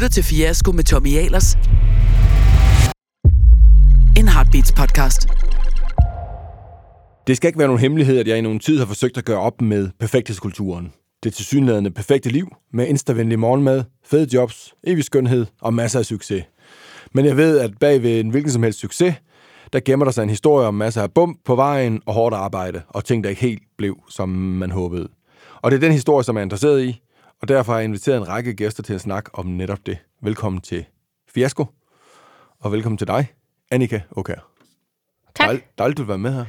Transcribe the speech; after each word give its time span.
lytter 0.00 0.08
til 0.08 0.24
Fiasko 0.24 0.72
med 0.72 0.84
Tommy 0.84 1.16
Ahlers. 1.16 1.54
En 4.18 4.28
Heartbeats 4.28 4.72
podcast. 4.72 5.26
Det 7.26 7.36
skal 7.36 7.48
ikke 7.48 7.58
være 7.58 7.68
nogen 7.68 7.80
hemmelighed, 7.80 8.18
at 8.18 8.28
jeg 8.28 8.38
i 8.38 8.40
nogen 8.40 8.58
tid 8.58 8.78
har 8.78 8.86
forsøgt 8.86 9.18
at 9.18 9.24
gøre 9.24 9.40
op 9.40 9.60
med 9.60 9.88
perfekthedskulturen. 9.98 10.92
Det 11.22 11.34
tilsyneladende 11.34 11.90
perfekte 11.90 12.30
liv 12.30 12.48
med 12.72 12.86
instavenlig 12.86 13.38
morgenmad, 13.38 13.84
fede 14.04 14.28
jobs, 14.34 14.74
evig 14.84 15.04
skønhed 15.04 15.46
og 15.60 15.74
masser 15.74 15.98
af 15.98 16.04
succes. 16.04 16.44
Men 17.14 17.24
jeg 17.24 17.36
ved, 17.36 17.58
at 17.58 17.70
bag 17.80 18.02
ved 18.02 18.20
en 18.20 18.30
hvilken 18.30 18.52
som 18.52 18.62
helst 18.62 18.78
succes, 18.78 19.14
der 19.72 19.80
gemmer 19.84 20.04
der 20.04 20.12
sig 20.12 20.22
en 20.22 20.30
historie 20.30 20.66
om 20.66 20.74
masser 20.74 21.02
af 21.02 21.12
bump 21.12 21.38
på 21.44 21.54
vejen 21.54 22.02
og 22.06 22.14
hårdt 22.14 22.34
arbejde, 22.34 22.82
og 22.88 23.04
ting, 23.04 23.24
der 23.24 23.30
ikke 23.30 23.42
helt 23.42 23.62
blev, 23.78 23.96
som 24.08 24.28
man 24.28 24.70
håbede. 24.70 25.08
Og 25.62 25.70
det 25.70 25.76
er 25.76 25.80
den 25.80 25.92
historie, 25.92 26.24
som 26.24 26.36
jeg 26.36 26.40
er 26.40 26.44
interesseret 26.44 26.84
i, 26.84 27.00
og 27.42 27.48
derfor 27.48 27.72
har 27.72 27.78
jeg 27.78 27.84
inviteret 27.84 28.16
en 28.16 28.28
række 28.28 28.54
gæster 28.54 28.82
til 28.82 28.94
at 28.94 29.00
snakke 29.00 29.30
om 29.34 29.46
netop 29.46 29.86
det. 29.86 29.98
Velkommen 30.22 30.60
til 30.60 30.84
Fiasko, 31.34 31.66
og 32.60 32.72
velkommen 32.72 32.98
til 32.98 33.06
dig, 33.06 33.26
Annika 33.70 34.00
Okær. 34.10 34.34
Tak. 35.34 35.46
Dejligt, 35.46 35.78
dejligt, 35.78 35.98
du 35.98 36.04
være 36.04 36.18
med 36.18 36.32
her. 36.34 36.44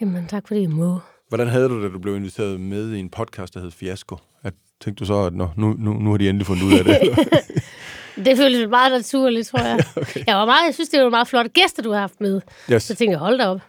Jamen, 0.00 0.26
tak 0.28 0.48
fordi 0.48 0.60
I 0.60 0.66
må. 0.66 0.98
Hvordan 1.28 1.48
havde 1.48 1.68
du 1.68 1.74
det, 1.76 1.82
da 1.82 1.88
du 1.88 1.98
blev 1.98 2.16
inviteret 2.16 2.60
med 2.60 2.92
i 2.92 2.98
en 3.00 3.10
podcast, 3.10 3.54
der 3.54 3.60
hed 3.60 3.70
Fiasko? 3.70 4.16
At, 4.42 4.54
tænkte 4.80 5.00
du 5.00 5.06
så, 5.06 5.14
at 5.14 5.34
nå, 5.34 5.48
nu, 5.56 5.74
nu, 5.78 5.92
nu 5.92 6.10
har 6.10 6.16
de 6.18 6.28
endelig 6.28 6.46
fundet 6.46 6.62
ud 6.62 6.72
af 6.78 6.84
det? 6.84 7.00
Det 8.24 8.36
føles 8.36 8.68
meget 8.68 8.92
naturligt, 8.92 9.48
tror 9.48 9.58
jeg. 9.60 9.78
okay. 10.02 10.24
Jeg, 10.26 10.36
var 10.36 10.44
meget, 10.44 10.66
jeg 10.66 10.74
synes, 10.74 10.88
det 10.88 11.02
var 11.02 11.10
meget 11.10 11.28
flotte 11.28 11.50
gæster, 11.50 11.82
du 11.82 11.90
har 11.92 12.00
haft 12.00 12.20
med. 12.20 12.40
yes. 12.72 12.82
Så 12.82 12.94
tænkte 12.94 13.10
jeg, 13.10 13.18
hold 13.18 13.38
da 13.38 13.46
op. 13.48 13.60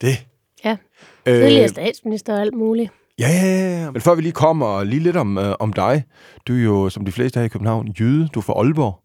Det. 0.00 0.26
Ja, 0.64 0.76
Øh, 1.26 1.34
tidligere 1.34 1.68
statsminister 1.68 2.34
og 2.34 2.40
alt 2.40 2.54
muligt. 2.54 2.90
Ja, 3.18 3.28
ja, 3.28 3.80
ja. 3.80 3.90
Men 3.90 4.00
før 4.02 4.14
vi 4.14 4.22
lige 4.22 4.32
kommer 4.32 4.84
lige 4.84 5.00
lidt 5.00 5.16
om, 5.16 5.38
øh, 5.38 5.54
om 5.60 5.72
dig. 5.72 6.04
Du 6.48 6.52
er 6.54 6.58
jo, 6.62 6.88
som 6.90 7.04
de 7.04 7.12
fleste 7.12 7.38
her 7.40 7.44
i 7.44 7.48
København, 7.48 7.88
jyde. 8.00 8.28
Du 8.28 8.38
er 8.40 8.42
fra 8.42 8.52
Aalborg. 8.52 9.00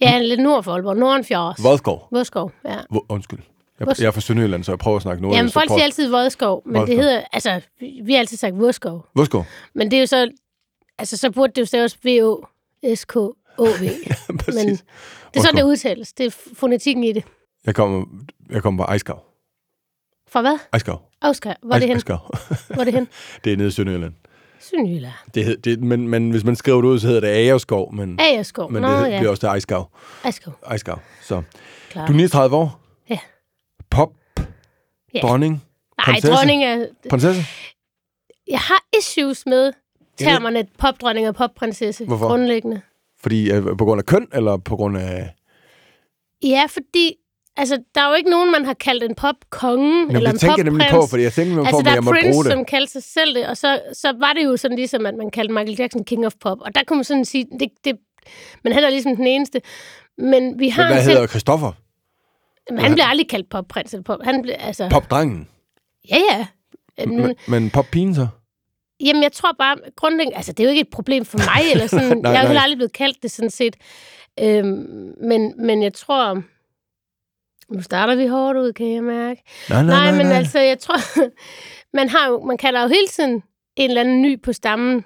Ja, 0.00 0.18
lidt 0.18 0.40
nord 0.40 0.62
for 0.64 0.72
Aalborg. 0.72 0.96
Nordenfjords. 0.96 1.62
Vodskov. 1.64 2.08
Vodskov, 2.12 2.52
ja. 2.64 2.76
Hvor, 2.90 3.04
undskyld. 3.08 3.38
Jeg, 3.80 3.88
Vos- 3.88 4.00
jeg 4.02 4.06
er 4.06 4.10
fra 4.10 4.20
Sønderjylland, 4.20 4.64
så 4.64 4.72
jeg 4.72 4.78
prøver 4.78 4.96
at 4.96 5.02
snakke 5.02 5.22
nordjysk. 5.22 5.36
Jamen, 5.38 5.50
folk 5.52 5.70
siger 5.70 5.82
altid 5.84 6.10
Vodskov, 6.10 6.62
men 6.66 6.74
Vodskov. 6.74 6.86
det 6.96 7.04
hedder, 7.04 7.22
altså, 7.32 7.60
vi 8.04 8.12
har 8.12 8.18
altid 8.18 8.36
sagt 8.36 8.58
Vodskov. 8.58 9.06
Vodskov. 9.16 9.46
Men 9.74 9.90
det 9.90 9.96
er 9.96 10.00
jo 10.00 10.06
så, 10.06 10.30
altså, 10.98 11.16
så 11.16 11.30
burde 11.30 11.52
det 11.56 11.60
jo 11.60 11.66
staves 11.66 11.98
V-O-S-K-O-V. 12.04 13.80
Men 14.28 14.38
Præcis. 14.38 14.84
det 15.34 15.36
er 15.36 15.40
sådan, 15.40 15.56
det 15.56 15.62
udtales. 15.62 16.12
Det 16.12 16.26
er 16.26 16.36
fonetikken 16.54 17.04
i 17.04 17.12
det. 17.12 17.24
Jeg 17.66 17.74
kommer, 17.74 18.04
jeg 18.50 18.62
kommer 18.62 18.84
fra 18.84 18.90
Ejskav. 18.90 19.22
Fra 20.32 20.40
hvad? 20.40 20.58
Ejskav. 20.72 21.00
Oscar, 21.22 21.56
hvor 21.62 21.74
er 21.74 21.78
det 21.78 21.88
hen? 21.88 21.96
Ejskav. 21.96 22.18
Hvor 22.74 22.80
er 22.80 22.84
det 22.84 22.94
hen? 22.94 23.08
det 23.44 23.52
er 23.52 23.56
nede 23.56 23.68
i 23.68 23.70
Sønderjylland. 23.70 24.14
Sønderjylland. 24.60 25.12
Det, 25.34 25.64
det, 25.64 25.80
men, 25.82 26.08
men 26.08 26.30
hvis 26.30 26.44
man 26.44 26.56
skriver 26.56 26.80
det 26.82 26.88
ud, 26.88 26.98
så 26.98 27.06
hedder 27.06 27.20
det 27.20 27.28
Agerskov, 27.28 27.94
men, 27.94 28.20
Agerskov. 28.20 28.72
men 28.72 28.82
Nå, 28.82 28.88
det 28.88 29.10
ja. 29.10 29.18
bliver 29.18 29.30
også 29.30 29.40
til 29.40 29.46
Ejskav. 29.46 29.90
Ejskov. 30.24 30.54
Ejskav. 30.66 30.98
Så. 31.22 31.42
Klar. 31.90 32.06
Du 32.06 32.12
er 32.12 32.16
39 32.16 32.56
år. 32.56 32.80
Ja. 33.10 33.18
Pop. 33.90 34.12
Ja. 35.14 35.20
Dronning. 35.20 35.52
Nej, 35.98 36.04
prinsesse? 36.04 36.32
dronning 36.32 36.64
er... 36.64 36.86
Prinsesse. 37.10 37.42
Jeg 38.48 38.58
har 38.58 38.84
issues 38.98 39.46
med 39.46 39.72
termerne 40.18 40.66
popdronning 40.78 41.28
og 41.28 41.34
popprinsesse. 41.34 42.06
Hvorfor? 42.06 42.28
Grundlæggende. 42.28 42.80
Fordi 43.20 43.52
øh, 43.52 43.62
på 43.62 43.84
grund 43.84 43.98
af 43.98 44.06
køn, 44.06 44.28
eller 44.32 44.56
på 44.56 44.76
grund 44.76 44.98
af... 44.98 45.34
Ja, 46.42 46.66
fordi 46.68 47.16
altså, 47.60 47.78
der 47.94 48.00
er 48.00 48.08
jo 48.08 48.14
ikke 48.14 48.30
nogen, 48.30 48.52
man 48.52 48.64
har 48.64 48.74
kaldt 48.74 49.02
en 49.04 49.14
popkonge 49.14 49.98
Jamen, 50.00 50.16
eller 50.16 50.30
en 50.30 50.34
det 50.34 50.40
tænker 50.40 50.64
jeg 50.64 50.72
på, 50.72 50.78
popprins. 50.78 51.10
fordi 51.10 51.22
jeg 51.22 51.32
tænker 51.32 51.50
nemlig 51.54 51.70
på, 51.70 51.76
Altså, 51.76 51.82
der 51.82 51.90
jeg 51.90 51.98
er 51.98 52.12
Prince, 52.12 52.50
som 52.50 52.64
kaldte 52.64 52.92
sig 52.92 53.02
selv 53.02 53.34
det, 53.34 53.46
og 53.46 53.56
så, 53.56 53.80
så 53.92 54.12
var 54.18 54.32
det 54.32 54.44
jo 54.44 54.56
sådan 54.56 54.76
ligesom, 54.76 55.06
at 55.06 55.14
man 55.14 55.30
kaldte 55.30 55.54
Michael 55.54 55.76
Jackson 55.78 56.04
King 56.04 56.26
of 56.26 56.32
Pop. 56.40 56.58
Og 56.60 56.74
der 56.74 56.80
kunne 56.86 56.96
man 56.96 57.04
sådan 57.04 57.24
sige, 57.24 57.46
det, 57.60 57.68
det, 57.84 57.96
men 58.64 58.72
han 58.72 58.84
er 58.84 58.90
ligesom 58.90 59.16
den 59.16 59.26
eneste. 59.26 59.60
Men 60.18 60.58
vi 60.58 60.68
har 60.68 60.82
Men 60.82 60.88
hvad 60.88 60.98
en 60.98 61.04
selv, 61.04 61.14
hedder 61.14 61.26
Christoffer? 61.26 61.72
men 62.70 62.78
han 62.78 62.92
bliver 62.92 63.06
aldrig 63.06 63.28
kaldt 63.28 63.50
popprins 63.50 63.92
eller 63.94 64.04
pop. 64.04 64.18
Han 64.24 64.42
blev, 64.42 64.54
altså, 64.58 64.88
Popdrengen. 64.88 65.48
Ja, 66.10 66.18
ja. 66.30 66.46
Men, 67.06 67.34
men 67.48 67.70
poppigen 67.70 68.14
så? 68.14 68.26
Jamen, 69.00 69.22
jeg 69.22 69.32
tror 69.32 69.52
bare, 69.58 69.76
grundlæggende, 69.96 70.36
altså 70.36 70.52
det 70.52 70.60
er 70.60 70.64
jo 70.64 70.70
ikke 70.70 70.80
et 70.80 70.88
problem 70.92 71.24
for 71.24 71.38
mig, 71.38 71.72
eller 71.72 71.86
sådan, 71.86 72.18
Nej, 72.22 72.32
jeg 72.32 72.44
er 72.44 72.52
jo 72.52 72.58
aldrig 72.58 72.76
blevet 72.78 72.92
kaldt 72.92 73.22
det 73.22 73.30
sådan 73.30 73.50
set. 73.50 73.76
Øhm, 74.40 75.12
men, 75.22 75.54
men 75.66 75.82
jeg 75.82 75.94
tror, 75.94 76.42
nu 77.70 77.82
starter 77.82 78.14
vi 78.14 78.26
hårdt 78.26 78.58
ud, 78.58 78.72
kan 78.72 78.92
jeg 78.94 79.02
mærke. 79.02 79.42
Nej, 79.70 79.82
Nej, 79.82 80.12
men 80.12 80.26
altså, 80.26 80.58
jeg 80.60 80.78
tror, 80.78 80.96
man, 81.96 82.08
har 82.08 82.28
jo, 82.28 82.40
man 82.44 82.56
kalder 82.56 82.82
jo 82.82 82.88
hele 82.88 83.06
tiden 83.08 83.42
en 83.76 83.90
eller 83.90 84.00
anden 84.00 84.22
ny 84.22 84.42
på 84.42 84.52
stammen, 84.52 85.04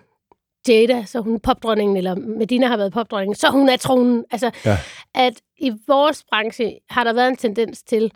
Jada, 0.69 1.04
så 1.04 1.20
hun 1.20 1.34
er 1.34 1.38
popdronningen, 1.38 1.97
eller 1.97 2.14
Medina 2.14 2.66
har 2.66 2.76
været 2.76 2.92
popdronningen, 2.92 3.34
så 3.34 3.50
hun 3.50 3.69
er 3.69 3.76
tronen. 3.76 4.25
Altså, 4.30 4.50
Ja. 4.64 4.78
at 5.14 5.41
i 5.56 5.72
vores 5.86 6.25
branche 6.30 6.78
har 6.91 7.04
der 7.04 7.12
været 7.12 7.28
en 7.28 7.36
tendens 7.36 7.82
til, 7.82 8.12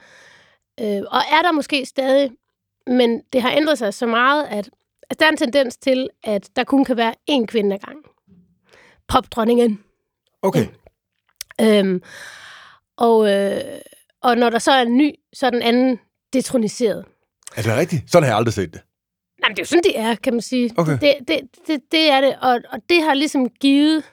øh, 0.80 1.02
og 1.10 1.20
er 1.32 1.42
der 1.42 1.52
måske 1.52 1.86
stadig, 1.86 2.30
men 2.86 3.22
det 3.32 3.42
har 3.42 3.50
ændret 3.56 3.78
sig 3.78 3.94
så 3.94 4.06
meget, 4.06 4.46
at, 4.50 4.70
at 5.10 5.20
der 5.20 5.26
er 5.26 5.30
en 5.30 5.36
tendens 5.36 5.76
til, 5.76 6.08
at 6.24 6.50
der 6.56 6.64
kun 6.64 6.84
kan 6.84 6.96
være 6.96 7.14
én 7.30 7.46
kvinde 7.46 7.74
ad 7.74 7.80
gangen. 7.80 8.02
Popdronningen. 9.08 9.84
Okay. 10.42 10.66
Øhm, 11.60 12.02
og, 12.96 13.30
øh, 13.32 13.60
og 14.22 14.36
når 14.36 14.50
der 14.50 14.58
så 14.58 14.72
er 14.72 14.82
en 14.82 14.96
ny, 14.96 15.14
så 15.32 15.46
er 15.46 15.50
den 15.50 15.62
anden 15.62 16.00
detroniseret. 16.32 17.04
Er 17.56 17.62
det 17.62 17.76
rigtigt? 17.76 18.10
Sådan 18.10 18.22
har 18.22 18.30
jeg 18.30 18.36
aldrig 18.36 18.54
set 18.54 18.72
det. 18.72 18.80
Nej, 19.40 19.48
men 19.48 19.56
det 19.56 19.62
er 19.62 19.64
jo 19.64 19.66
sådan, 19.66 19.82
det 19.82 19.98
er, 19.98 20.14
kan 20.14 20.32
man 20.32 20.42
sige. 20.42 20.70
Okay. 20.76 20.98
Det, 21.00 21.14
det, 21.28 21.40
det, 21.66 21.80
det 21.92 22.10
er 22.10 22.20
det, 22.20 22.36
og, 22.40 22.60
og 22.70 22.80
det 22.88 23.02
har 23.02 23.14
ligesom 23.14 23.48
givet 23.48 24.04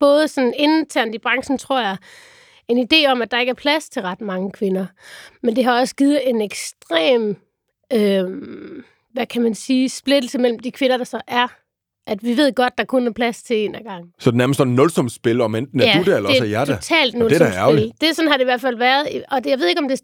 både 0.00 0.28
sådan 0.28 0.54
internt 0.56 1.14
i 1.14 1.18
branchen, 1.18 1.58
tror 1.58 1.80
jeg, 1.80 1.96
en 2.68 2.88
idé 2.92 3.06
om, 3.06 3.22
at 3.22 3.30
der 3.30 3.40
ikke 3.40 3.50
er 3.50 3.54
plads 3.54 3.88
til 3.88 4.02
ret 4.02 4.20
mange 4.20 4.52
kvinder. 4.52 4.86
Men 5.42 5.56
det 5.56 5.64
har 5.64 5.80
også 5.80 5.94
givet 5.94 6.28
en 6.28 6.40
ekstrem, 6.40 7.36
øh, 7.92 8.24
hvad 9.12 9.26
kan 9.26 9.42
man 9.42 9.54
sige, 9.54 9.88
splittelse 9.88 10.38
mellem 10.38 10.58
de 10.58 10.70
kvinder, 10.70 10.96
der 10.96 11.04
så 11.04 11.20
er. 11.26 11.48
At 12.06 12.18
vi 12.22 12.36
ved 12.36 12.54
godt, 12.54 12.72
der 12.78 12.84
kun 12.84 13.06
er 13.06 13.12
plads 13.12 13.42
til 13.42 13.64
en 13.64 13.74
ad 13.74 13.80
gangen. 13.84 14.10
Så 14.18 14.30
det 14.30 14.34
er 14.34 14.38
nærmest 14.38 14.58
sådan 14.58 14.70
en 14.70 14.76
nulsumsspil, 14.76 15.40
om 15.40 15.54
enten 15.54 15.80
er 15.80 15.98
du 15.98 16.10
det, 16.10 16.16
eller 16.16 16.30
også 16.30 16.44
er 16.44 16.48
jeg 16.48 16.60
er 16.60 16.64
det. 16.64 16.74
totalt 16.76 17.14
Og 17.14 17.30
det 17.30 17.34
er 17.34 17.38
da 17.38 17.44
nulsumsspil. 17.44 17.58
ærgerligt. 17.58 18.00
Det 18.00 18.08
er 18.08 18.12
sådan 18.14 18.30
har 18.30 18.36
det 18.36 18.44
i 18.44 18.50
hvert 18.52 18.60
fald 18.60 18.76
været. 18.76 19.22
Og 19.30 19.44
det, 19.44 19.50
jeg 19.50 19.58
ved 19.58 19.66
ikke, 19.68 19.80
om 19.80 19.88
det... 19.88 20.00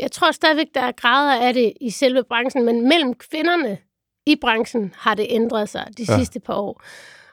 Jeg 0.00 0.12
tror 0.12 0.30
stadigvæk, 0.32 0.66
der 0.74 0.80
er 0.80 0.92
grader 0.92 1.40
af 1.46 1.54
det 1.54 1.72
i 1.80 1.90
selve 1.90 2.22
branchen, 2.28 2.64
men 2.64 2.88
mellem 2.88 3.14
kvinderne 3.14 3.78
i 4.26 4.36
branchen 4.40 4.94
har 4.98 5.14
det 5.14 5.26
ændret 5.30 5.68
sig 5.68 5.84
de 5.98 6.04
Ja. 6.08 6.12
ja. 6.12 6.18
sidste 6.18 6.40
par 6.40 6.54
år. 6.54 6.82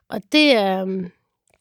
Og 0.10 0.22
det 0.32 0.52
er, 0.56 0.82
øhm, 0.82 1.12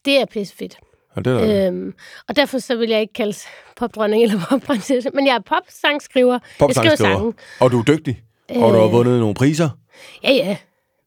det 0.05 0.21
er 0.21 0.25
pissefedt. 0.25 0.77
Og 1.15 1.25
det 1.25 1.33
er 1.33 1.37
der. 1.45 1.67
Øhm, 1.67 1.93
og 2.27 2.35
derfor 2.35 2.59
så 2.59 2.75
vil 2.75 2.89
jeg 2.89 3.01
ikke 3.01 3.13
kalde 3.13 3.37
popdronning 3.75 4.23
eller 4.23 4.39
popprinsesse, 4.49 5.09
men 5.13 5.27
jeg 5.27 5.35
er 5.35 5.39
popsangskriver. 5.39 6.33
Jeg 6.33 6.39
skriver 6.55 6.67
Popsangskriver. 6.67 7.17
sange. 7.19 7.33
Og 7.59 7.71
du 7.71 7.79
er 7.79 7.83
dygtig. 7.83 8.21
Og 8.49 8.55
du 8.73 8.77
har 8.77 8.85
Øh. 8.85 8.91
vundet 8.91 9.19
nogle 9.19 9.33
priser. 9.35 9.69
Ja, 10.23 10.31
ja. 10.31 10.57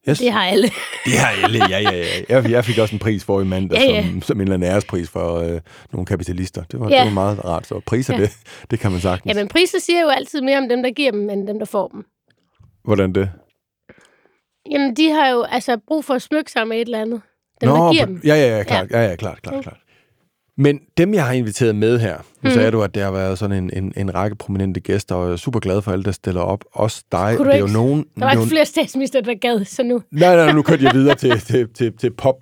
Yes. 0.09 0.19
Det 0.19 0.31
har 0.31 0.45
alle. 0.45 0.67
Det 1.05 1.13
har 1.19 1.43
alle, 1.43 1.59
ja, 1.69 1.77
ja, 1.79 1.91
ja. 1.91 2.05
Jeg, 2.29 2.49
jeg 2.51 2.65
fik 2.65 2.77
også 2.77 2.95
en 2.95 2.99
pris 2.99 3.23
for 3.23 3.41
i 3.41 3.43
mandag, 3.43 3.77
Ja, 3.79 3.91
ja. 3.91 4.05
Som, 4.05 4.21
som 4.21 4.37
en 4.37 4.41
eller 4.41 4.53
anden 4.53 4.69
ærespris 4.69 5.09
for 5.09 5.35
øh, 5.39 5.61
nogle 5.91 6.05
kapitalister. 6.05 6.63
Det 6.63 6.79
var, 6.79 6.89
Ja. 6.89 6.97
det 6.97 7.05
var 7.05 7.11
meget 7.11 7.45
rart. 7.45 7.67
Så 7.67 7.79
priser, 7.85 8.13
Ja. 8.13 8.21
det, 8.21 8.37
det 8.71 8.79
kan 8.79 8.91
man 8.91 8.99
sagtens. 9.01 9.35
Ja, 9.35 9.39
men 9.41 9.47
priser 9.47 9.79
siger 9.79 10.01
jo 10.01 10.07
altid 10.09 10.41
mere 10.41 10.57
om 10.57 10.69
dem, 10.69 10.83
der 10.83 10.89
giver 10.91 11.11
dem, 11.11 11.29
end 11.29 11.47
dem, 11.47 11.59
der 11.59 11.65
får 11.65 11.87
dem. 11.87 12.05
Hvordan 12.83 13.13
det? 13.13 13.31
Jamen, 14.71 14.95
de 14.95 15.09
har 15.09 15.29
jo 15.29 15.41
altså 15.43 15.77
brug 15.87 16.05
for 16.05 16.13
at 16.13 16.21
smykke 16.21 16.51
sig 16.51 16.67
med 16.67 16.77
et 16.77 16.81
eller 16.81 17.01
andet. 17.01 17.21
Dem, 17.61 17.69
der 17.69 17.91
giver 17.93 18.05
dem. 18.05 18.21
Ja, 18.25 18.35
ja, 18.35 18.57
ja, 18.57 18.63
klart. 18.63 18.91
Ja, 18.91 19.01
ja, 19.09 19.15
klart, 19.15 19.41
klart, 19.41 19.63
klart. 19.63 19.77
Men 20.57 20.79
dem, 20.97 21.13
jeg 21.13 21.25
har 21.25 21.33
inviteret 21.33 21.75
med 21.75 21.99
her, 21.99 22.17
nu 22.17 22.23
Mhm. 22.49 22.51
sagde 22.53 22.71
du, 22.71 22.81
at 22.81 22.95
der 22.95 23.03
har 23.03 23.11
været 23.11 23.39
sådan 23.39 23.63
en, 23.63 23.69
en, 23.83 23.93
en 23.97 24.15
række 24.15 24.35
prominente 24.35 24.79
gæster, 24.79 25.15
og 25.15 25.25
jeg 25.25 25.33
er 25.33 25.37
super 25.37 25.59
glad 25.59 25.81
for 25.81 25.91
alle, 25.91 26.03
der 26.03 26.11
stiller 26.11 26.41
op. 26.41 26.63
Også 26.71 27.03
dig. 27.11 27.33
Kunne 27.37 27.47
det 27.47 27.55
er 27.55 27.59
jo 27.59 27.65
ikke- 27.65 27.73
nogen... 27.77 28.05
Der 28.15 28.25
var 28.25 28.31
ikke 28.31 28.35
nogen 28.39 28.49
flere 28.49 28.65
statsminister, 28.65 29.21
der 29.21 29.33
gad, 29.41 29.65
så 29.65 29.83
nu... 29.83 30.01
nej, 30.11 30.35
nej, 30.35 30.51
nu 30.51 30.61
kørte 30.61 30.83
jeg 30.83 30.93
videre 30.93 31.15
til, 31.15 31.39
til, 31.49 31.67
til, 31.73 31.97
til 31.97 32.13
pop 32.13 32.35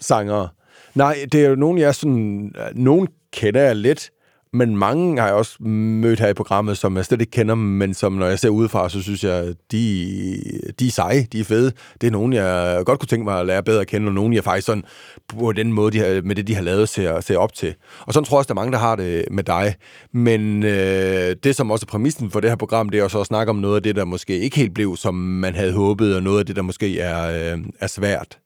sangere. 0.00 0.48
Nej, 0.94 1.16
det 1.32 1.44
er 1.44 1.48
jo 1.48 1.54
nogen, 1.54 1.78
jeg 1.78 1.94
sådan... 1.94 2.52
Nogen 2.74 3.08
kender 3.32 3.60
jeg 3.62 3.76
lidt, 3.76 4.10
men 4.54 4.76
mange 4.76 5.20
har 5.20 5.26
jeg 5.26 5.36
også 5.36 5.62
mødt 5.62 6.20
her 6.20 6.28
i 6.28 6.34
programmet, 6.34 6.78
som 6.78 6.96
jeg 6.96 7.04
slet 7.04 7.20
ikke 7.20 7.30
kender, 7.30 7.54
men 7.54 7.94
som 7.94 8.12
når 8.12 8.26
jeg 8.26 8.38
ser 8.38 8.48
udefra, 8.48 8.88
så 8.88 9.02
synes 9.02 9.24
jeg, 9.24 9.54
de, 9.72 10.42
de 10.78 10.86
er 10.86 10.90
seje, 10.90 11.26
de 11.32 11.40
er 11.40 11.44
fede. 11.44 11.72
Det 12.00 12.06
er 12.06 12.10
nogen, 12.10 12.32
jeg 12.32 12.82
godt 12.86 13.00
kunne 13.00 13.06
tænke 13.06 13.24
mig 13.24 13.40
at 13.40 13.46
lære 13.46 13.62
bedre 13.62 13.80
at 13.80 13.86
kende, 13.86 14.08
og 14.08 14.14
nogen, 14.14 14.32
jeg 14.32 14.44
faktisk 14.44 14.66
sådan, 14.66 14.84
på 15.28 15.52
den 15.52 15.72
måde, 15.72 15.92
de 15.92 15.98
har, 15.98 16.22
med 16.24 16.34
det, 16.34 16.46
de 16.46 16.54
har 16.54 16.62
lavet, 16.62 16.88
ser, 16.88 17.20
ser 17.20 17.38
op 17.38 17.54
til. 17.54 17.74
Og 18.00 18.12
sådan 18.12 18.24
tror 18.24 18.36
jeg 18.36 18.38
også, 18.38 18.48
der 18.48 18.54
er 18.54 18.62
mange, 18.62 18.72
der 18.72 18.78
har 18.78 18.96
det 18.96 19.24
med 19.30 19.44
dig. 19.44 19.74
Men 20.12 20.62
øh, 20.62 21.36
det, 21.44 21.56
som 21.56 21.70
også 21.70 21.84
er 21.88 21.90
præmissen 21.90 22.30
for 22.30 22.40
det 22.40 22.50
her 22.50 22.56
program, 22.56 22.88
det 22.88 23.00
er 23.00 23.04
også 23.04 23.20
at 23.20 23.26
snakke 23.26 23.50
om 23.50 23.56
noget 23.56 23.76
af 23.76 23.82
det, 23.82 23.96
der 23.96 24.04
måske 24.04 24.38
ikke 24.38 24.56
helt 24.56 24.74
blev, 24.74 24.96
som 24.96 25.14
man 25.14 25.54
havde 25.54 25.72
håbet, 25.72 26.16
og 26.16 26.22
noget 26.22 26.38
af 26.38 26.46
det, 26.46 26.56
der 26.56 26.62
måske 26.62 27.00
er, 27.00 27.52
øh, 27.54 27.58
er 27.80 27.86
svært. 27.86 28.38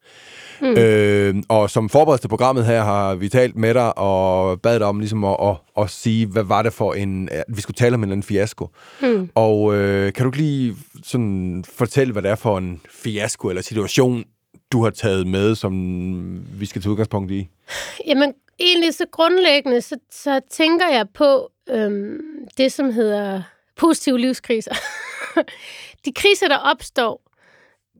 Mm. 0.60 0.78
Øh, 0.78 1.34
og 1.48 1.70
som 1.70 1.88
forberedelse 1.88 2.22
til 2.22 2.28
programmet 2.28 2.66
her 2.66 2.82
har 2.82 3.14
vi 3.14 3.28
talt 3.28 3.56
med 3.56 3.74
dig 3.74 3.98
og 3.98 4.60
bad 4.60 4.78
dig 4.78 4.86
om 4.86 4.98
ligesom 4.98 5.24
at, 5.24 5.36
at, 5.42 5.56
at 5.78 5.90
sige, 5.90 6.26
hvad 6.26 6.42
var 6.42 6.62
det 6.62 6.72
for 6.72 6.94
en... 6.94 7.28
At 7.32 7.44
vi 7.48 7.60
skulle 7.60 7.74
tale 7.74 7.94
om 7.94 8.00
en 8.00 8.04
eller 8.04 8.12
anden 8.12 8.22
fiasko. 8.22 8.68
Mm. 9.02 9.30
Og 9.34 9.74
øh, 9.74 10.12
kan 10.12 10.24
du 10.24 10.30
lige 10.30 10.76
sådan 11.02 11.64
fortælle, 11.68 12.12
hvad 12.12 12.22
det 12.22 12.30
er 12.30 12.34
for 12.36 12.58
en 12.58 12.80
fiasko 12.90 13.48
eller 13.48 13.62
situation, 13.62 14.24
du 14.72 14.82
har 14.82 14.90
taget 14.90 15.26
med, 15.26 15.54
som 15.54 15.72
vi 16.60 16.66
skal 16.66 16.82
tage 16.82 16.90
udgangspunkt 16.90 17.30
i? 17.30 17.48
Jamen, 18.06 18.34
egentlig 18.60 18.94
så 18.94 19.06
grundlæggende, 19.10 19.80
så, 19.80 19.96
så 20.10 20.40
tænker 20.50 20.88
jeg 20.88 21.06
på 21.14 21.50
øhm, 21.70 22.18
det, 22.58 22.72
som 22.72 22.92
hedder 22.92 23.42
positive 23.76 24.18
livskriser. 24.18 24.74
De 26.04 26.12
kriser, 26.12 26.48
der 26.48 26.56
opstår, 26.56 27.22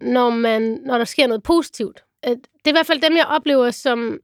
når, 0.00 0.31
man, 0.31 0.81
når 0.87 0.99
der 0.99 1.04
sker 1.04 1.26
noget 1.26 1.43
positivt. 1.43 2.04
Øh, 2.26 2.31
Det 2.31 2.65
er 2.65 2.69
i 2.69 2.73
hvert 2.73 2.87
fald 2.87 3.00
dem, 3.00 3.17
jeg 3.17 3.26
oplever 3.26 3.70
som, 3.70 4.19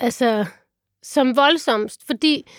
altså, 0.00 0.44
som 1.02 1.36
voldsomst, 1.36 2.00
fordi 2.06 2.50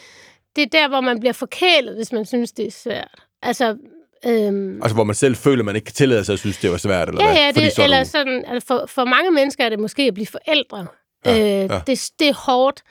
det 0.55 0.61
er 0.61 0.67
der, 0.67 0.87
hvor 0.87 1.01
man 1.01 1.19
bliver 1.19 1.33
forkælet, 1.33 1.95
hvis 1.95 2.11
man 2.11 2.25
synes, 2.25 2.51
det 2.51 2.67
er 2.67 2.71
svært. 2.71 3.21
Altså, 3.41 3.77
øhm, 4.25 4.81
Altså, 4.81 4.93
hvor 4.95 5.03
man 5.03 5.15
selv 5.15 5.35
føler, 5.35 5.61
at 5.61 5.65
man 5.65 5.75
ikke 5.75 5.85
kan 5.85 5.93
tillade 5.93 6.23
sig 6.25 6.33
at 6.33 6.39
synes, 6.39 6.57
det 6.57 6.71
var 6.71 6.77
svært, 6.77 7.09
eller 7.09 7.23
Ja, 7.23 7.29
hvad? 7.31 7.37
ja, 7.41 7.51
det, 7.65 7.73
så 7.73 7.81
er 7.81 7.83
eller 7.83 8.03
du- 8.03 8.09
sådan, 8.09 8.45
altså 8.47 8.67
for, 8.67 8.85
for 8.87 9.05
mange 9.05 9.31
mennesker 9.31 9.65
er 9.65 9.69
det 9.69 9.79
måske 9.79 10.03
at 10.03 10.13
blive 10.13 10.27
forældre. 10.27 10.87
Ja, 11.25 11.39
øh, 11.39 11.69
ja. 11.71 11.81
Det, 11.87 12.09
det 12.19 12.27
er 12.29 12.33
hårdt, 12.33 12.83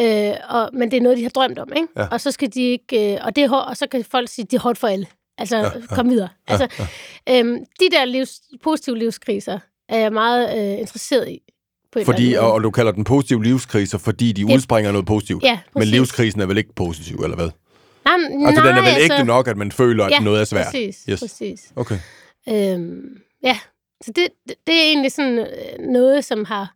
øh, 0.00 0.34
og, 0.48 0.70
men 0.72 0.90
det 0.90 0.96
er 0.96 1.00
noget, 1.00 1.18
de 1.18 1.22
har 1.22 1.30
drømt 1.30 1.58
om, 1.58 1.72
ikke? 1.76 1.88
Ja. 1.96 2.06
Og 2.10 2.20
så 2.20 2.30
skal 2.30 2.54
de 2.54 2.62
ikke, 2.62 3.14
øh, 3.14 3.20
og 3.24 3.36
det 3.36 3.44
er 3.44 3.48
hårdt, 3.48 3.68
og 3.68 3.76
så 3.76 3.86
kan 3.86 4.04
folk 4.04 4.28
sige, 4.28 4.44
det 4.44 4.54
er 4.56 4.60
hårdt 4.60 4.78
for 4.78 4.88
alle. 4.88 5.06
Altså, 5.38 5.56
ja, 5.56 5.62
ja. 5.64 5.70
kom 5.94 6.10
videre. 6.10 6.28
Ja, 6.48 6.52
altså, 6.52 6.82
øhm, 7.28 7.58
de 7.80 7.90
der 7.90 8.04
livs, 8.04 8.40
positive 8.62 8.98
livskriser 8.98 9.58
er 9.88 9.98
jeg 9.98 10.12
meget 10.12 10.72
øh, 10.74 10.78
interesseret 10.80 11.28
i. 11.28 11.38
På 11.92 12.00
Fordi, 12.04 12.34
og, 12.34 12.52
og 12.52 12.62
du 12.62 12.70
kalder 12.70 12.92
den 12.92 13.04
positive 13.04 13.44
livskriser, 13.44 13.98
fordi 13.98 14.32
de 14.32 14.46
Det- 14.46 14.54
udspringer 14.54 14.92
noget 14.92 15.06
positivt. 15.06 15.42
Ja, 15.42 15.58
Men 15.74 15.84
livskrisen 15.84 16.40
er 16.40 16.46
vel 16.46 16.58
ikke 16.58 16.74
positiv, 16.74 17.16
eller 17.16 17.36
hvad? 17.36 17.50
Nej, 18.04 18.14
Altså, 18.14 18.62
nej, 18.62 18.70
den 18.70 18.76
er 18.78 18.80
vel 18.80 18.88
altså, 18.88 19.14
ægte 19.14 19.24
nok, 19.24 19.48
at 19.48 19.56
man 19.56 19.72
føler, 19.72 20.04
at 20.04 20.10
ja, 20.10 20.20
noget 20.20 20.40
er 20.40 20.44
svært? 20.44 20.66
præcis, 20.66 21.04
Yes. 21.10 21.20
præcis. 21.20 21.72
Okay. 21.76 21.98
Øhm, 22.48 23.16
ja, 23.42 23.58
så 24.04 24.12
det, 24.16 24.28
det, 24.48 24.54
det 24.66 24.74
er 24.74 24.82
egentlig 24.82 25.12
sådan 25.12 25.38
øh, 25.38 25.46
noget, 25.92 26.24
som 26.24 26.44
har 26.44 26.74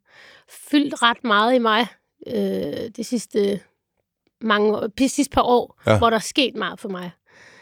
fyldt 0.70 1.02
ret 1.02 1.24
meget 1.24 1.54
i 1.54 1.58
mig 1.58 1.86
øh, 2.26 2.90
de 2.96 3.04
sidste 3.04 3.60
mange 4.40 4.76
de 4.98 5.08
sidste 5.08 5.30
par 5.34 5.42
år, 5.42 5.80
Ja. 5.86 5.92
ja. 5.92 5.98
hvor 5.98 6.10
der 6.10 6.16
er 6.16 6.20
sket 6.20 6.54
meget 6.56 6.80
for 6.80 6.88
mig. 6.88 7.10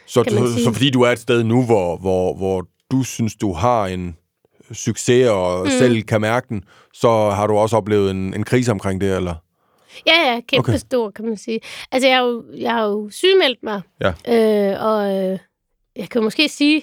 Så, 0.05 0.23
så, 0.29 0.63
så 0.63 0.71
fordi 0.73 0.89
du 0.89 1.01
er 1.01 1.09
et 1.11 1.19
sted 1.19 1.43
nu, 1.43 1.65
hvor, 1.65 1.97
hvor, 1.97 2.35
hvor 2.35 2.65
du 2.91 3.03
synes, 3.03 3.35
du 3.35 3.53
har 3.53 3.87
en 3.87 4.17
succes 4.71 5.27
og 5.29 5.63
mm. 5.65 5.69
Selv 5.71 6.03
kan 6.03 6.21
mærke 6.21 6.45
den, 6.49 6.63
så 6.93 7.29
har 7.29 7.47
du 7.47 7.57
også 7.57 7.77
oplevet 7.77 8.11
en, 8.11 8.33
en 8.33 8.43
krise 8.43 8.71
omkring 8.71 9.01
det, 9.01 9.15
eller? 9.15 9.35
Ja, 10.07 10.33
ja, 10.33 10.39
kæmpe 10.47 10.59
Okay. 10.63 10.71
okay. 10.71 10.77
stor, 10.79 11.11
kan 11.11 11.25
man 11.25 11.37
sige. 11.37 11.59
Altså, 11.91 12.07
jeg 12.07 12.17
har 12.17 12.23
jo, 12.25 12.43
jeg 12.57 12.71
har 12.71 12.83
jo 12.85 13.09
sygemeldt 13.09 13.63
mig, 13.63 13.81
Ja. 14.01 14.09
øh, 14.09 14.85
og 14.85 15.15
øh, 15.15 15.39
jeg 15.95 16.09
kan 16.09 16.23
måske 16.23 16.49
sige, 16.49 16.81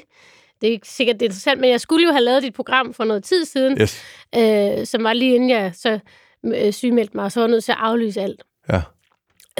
det 0.60 0.66
er 0.68 0.72
ikke 0.72 0.88
sikkert, 0.88 1.14
det 1.14 1.22
er 1.22 1.26
interessant, 1.28 1.60
men 1.60 1.70
jeg 1.70 1.80
skulle 1.80 2.06
jo 2.06 2.12
have 2.12 2.22
lavet 2.24 2.42
dit 2.42 2.54
program 2.54 2.94
for 2.94 3.04
noget 3.04 3.24
tid 3.24 3.44
siden, 3.44 3.80
Yes. 3.80 4.02
øh, 4.36 4.86
som 4.86 5.04
var 5.04 5.12
lige 5.12 5.34
inden 5.34 5.50
jeg 5.50 5.72
så 5.74 5.98
øh, 6.44 6.72
sygemeldte 6.72 7.16
mig, 7.16 7.24
og 7.24 7.32
så 7.32 7.40
var 7.40 7.46
jeg 7.46 7.50
nødt 7.50 7.64
til 7.64 7.72
at 7.72 7.78
aflyse 7.80 8.20
alt. 8.20 8.42
Ja. 8.72 8.82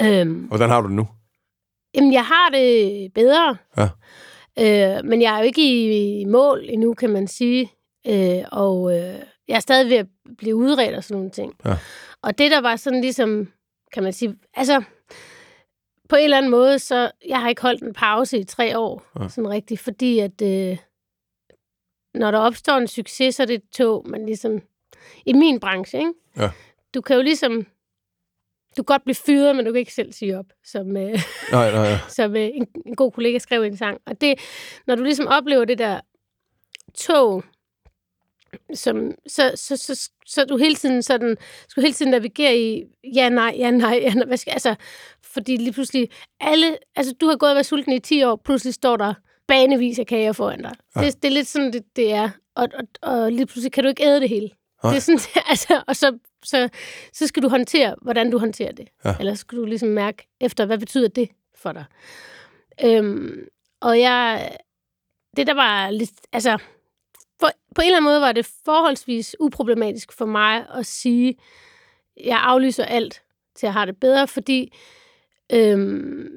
Øhm, 0.01 0.33
Hvordan 0.33 0.69
har 0.69 0.81
du 0.81 0.87
det 0.87 0.95
nu? 0.95 1.07
Jamen, 1.95 2.13
jeg 2.13 2.25
har 2.25 2.49
det 2.53 3.11
bedre. 3.13 3.57
Ja. 3.77 3.87
Øh, 4.97 5.05
men 5.05 5.21
jeg 5.21 5.33
er 5.35 5.37
jo 5.39 5.43
ikke 5.45 5.61
i, 5.61 6.21
i 6.21 6.25
mål 6.25 6.61
endnu, 6.63 6.93
kan 6.93 7.09
man 7.09 7.27
sige. 7.27 7.71
Øh, 8.07 8.43
og 8.51 8.97
øh, 8.97 9.19
jeg 9.47 9.55
er 9.55 9.59
stadig 9.59 9.89
ved 9.89 9.97
at 9.97 10.07
blive 10.37 10.55
udredt 10.55 10.95
og 10.95 11.03
sådan 11.03 11.15
nogle 11.17 11.31
ting. 11.31 11.53
Ja. 11.65 11.77
Og 12.21 12.37
det, 12.37 12.51
der 12.51 12.61
var 12.61 12.75
sådan 12.75 13.01
ligesom, 13.01 13.51
kan 13.93 14.03
man 14.03 14.13
sige, 14.13 14.35
altså, 14.53 14.83
på 16.09 16.15
en 16.15 16.23
eller 16.23 16.37
anden 16.37 16.51
måde, 16.51 16.79
så 16.79 17.11
jeg 17.27 17.41
har 17.41 17.49
ikke 17.49 17.61
holdt 17.61 17.83
en 17.83 17.93
pause 17.93 18.37
i 18.37 18.43
tre 18.43 18.77
år, 18.79 19.03
Ja. 19.19 19.27
sådan 19.27 19.49
rigtigt, 19.49 19.79
fordi 19.81 20.19
at, 20.19 20.41
øh, 20.41 20.77
når 22.13 22.31
der 22.31 22.39
opstår 22.39 22.73
en 22.77 22.87
succes, 22.87 23.35
så 23.35 23.43
er 23.43 23.47
det 23.47 23.53
et 23.55 23.69
tog, 23.75 24.05
man 24.09 24.25
ligesom, 24.25 24.61
i 25.25 25.33
min 25.33 25.59
branche, 25.59 25.99
ikke? 25.99 26.13
Ja. 26.37 26.49
Du 26.93 27.01
kan 27.01 27.15
jo 27.15 27.21
ligesom, 27.21 27.63
du 28.77 28.83
kan 28.83 28.85
godt 28.85 29.03
blive 29.03 29.15
fyret, 29.15 29.55
men 29.55 29.65
du 29.65 29.71
kan 29.71 29.79
ikke 29.79 29.93
selv 29.93 30.13
sige 30.13 30.39
op, 30.39 30.45
som, 30.63 30.97
øh, 30.97 31.19
Nej, 31.51 31.71
nej, 31.71 31.81
ja. 31.81 31.99
som 32.17 32.35
øh, 32.35 32.49
en, 32.53 32.67
en 32.85 32.95
god 32.95 33.11
kollega 33.11 33.37
skrev 33.37 33.63
i 33.63 33.67
en 33.67 33.77
sang. 33.77 33.97
Og 34.05 34.21
det, 34.21 34.39
når 34.87 34.95
du 34.95 35.03
ligesom 35.03 35.27
oplever 35.27 35.65
det 35.65 35.77
der 35.77 35.99
tog, 36.95 37.43
som, 38.73 39.11
så, 39.27 39.51
så, 39.55 39.77
så, 39.77 40.09
så 40.25 40.41
er 40.41 40.45
du 40.45 40.57
hele 40.57 40.75
tiden 40.75 41.01
sådan, 41.01 41.37
skal 41.67 41.81
du 41.81 41.85
hele 41.85 41.93
tiden 41.93 42.11
navigere 42.11 42.57
i, 42.57 42.83
ja, 43.15 43.29
nej, 43.29 43.55
ja, 43.57 43.71
nej, 43.71 43.99
ja, 44.01 44.13
nej, 44.13 44.25
hvad 44.27 44.37
skal, 44.37 44.51
altså, 44.51 44.75
fordi 45.23 45.57
lige 45.57 45.73
pludselig, 45.73 46.09
alle, 46.39 46.77
altså 46.95 47.13
du 47.21 47.27
har 47.27 47.35
gået 47.35 47.49
og 47.49 47.55
været 47.55 47.65
sulten 47.65 47.93
i 47.93 47.99
10 47.99 48.23
år, 48.23 48.35
pludselig 48.35 48.73
står 48.73 48.97
der 48.97 49.13
banevis 49.47 49.99
af 49.99 50.07
kager 50.07 50.31
foran 50.31 50.61
dig. 50.61 50.71
Ja. 50.95 51.01
Det, 51.01 51.23
det 51.23 51.27
er 51.27 51.33
lidt 51.33 51.47
sådan, 51.47 51.73
det, 51.73 51.83
det 51.95 52.13
er. 52.13 52.29
Og, 52.55 52.67
og, 52.73 53.11
og 53.11 53.31
lige 53.31 53.45
pludselig 53.45 53.71
kan 53.71 53.83
du 53.83 53.89
ikke 53.89 54.03
æde 54.03 54.19
det 54.19 54.29
hele. 54.29 54.49
Nej. 54.83 54.91
Det 54.91 54.97
er 54.97 55.01
sådan, 55.01 55.19
altså, 55.51 55.83
og 55.87 55.95
så, 55.95 56.17
så, 56.43 56.69
så 57.13 57.27
skal 57.27 57.43
du 57.43 57.49
håndtere, 57.49 57.95
hvordan 58.01 58.31
du 58.31 58.37
håndterer 58.37 58.71
det. 58.71 58.87
Ja. 59.05 59.15
Eller 59.19 59.33
så 59.33 59.39
skal 59.39 59.57
du 59.57 59.65
ligesom 59.65 59.89
mærke 59.89 60.27
efter, 60.41 60.65
hvad 60.65 60.77
betyder 60.77 61.07
det 61.07 61.29
for 61.55 61.71
dig. 61.71 61.85
Øhm, 62.83 63.47
og 63.81 63.99
jeg, 63.99 64.51
det 65.37 65.47
der 65.47 65.53
var 65.53 65.89
lidt, 65.89 66.11
altså, 66.33 66.57
på 67.75 67.81
en 67.81 67.85
eller 67.85 67.97
anden 67.97 68.09
måde 68.09 68.21
var 68.21 68.31
det 68.31 68.49
forholdsvis 68.65 69.35
uproblematisk 69.39 70.11
for 70.13 70.25
mig 70.25 70.65
at 70.69 70.85
sige, 70.85 71.37
jeg 72.23 72.39
aflyser 72.41 72.85
alt 72.85 73.23
til 73.55 73.67
at 73.67 73.73
have 73.73 73.85
det 73.85 73.99
bedre, 73.99 74.27
fordi 74.27 74.73
øhm, 75.51 76.27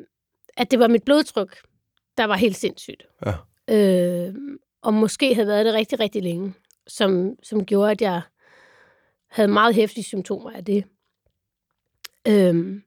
at 0.56 0.70
det 0.70 0.78
var 0.78 0.88
mit 0.88 1.04
blodtryk, 1.04 1.56
der 2.18 2.24
var 2.24 2.36
helt 2.36 2.56
sindssygt. 2.56 3.06
Ja. 3.26 3.34
Øh, 3.74 4.34
og 4.82 4.94
måske 4.94 5.34
havde 5.34 5.48
været 5.48 5.66
det 5.66 5.74
rigtig, 5.74 6.00
rigtig 6.00 6.22
længe, 6.22 6.54
som, 6.86 7.34
som 7.42 7.64
gjorde, 7.64 7.90
at 7.90 8.02
jeg 8.02 8.20
havde 9.28 9.48
meget 9.48 9.74
hæftige 9.74 10.04
symptomer 10.04 10.50
af 10.50 10.64
det. 10.64 10.84
Øhm, 12.28 12.82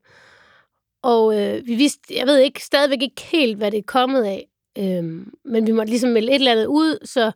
og 1.01 1.39
øh, 1.39 1.67
vi 1.67 1.75
vidste, 1.75 2.15
jeg 2.15 2.27
ved 2.27 2.37
ikke 2.37 2.63
stadigvæk 2.63 3.01
ikke 3.01 3.21
helt, 3.21 3.57
hvad 3.57 3.71
det 3.71 3.77
er 3.77 3.83
kommet 3.87 4.23
af, 4.23 4.47
øhm, 4.77 5.33
men 5.45 5.67
vi 5.67 5.71
måtte 5.71 5.89
ligesom 5.89 6.09
melde 6.09 6.31
et 6.31 6.35
eller 6.35 6.51
andet 6.51 6.65
ud, 6.65 7.05
så 7.05 7.31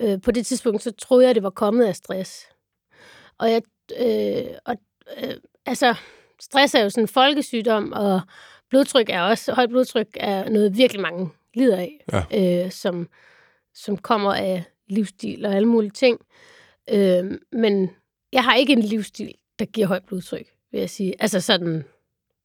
øh, 0.00 0.20
på 0.20 0.30
det 0.30 0.46
tidspunkt, 0.46 0.82
så 0.82 0.90
troede 0.90 1.26
jeg, 1.26 1.34
det 1.34 1.42
var 1.42 1.50
kommet 1.50 1.84
af 1.84 1.96
stress. 1.96 2.48
Og 3.38 3.50
jeg, 3.50 3.62
øh, 4.00 4.54
og, 4.64 4.76
øh, 5.22 5.34
altså, 5.66 5.94
stress 6.40 6.74
er 6.74 6.82
jo 6.82 6.90
sådan 6.90 7.04
en 7.04 7.08
folkesygdom, 7.08 7.92
og 7.92 8.20
blodtryk 8.70 9.08
er 9.08 9.22
også, 9.22 9.52
højt 9.52 9.68
blodtryk 9.68 10.08
er 10.14 10.48
noget 10.48 10.76
virkelig 10.76 11.02
mange 11.02 11.30
lider 11.54 11.76
af, 11.76 12.04
ja. 12.12 12.64
øh, 12.64 12.70
som, 12.70 13.08
som 13.74 13.96
kommer 13.96 14.34
af 14.34 14.64
livsstil 14.88 15.46
og 15.46 15.54
alle 15.54 15.68
mulige 15.68 15.90
ting. 15.90 16.20
Øh, 16.90 17.38
men 17.52 17.90
jeg 18.32 18.44
har 18.44 18.54
ikke 18.54 18.72
en 18.72 18.82
livsstil, 18.82 19.34
der 19.58 19.64
giver 19.64 19.86
højt 19.86 20.04
blodtryk, 20.04 20.46
vil 20.70 20.80
jeg 20.80 20.90
sige. 20.90 21.14
Altså 21.22 21.40
sådan, 21.40 21.84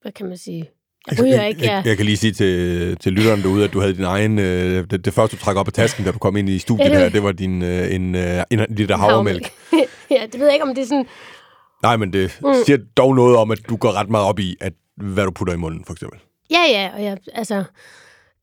hvad 0.01 0.11
kan 0.11 0.27
man 0.27 0.37
sige? 0.37 0.71
Jeg 1.11 1.19
ryger 1.23 1.43
ikke, 1.45 1.65
jeg, 1.65 1.83
jeg, 1.85 1.97
kan 1.97 2.05
lige 2.05 2.17
sige 2.17 2.33
til, 2.33 2.97
til 2.97 3.11
lytteren 3.13 3.41
derude, 3.41 3.63
at 3.63 3.73
du 3.73 3.79
havde 3.79 3.93
din 3.93 4.03
egen... 4.03 4.39
Øh, 4.39 4.87
det, 4.91 5.05
det 5.05 5.13
første, 5.13 5.37
du 5.37 5.41
trækker 5.43 5.59
op 5.59 5.67
af 5.67 5.73
tasken, 5.73 6.05
da 6.05 6.11
du 6.11 6.17
kom 6.19 6.37
ind 6.37 6.49
i 6.49 6.59
studiet 6.59 6.91
her, 6.97 7.09
det 7.09 7.23
var 7.23 7.31
din, 7.31 7.61
øh, 7.63 7.95
en, 7.95 8.15
øh, 8.15 8.43
en 8.51 8.65
liter 8.69 8.97
havremælk. 8.97 9.51
ja, 10.11 10.25
det 10.31 10.39
ved 10.39 10.45
jeg 10.45 10.53
ikke, 10.53 10.63
om 10.65 10.75
det 10.75 10.81
er 10.81 10.85
sådan... 10.85 11.05
Nej, 11.83 11.97
men 11.97 12.13
det 12.13 12.39
Mm. 12.43 12.53
siger 12.65 12.77
dog 12.97 13.15
noget 13.15 13.37
om, 13.37 13.51
at 13.51 13.59
du 13.69 13.75
går 13.75 13.91
ret 13.91 14.09
meget 14.09 14.25
op 14.25 14.39
i, 14.39 14.55
at, 14.61 14.73
hvad 14.97 15.23
du 15.25 15.31
putter 15.31 15.53
i 15.53 15.57
munden, 15.57 15.85
for 15.85 15.93
eksempel. 15.93 16.19
Ja, 16.51 16.63
ja, 16.69 16.89
og 16.95 17.03
jeg, 17.03 17.17
altså... 17.33 17.63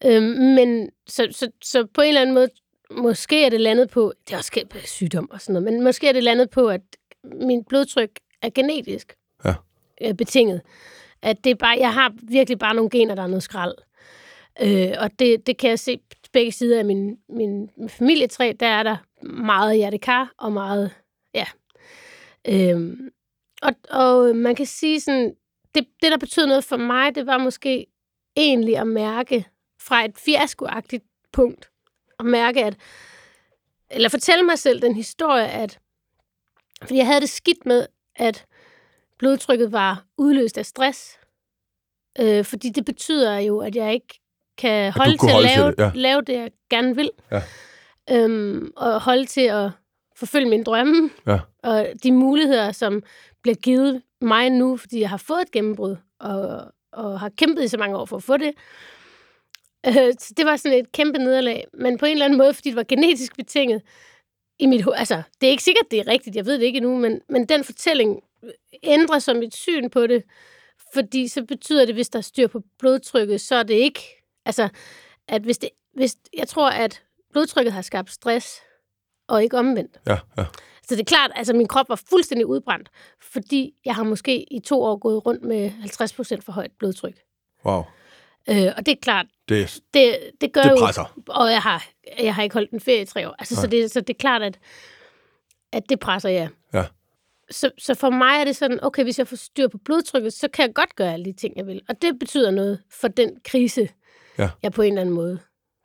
Øhm, 0.05 0.23
men 0.25 0.89
så, 1.09 1.29
så, 1.31 1.49
så 1.65 1.87
på 1.95 2.01
en 2.01 2.09
eller 2.09 2.21
anden 2.21 2.35
måde, 2.35 2.49
måske 2.97 3.45
er 3.47 3.51
det 3.51 3.61
landet 3.61 3.91
på... 3.91 4.13
Det 4.27 4.33
er 4.35 4.39
også 4.39 4.61
sygdom 4.85 5.31
og 5.31 5.41
sådan 5.41 5.53
noget, 5.53 5.73
men 5.73 5.85
måske 5.85 6.09
er 6.09 6.13
det 6.13 6.23
landet 6.23 6.51
på, 6.51 6.67
at 6.69 6.81
min 7.43 7.65
blodtryk 7.69 8.11
er 8.43 8.51
genetisk 8.55 9.13
Ja. 9.45 9.55
øh, 10.05 10.15
betinget. 10.15 10.61
At 11.23 11.45
det 11.45 11.51
er 11.51 11.55
bare, 11.55 11.77
jeg 11.79 11.95
har 11.95 12.13
virkelig 12.23 12.59
bare 12.59 12.75
nogle 12.75 12.91
gener, 12.91 13.15
der 13.15 13.23
er 13.23 13.27
noget 13.27 13.43
skrald. 13.43 13.75
Øh, 14.63 14.93
og 14.99 15.11
det, 15.19 15.47
det 15.47 15.57
kan 15.57 15.71
jeg 15.71 15.79
se 15.79 15.99
på 15.99 16.29
begge 16.33 16.53
sider 16.53 16.79
af 16.79 16.85
min, 16.85 17.19
min 17.29 17.71
familietræ, 17.89 18.53
der 18.61 18.67
er 18.67 18.83
der 18.83 18.97
meget 19.23 19.77
hjertekar 19.77 20.33
og 20.39 20.53
meget, 20.53 20.91
ja. 21.35 21.47
Øh, 22.49 22.97
og, 23.63 23.73
og 23.91 24.37
man 24.37 24.55
kan 24.55 24.67
sige 24.67 25.01
sådan, 25.01 25.35
det, 25.75 25.87
det 26.03 26.11
der 26.11 26.19
betød 26.19 26.47
noget 26.47 26.65
for 26.65 26.77
mig, 26.77 27.15
det 27.15 27.27
var 27.27 27.39
måske 27.39 27.87
egentlig 28.37 28.79
at 28.79 28.87
mærke 28.87 29.47
fra 29.81 30.05
et 30.05 30.19
fiaskoagtigt 30.19 31.05
punkt, 31.33 31.71
at 32.19 32.27
mærke, 32.27 32.65
at, 32.65 32.77
eller 33.91 34.09
fortælle 34.09 34.45
mig 34.45 34.59
selv 34.59 34.83
den 34.83 34.95
historie, 34.95 35.49
at, 35.49 35.79
fordi 36.83 36.97
jeg 36.97 37.07
havde 37.07 37.21
det 37.21 37.29
skidt 37.29 37.67
med, 37.67 37.87
at 38.17 38.47
blodtrykket 39.21 39.73
var 39.73 40.05
udløst 40.19 40.59
af 40.59 40.67
stress, 40.67 41.19
øh, 42.21 42.45
fordi 42.45 42.69
det 42.69 42.85
betyder 42.85 43.39
jo, 43.39 43.59
at 43.59 43.77
jeg 43.77 43.95
ikke 43.95 44.21
kan 44.59 44.93
holde 44.93 45.17
til 45.19 45.31
holde 45.31 45.49
at 45.49 45.51
til 45.51 45.63
lave, 45.63 45.71
det, 45.71 45.79
ja. 45.79 45.91
lave 45.95 46.23
det, 46.23 46.33
jeg 46.33 46.51
gerne 46.71 46.97
vil. 46.97 47.11
Ja. 47.33 47.43
Øhm, 48.11 48.73
og 48.77 49.01
holde 49.01 49.27
til 49.27 49.41
at 49.41 49.71
forfølge 50.17 50.49
mine 50.49 50.65
drømme. 50.65 51.11
Ja. 51.27 51.39
Og 51.63 51.87
de 52.03 52.13
muligheder, 52.13 52.73
som 52.73 53.03
bliver 53.43 53.55
givet 53.55 54.03
mig 54.21 54.51
nu, 54.51 54.77
fordi 54.77 55.01
jeg 55.01 55.11
har 55.11 55.17
fået 55.17 55.43
et 55.43 55.51
gennembrud, 55.51 55.97
og, 56.21 56.63
og 56.93 57.21
har 57.21 57.29
kæmpet 57.29 57.65
i 57.65 57.69
så 57.69 57.79
mange 57.79 57.97
år 57.97 58.05
for 58.05 58.17
at 58.17 58.23
få 58.23 58.37
det. 58.37 58.53
Øh, 59.87 60.13
så 60.19 60.35
det 60.37 60.47
var 60.47 60.57
sådan 60.57 60.79
et 60.79 60.93
kæmpe 60.93 61.19
nederlag. 61.19 61.67
Men 61.75 61.99
på 61.99 62.07
en 62.07 62.13
eller 62.13 62.25
anden 62.25 62.39
måde, 62.39 62.55
fordi 62.55 62.69
det 62.69 62.77
var 62.77 62.85
genetisk 62.89 63.37
betinget, 63.37 63.83
i 64.61 64.67
mit. 64.67 64.87
Altså, 64.95 65.23
det 65.41 65.47
er 65.47 65.51
ikke 65.51 65.63
sikkert, 65.63 65.91
det 65.91 65.99
er 65.99 66.07
rigtigt, 66.07 66.37
jeg 66.37 66.47
ved 66.47 66.59
det 66.59 66.65
ikke 66.65 66.77
endnu, 66.77 66.99
men, 66.99 67.21
men 67.29 67.45
den 67.47 67.65
fortælling 67.65 68.21
ændrer 68.83 69.19
så 69.19 69.35
mit 69.35 69.57
syn 69.57 69.91
på 69.91 70.07
det, 70.07 70.23
fordi 70.93 71.29
så 71.29 71.45
betyder 71.45 71.87
det, 71.87 71.95
hvis 71.95 72.09
der 72.09 72.19
er 72.19 72.23
styr 72.23 72.47
på 72.47 72.63
blodtrykket, 72.79 73.41
så 73.41 73.55
er 73.55 73.63
det 73.63 73.75
ikke, 73.75 74.01
altså, 74.45 74.69
at 75.29 75.43
hvis 75.43 75.59
det, 75.59 75.69
hvis, 75.95 76.17
jeg 76.37 76.49
tror, 76.49 76.71
at 76.71 77.03
blodtrykket 77.33 77.73
har 77.73 77.83
skabt 77.83 78.11
stress, 78.11 78.61
og 79.31 79.43
ikke 79.43 79.59
omvendt. 79.59 80.01
Ja, 80.07 80.19
ja. 80.39 80.45
Så 80.83 80.95
det 80.97 81.01
er 81.01 81.05
klart, 81.05 81.31
altså 81.35 81.53
min 81.53 81.69
krop 81.69 81.89
var 81.89 82.03
fuldstændig 82.11 82.47
udbrændt, 82.47 82.89
fordi 83.23 83.75
jeg 83.85 83.95
har 83.95 84.03
måske 84.03 84.53
i 84.53 84.61
to 84.61 84.83
år 84.83 84.97
gået 84.97 85.27
rundt 85.27 85.45
med 85.45 85.71
50 85.71 86.13
procent 86.13 86.45
for 86.45 86.53
højt 86.53 86.71
blodtryk. 86.79 87.19
Wow. 87.65 87.83
Øh, 88.49 88.73
og 88.77 88.87
det 88.87 88.93
er 88.93 88.97
klart, 89.03 89.27
Det, 89.49 89.81
det, 89.95 90.19
det 90.41 90.53
gør 90.53 90.63
det 90.63 90.71
jo... 90.71 91.05
Og 91.29 91.51
jeg 91.51 91.63
har, 91.63 91.87
jeg 92.19 92.35
har 92.35 92.43
ikke 92.43 92.53
holdt 92.53 92.71
en 92.71 92.81
ferie 92.81 93.03
i 93.03 93.05
tre 93.05 93.29
år. 93.29 93.35
Altså, 93.39 93.57
så, 93.57 93.67
det, 93.67 93.91
så 93.91 94.01
det 94.01 94.11
er 94.15 94.19
klart, 94.19 94.43
at, 94.43 94.59
at 95.73 95.83
det 95.89 96.01
presser, 96.01 96.29
ja. 96.29 96.49
Ja. 96.75 96.85
Så, 97.51 97.71
så 97.79 97.95
for 97.95 98.11
mig 98.11 98.41
er 98.41 98.45
det 98.45 98.57
sådan, 98.57 98.79
okay, 98.85 99.03
hvis 99.03 99.19
jeg 99.19 99.29
får 99.29 99.37
styr 99.37 99.69
på 99.69 99.79
blodtrykket, 99.85 100.33
så 100.33 100.49
kan 100.53 100.67
jeg 100.67 100.75
godt 100.75 100.97
gøre 100.97 101.13
alle 101.13 101.25
de 101.25 101.33
ting, 101.33 101.57
jeg 101.57 101.67
vil. 101.67 101.81
Og 101.89 102.03
det 102.03 102.19
betyder 102.19 102.51
noget 102.51 102.79
for 103.01 103.09
den 103.09 103.31
krise, 103.45 103.89
Ja. 104.39 104.49
jeg 104.63 104.73
på 104.73 104.83
en 104.83 104.93
eller 104.93 105.01
anden 105.01 105.15
måde 105.15 105.39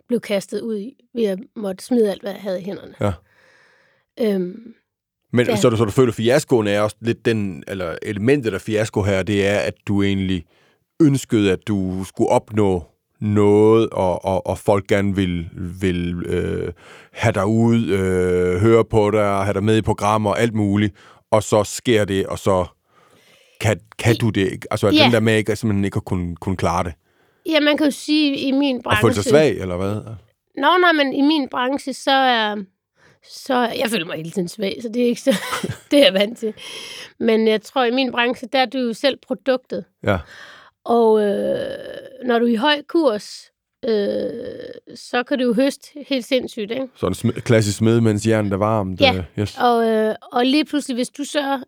blev 0.08 0.20
kastet 0.20 0.62
ud 0.62 0.78
i, 0.80 0.94
ved 1.16 1.24
at 1.24 1.40
måtte 1.56 1.84
smide 1.86 2.12
alt, 2.12 2.22
hvad 2.22 2.32
jeg 2.32 2.42
havde 2.42 2.62
i 2.62 2.64
hænderne. 2.64 2.94
Ja. 3.02 3.12
Øhm, 4.20 4.74
Men 5.34 5.46
Ja. 5.48 5.56
så, 5.56 5.70
du, 5.70 5.76
så 5.78 5.86
du 5.86 5.92
føler, 5.92 6.08
at 6.12 6.16
fiaskoen 6.16 6.68
er 6.68 6.82
også 6.82 6.96
lidt 7.02 7.26
den, 7.26 7.64
eller 7.68 7.96
elementet 8.02 8.54
af 8.54 8.62
fiasko 8.62 9.02
her, 9.04 9.24
det 9.24 9.46
er, 9.48 9.58
at 9.60 9.74
du 9.88 10.04
egentlig 10.04 10.46
ønskede, 11.02 11.52
at 11.52 11.68
du 11.68 12.04
skulle 12.08 12.30
opnå 12.30 12.84
noget, 13.22 13.90
og, 13.90 14.26
og, 14.26 14.48
og 14.48 14.58
folk 14.58 14.88
gerne 14.88 15.16
vil, 15.16 15.50
vil 15.82 16.24
øh, 16.26 16.74
have 17.12 17.32
dig 17.34 17.46
ud, 17.46 17.86
øh, 17.88 18.62
høre 18.62 18.86
på 18.86 19.12
dig, 19.12 19.44
have 19.44 19.54
dig 19.54 19.64
med 19.64 19.78
i 19.78 19.82
programmer 19.82 20.30
og 20.30 20.40
alt 20.40 20.54
muligt, 20.54 20.96
og 21.32 21.44
så 21.44 21.64
sker 21.64 22.06
det, 22.06 22.28
og 22.28 22.40
så 22.40 22.66
kan, 23.62 23.80
kan 24.00 24.16
du 24.16 24.30
det 24.30 24.52
ikke. 24.52 24.68
Altså, 24.72 24.88
at 24.88 24.96
Ja. 24.96 25.04
den 25.04 25.12
der 25.12 25.20
med 25.20 25.38
ikke, 25.38 25.56
simpelthen 25.56 25.86
ikke 25.86 25.98
at 25.98 26.06
kunne, 26.06 26.36
kunne 26.36 26.58
klare 26.58 26.84
det. 26.84 26.94
ja, 27.50 27.60
man 27.60 27.78
kan 27.78 27.86
jo 27.86 27.92
sige, 27.92 28.38
i 28.38 28.52
min 28.52 28.76
Og 28.78 28.84
branche... 28.84 29.02
føle 29.02 29.14
sig 29.14 29.24
svag, 29.24 29.52
eller 29.58 29.78
hvad? 29.78 29.96
Nå, 30.58 30.78
nej, 30.82 30.92
men 30.92 31.14
i 31.14 31.22
min 31.22 31.50
branche, 31.50 31.94
så 31.94 32.12
er... 32.12 32.56
Så 33.30 33.60
jeg 33.60 33.90
føler 33.90 34.06
mig 34.06 34.18
hele 34.18 34.32
tiden 34.32 34.48
svag, 34.48 34.78
så 34.82 34.90
det 34.90 35.02
er 35.04 35.08
ikke 35.08 35.22
så... 35.22 35.36
det 35.92 36.00
er 36.00 36.04
jeg 36.04 36.14
vant 36.14 36.38
til. 36.40 36.54
Men 37.20 37.48
jeg 37.48 37.62
tror, 37.62 37.84
i 37.84 37.92
min 37.92 38.12
branche, 38.12 38.48
der 38.54 38.60
er 38.60 38.66
du 38.66 38.78
jo 38.78 38.94
selv 38.94 39.18
produktet. 39.28 39.86
Ja, 40.04 40.18
Og 40.84 41.22
øh, 41.22 41.66
når 42.26 42.40
du 42.40 42.46
er 42.46 42.50
i 42.52 42.56
høj 42.56 42.82
kurs, 42.88 43.52
øh, 43.88 44.96
så 44.96 45.24
kan 45.24 45.40
du 45.40 45.44
jo 45.44 45.54
høste 45.54 45.88
helt 46.08 46.26
sindssygt, 46.26 46.72
ikke? 46.72 46.88
sådan 46.96 47.16
en 47.24 47.30
sm- 47.30 47.40
klassisk 47.40 47.78
smed, 47.78 48.02
mens 48.02 48.24
hjernen 48.24 48.54
er 48.54 48.58
varmt. 48.58 49.02
Ja. 49.02 49.14
øh, 49.14 49.24
yes. 49.40 49.58
Og, 49.60 49.88
øh, 49.88 50.16
og 50.32 50.46
lige 50.46 50.66
pludselig, 50.66 50.96
hvis 50.96 51.10
du 51.10 51.24
så 51.24 51.64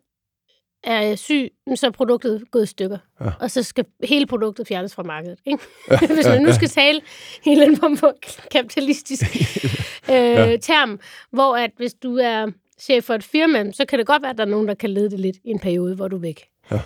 er 0.84 1.16
syg, 1.16 1.52
så 1.74 1.86
er 1.86 1.90
produktet 1.90 2.44
gået 2.50 2.62
i 2.62 2.66
stykker. 2.66 2.98
Ja. 3.20 3.30
Og 3.40 3.50
så 3.50 3.62
skal 3.62 3.84
hele 4.04 4.26
produktet 4.26 4.66
fjernes 4.68 4.94
fra 4.94 5.02
markedet. 5.02 5.38
Ikke? 5.46 5.62
hvis 6.14 6.26
man 6.26 6.42
nu 6.42 6.52
skal 6.52 6.68
tale 6.68 7.00
en 7.44 7.52
eller 7.52 7.64
anden 7.64 7.80
form 7.80 7.96
for 7.96 8.14
kapitalistisk 8.50 9.22
øh, 10.14 10.58
term, 10.58 11.00
hvor 11.30 11.56
at 11.56 11.70
hvis 11.76 11.94
du 11.94 12.16
er 12.16 12.46
chef 12.80 13.04
for 13.04 13.14
et 13.14 13.24
firma, 13.24 13.72
så 13.72 13.84
kan 13.84 13.98
det 13.98 14.06
godt 14.06 14.22
være, 14.22 14.30
at 14.30 14.38
der 14.38 14.44
er 14.44 14.48
nogen, 14.48 14.68
der 14.68 14.74
kan 14.74 14.90
lede 14.90 15.10
det 15.10 15.20
lidt 15.20 15.36
i 15.36 15.50
en 15.50 15.58
periode, 15.58 15.94
hvor 15.94 16.08
du 16.08 16.16
er 16.16 16.20
væk. 16.20 16.44
Ja. 16.70 16.80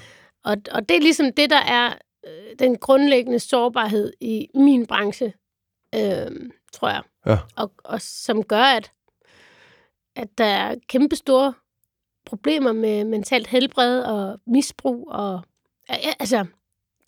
Og, 0.45 0.57
og 0.71 0.89
det 0.89 0.97
er 0.97 1.01
ligesom 1.01 1.33
det, 1.33 1.51
der 1.51 1.61
er 1.61 1.93
den 2.59 2.79
grundlæggende 2.79 3.39
sårbarhed 3.39 4.13
i 4.21 4.49
min 4.55 4.87
branche, 4.87 5.33
øh, 5.95 6.51
tror 6.73 6.89
jeg. 6.89 7.03
Ja. 7.27 7.39
Og, 7.57 7.73
og 7.85 8.01
som 8.01 8.43
gør, 8.43 8.63
at, 8.63 8.93
at 10.17 10.39
der 10.39 10.45
er 10.45 10.75
kæmpe 10.89 11.17
store 11.17 11.55
problemer 12.25 12.73
med 12.73 13.05
mentalt 13.05 13.47
helbred 13.47 14.03
og 14.03 14.41
misbrug. 14.47 15.09
Og, 15.11 15.41
ja, 15.89 16.13
altså, 16.19 16.47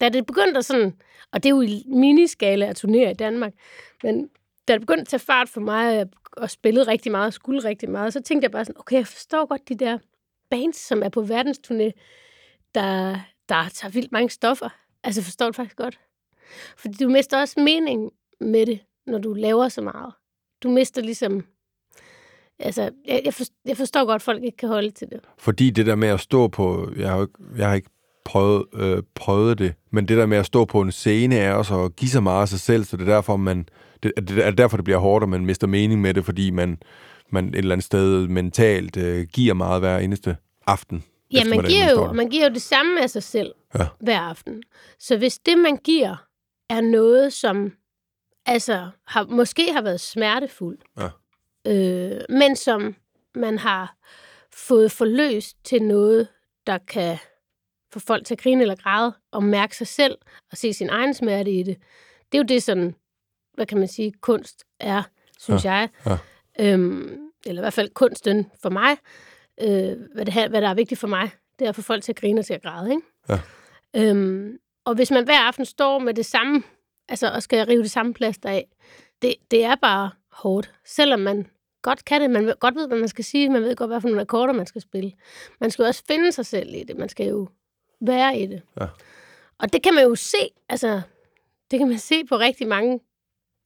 da 0.01 0.09
det 0.09 0.27
begyndte 0.27 0.59
at 0.59 0.65
sådan, 0.65 1.01
og 1.33 1.43
det 1.43 1.49
er 1.49 1.55
jo 1.57 1.61
i 1.61 1.85
miniskala 1.87 2.67
at 2.67 2.77
turnere 2.77 3.11
i 3.11 3.15
Danmark, 3.15 3.53
men 4.03 4.31
da 4.69 4.73
det 4.73 4.81
begyndte 4.81 5.01
at 5.01 5.09
tage 5.09 5.21
fart 5.21 5.49
for 5.49 5.61
mig, 5.61 6.07
og 6.37 6.51
spillede 6.51 6.87
rigtig 6.87 7.13
meget 7.13 7.27
og 7.27 7.33
skulle 7.33 7.65
rigtig 7.65 7.91
meget, 7.91 8.13
så 8.13 8.21
tænkte 8.21 8.45
jeg 8.45 8.51
bare 8.51 8.65
sådan, 8.65 8.81
okay, 8.81 8.97
jeg 8.97 9.07
forstår 9.07 9.47
godt 9.47 9.69
de 9.69 9.75
der 9.75 9.99
bands, 10.51 10.77
som 10.77 11.03
er 11.03 11.09
på 11.09 11.23
verdensturné, 11.23 11.91
der, 12.75 13.21
der 13.49 13.69
tager 13.69 13.91
vildt 13.91 14.13
mange 14.13 14.31
stoffer. 14.31 14.69
Altså, 15.05 15.21
jeg 15.21 15.25
forstår 15.25 15.47
det 15.47 15.57
faktisk 15.57 15.77
godt. 15.77 15.99
Fordi 16.77 16.95
du 17.05 17.09
mister 17.09 17.41
også 17.41 17.61
mening 17.61 18.11
med 18.41 18.67
det, 18.67 18.81
når 19.07 19.19
du 19.19 19.35
laver 19.35 19.69
så 19.69 19.83
meget. 19.83 20.13
Du 20.63 20.71
mister 20.71 21.03
ligesom... 21.03 21.45
Altså, 22.59 22.91
jeg, 23.07 23.23
jeg, 23.25 23.35
forstår, 23.35 23.55
jeg 23.65 23.77
forstår 23.77 24.05
godt, 24.05 24.15
at 24.15 24.23
folk 24.23 24.45
ikke 24.45 24.57
kan 24.57 24.69
holde 24.69 24.91
til 24.91 25.09
det. 25.11 25.21
Fordi 25.39 25.71
det 25.71 25.87
der 25.87 25.95
med 25.95 26.09
at 26.09 26.21
stå 26.21 26.49
på, 26.49 26.91
jeg 26.97 27.11
har, 27.11 27.23
ikke, 27.23 27.33
jeg 27.57 27.69
har 27.69 27.75
ikke 27.75 27.91
prøvet, 28.25 28.65
øh, 28.73 29.03
prøvet 29.15 29.59
det, 29.59 29.75
men 29.91 30.09
det 30.09 30.17
der 30.17 30.27
med 30.27 30.39
at 30.39 30.47
stå 30.47 30.65
på 30.65 30.81
en 30.81 30.93
scene 30.93 31.37
er 31.37 31.53
også 31.53 31.85
at 31.85 31.97
give 31.97 32.09
så 32.09 32.21
meget 32.21 32.43
af 32.43 32.49
sig 32.49 32.61
selv, 32.61 32.85
så 32.85 32.97
det 32.97 33.09
er 33.09 33.13
derfor, 33.13 33.37
man, 33.37 33.69
det, 34.03 34.13
det 34.29 34.47
er 34.47 34.51
derfor, 34.51 34.77
det 34.77 34.85
bliver 34.85 34.99
hårdt, 34.99 35.23
og 35.23 35.29
man 35.29 35.47
mister 35.47 35.67
mening 35.67 36.01
med 36.01 36.15
det, 36.15 36.25
fordi 36.25 36.51
man, 36.51 36.79
man 37.31 37.49
et 37.49 37.55
eller 37.55 37.73
andet 37.73 37.85
sted 37.85 38.29
mentalt 38.29 38.97
øh, 38.97 39.27
giver 39.33 39.55
meget 39.55 39.81
hver 39.81 39.99
eneste 39.99 40.37
aften. 40.67 41.05
Ja, 41.35 41.45
man 41.45 41.65
giver, 41.65 41.91
jo, 41.91 42.13
man 42.13 42.29
giver 42.31 42.49
jo 42.49 42.55
det 42.55 42.63
samme 42.63 43.03
af 43.03 43.11
sig 43.11 43.23
selv 43.23 43.55
Ja. 43.79 43.87
hver 44.01 44.21
aften. 44.21 44.63
Så 44.99 45.17
hvis 45.17 45.39
det, 45.39 45.59
man 45.59 45.77
giver, 45.77 46.17
er 46.71 46.81
noget, 46.81 47.33
som 47.33 47.73
altså, 48.47 48.89
har, 49.07 49.25
måske 49.27 49.73
har 49.73 49.83
været 49.83 50.01
smertefuldt, 50.01 50.83
Ja. 50.99 51.09
øh, 51.73 52.21
men 52.29 52.57
som 52.57 52.97
man 53.35 53.59
har 53.59 53.97
fået 54.55 54.93
forløst 54.93 55.57
til 55.65 55.83
noget, 55.83 56.29
der 56.67 56.79
kan 56.79 57.19
få 57.93 57.99
folk 58.01 58.27
til 58.27 58.35
at 58.35 58.41
grine 58.41 58.63
eller 58.63 58.77
græde, 58.77 59.13
og 59.33 59.43
mærke 59.43 59.77
sig 59.77 59.87
selv, 59.87 60.19
og 60.51 60.57
se 60.57 60.73
sin 60.73 60.89
egen 60.91 61.15
smerte 61.15 61.51
i 61.51 61.63
det. 61.63 61.77
Det 62.33 62.39
er 62.39 62.43
jo 62.43 62.47
det, 62.47 62.63
sådan, 62.63 62.95
hvad 63.55 63.67
kan 63.67 63.79
man 63.79 63.89
sige, 63.89 64.13
kunst 64.21 64.65
er, 64.81 65.03
synes 65.41 65.65
jeg. 65.65 65.89
ja. 66.07 66.19
Øhm, 66.61 67.19
eller 67.47 67.61
i 67.61 67.65
hvert 67.65 67.73
fald 67.73 67.89
kunsten 67.95 68.51
for 68.63 68.71
mig. 68.71 68.97
Øh, 69.61 69.97
hvad, 70.15 70.25
det, 70.25 70.49
hvad 70.49 70.61
der 70.61 70.69
er 70.69 70.75
vigtigt 70.75 71.01
for 71.01 71.09
mig, 71.09 71.31
det 71.59 71.65
er 71.65 71.69
at 71.69 71.75
få 71.75 71.83
folk 71.83 72.03
til 72.03 72.13
at 72.13 72.17
grine 72.17 72.41
og 72.41 72.47
til 72.47 72.55
at 72.55 72.63
græde. 72.63 72.91
Ikke? 72.91 73.03
Ja. 73.29 73.41
Øhm, 73.97 74.59
og 74.85 74.95
hvis 74.95 75.11
man 75.11 75.25
hver 75.25 75.41
aften 75.41 75.65
står 75.65 75.99
med 75.99 76.15
det 76.15 76.27
samme, 76.27 76.63
altså 77.09 77.31
og 77.31 77.43
skal 77.43 77.67
rive 77.67 77.83
det 77.83 77.91
samme 77.91 78.15
plaster 78.15 78.49
af, 78.49 78.69
det, 79.23 79.35
det 79.51 79.65
er 79.65 79.75
bare 79.75 80.11
hårdt. 80.33 80.73
Selvom 80.85 81.21
man 81.21 81.47
godt 81.83 82.05
kan 82.05 82.21
det, 82.21 82.31
man 82.31 82.47
ved, 82.47 82.55
godt 82.61 82.75
ved, 82.75 82.89
hvad 82.89 82.99
man 82.99 83.09
skal 83.09 83.25
sige, 83.25 83.49
man 83.49 83.63
ved 83.63 83.77
godt, 83.77 83.91
hvad 83.91 84.01
for 84.01 84.09
nogle 84.09 84.21
akkorder 84.21 84.53
man 84.53 84.67
skal 84.67 84.81
spille. 84.81 85.13
Man 85.61 85.71
skal 85.71 85.83
jo 85.83 85.87
også 85.87 86.03
finde 86.07 86.33
sig 86.33 86.47
selv 86.47 86.75
i 86.75 86.85
det, 86.85 86.97
man 86.97 87.09
skal 87.09 87.27
jo 87.27 87.49
være 88.01 88.39
i 88.39 88.47
det. 88.47 88.63
Ja. 88.81 88.87
Og 89.59 89.73
det 89.73 89.83
kan 89.83 89.95
man 89.95 90.05
jo 90.05 90.15
se, 90.15 90.51
altså, 90.69 91.03
det 91.71 91.79
kan 91.79 91.89
man 91.89 91.99
se 91.99 92.25
på 92.25 92.37
rigtig 92.37 92.69
mange 92.69 93.01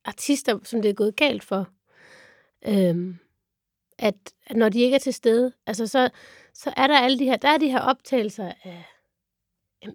artister, 0.04 0.58
som 0.62 0.82
det 0.82 0.88
er 0.88 0.94
gået 0.94 1.16
galt 1.16 1.44
for. 1.44 1.68
Øhm, 2.66 3.18
at, 3.98 4.14
når 4.50 4.68
de 4.68 4.80
ikke 4.80 4.94
er 4.94 4.98
til 4.98 5.14
stede, 5.14 5.52
altså 5.66 5.86
så, 5.86 6.10
så 6.54 6.72
er 6.76 6.86
der 6.86 6.98
alle 6.98 7.18
de 7.18 7.24
her, 7.24 7.36
der 7.36 7.48
er 7.48 7.58
de 7.58 7.70
her 7.70 7.80
optagelser 7.80 8.52
af 8.64 8.84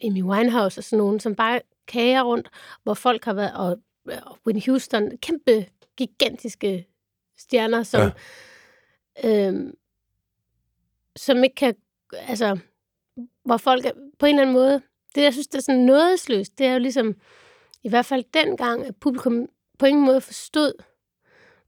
Amy 0.03 0.23
Winehouse 0.23 0.79
og 0.79 0.83
sådan 0.83 0.97
nogen, 0.97 1.19
som 1.19 1.35
bare 1.35 1.61
kager 1.87 2.21
rundt, 2.21 2.49
hvor 2.83 2.93
folk 2.93 3.25
har 3.25 3.33
været, 3.33 3.53
og, 3.53 3.79
og 4.25 4.37
Whitney 4.45 4.65
Houston, 4.65 5.17
kæmpe, 5.17 5.65
gigantiske 5.97 6.87
stjerner, 7.37 7.83
som, 7.83 8.11
ja. 9.23 9.47
øhm, 9.47 9.77
som 11.15 11.43
ikke 11.43 11.55
kan, 11.55 11.75
altså, 12.13 12.59
hvor 13.45 13.57
folk 13.57 13.85
er, 13.85 13.91
på 14.19 14.25
en 14.25 14.35
eller 14.35 14.41
anden 14.41 14.53
måde, 14.53 14.81
det 15.15 15.23
jeg 15.23 15.33
synes, 15.33 15.47
det 15.47 15.57
er 15.57 15.61
sådan 15.61 15.81
nådesløst, 15.81 16.57
det 16.57 16.67
er 16.67 16.73
jo 16.73 16.79
ligesom, 16.79 17.15
i 17.83 17.89
hvert 17.89 18.05
fald 18.05 18.23
dengang, 18.33 18.85
at 18.85 18.95
publikum 18.95 19.49
på 19.79 19.85
ingen 19.85 20.05
måde 20.05 20.21
forstod, 20.21 20.73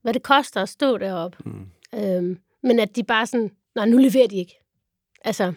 hvad 0.02 0.14
det 0.14 0.22
koster 0.22 0.62
at 0.62 0.68
stå 0.68 0.98
deroppe. 0.98 1.38
Mm. 1.44 1.70
Øhm, 1.96 2.38
men 2.62 2.78
at 2.78 2.96
de 2.96 3.04
bare 3.04 3.26
sådan, 3.26 3.50
nej, 3.74 3.86
nu 3.86 3.96
leverer 3.96 4.26
de 4.28 4.36
ikke. 4.36 4.54
Altså, 5.24 5.52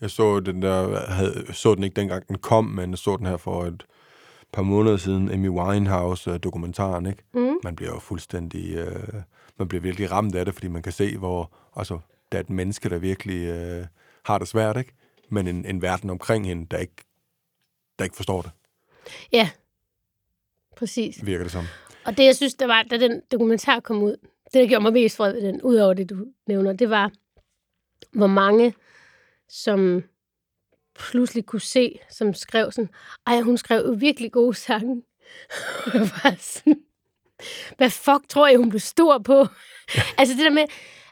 Jeg 0.00 0.10
så 0.10 0.40
den 0.40 0.62
der, 0.62 1.06
havde, 1.10 1.52
så 1.54 1.74
den 1.74 1.84
ikke 1.84 1.94
dengang 1.96 2.28
den 2.28 2.38
kom, 2.38 2.64
men 2.64 2.90
jeg 2.90 2.98
så 2.98 3.16
den 3.16 3.26
her 3.26 3.36
for 3.36 3.64
et 3.64 3.86
par 4.52 4.62
måneder 4.62 4.96
siden, 4.96 5.30
Amy 5.30 5.48
Winehouse-dokumentaren, 5.48 7.06
ikke? 7.06 7.22
mm, 7.34 7.54
Man 7.64 7.76
bliver 7.76 7.92
jo 7.92 7.98
fuldstændig, 7.98 8.74
øh, 8.76 9.12
man 9.58 9.68
bliver 9.68 9.82
virkelig 9.82 10.10
ramt 10.10 10.34
af 10.34 10.44
det, 10.44 10.54
fordi 10.54 10.68
man 10.68 10.82
kan 10.82 10.92
se, 10.92 11.18
hvor, 11.18 11.52
altså, 11.76 11.98
der 12.32 12.38
er 12.38 12.42
et 12.42 12.50
menneske, 12.50 12.88
der 12.88 12.98
virkelig 12.98 13.46
øh, 13.46 13.86
har 14.24 14.38
det 14.38 14.48
svært, 14.48 14.76
ikke? 14.76 14.92
Men 15.28 15.48
en, 15.48 15.64
en 15.66 15.82
verden 15.82 16.10
omkring 16.10 16.46
hende, 16.46 16.66
der 16.70 16.78
ikke, 16.78 16.96
der 17.98 18.04
ikke 18.04 18.16
forstår 18.16 18.42
det, 18.42 18.50
ja, 19.32 19.50
præcis. 20.76 21.26
virker 21.26 21.44
det 21.44 21.52
som. 21.52 21.64
Og 22.04 22.16
det, 22.16 22.24
jeg 22.24 22.36
synes, 22.36 22.54
der 22.54 22.66
var, 22.66 22.82
da 22.82 22.98
den 22.98 23.22
dokumentar 23.32 23.80
kom 23.80 24.02
ud, 24.02 24.16
det, 24.52 24.62
der 24.62 24.68
gjorde 24.68 24.82
mig 24.82 24.92
mest 24.92 25.16
fred 25.16 25.32
ved 25.32 25.42
den, 25.42 25.62
udover 25.62 25.94
det, 25.94 26.10
du 26.10 26.26
nævner, 26.46 26.72
det 26.72 26.90
var, 26.90 27.10
hvor 28.12 28.26
mange, 28.26 28.74
som 29.48 30.04
pludselig 30.94 31.46
kunne 31.46 31.60
se, 31.60 31.98
som 32.10 32.34
skrev 32.34 32.72
sådan, 32.72 32.90
ej, 33.26 33.40
hun 33.40 33.58
skrev 33.58 33.84
jo 33.86 33.92
virkelig 33.92 34.32
gode 34.32 34.54
sange. 34.54 35.02
Og 35.86 35.94
jeg 35.94 36.00
var 36.00 36.34
sådan, 36.38 36.80
hvad 37.76 37.90
fuck 37.90 38.28
tror 38.28 38.48
jeg, 38.48 38.58
hun 38.58 38.68
blev 38.68 38.80
stor 38.80 39.18
på? 39.18 39.46
altså 40.18 40.34
det 40.34 40.44
der 40.44 40.50
med, 40.50 40.64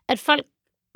at 0.08 0.18
folk, 0.18 0.46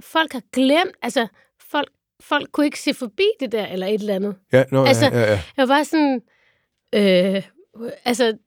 folk 0.02 0.32
har 0.32 0.42
glemt, 0.52 0.96
altså 1.02 1.26
folk, 1.60 1.92
folk 2.20 2.52
kunne 2.52 2.66
ikke 2.66 2.80
se 2.80 2.94
forbi 2.94 3.26
det 3.40 3.52
der, 3.52 3.66
eller 3.66 3.86
et 3.86 4.00
eller 4.00 4.14
andet. 4.14 4.36
Ja, 4.52 4.64
nå, 4.70 4.84
Altså, 4.84 5.04
ja, 5.04 5.20
ja, 5.20 5.30
ja. 5.32 5.42
Jeg 5.56 5.68
var 5.68 5.82
sådan, 5.82 6.22
øh, 6.94 7.42
altså, 8.04 8.38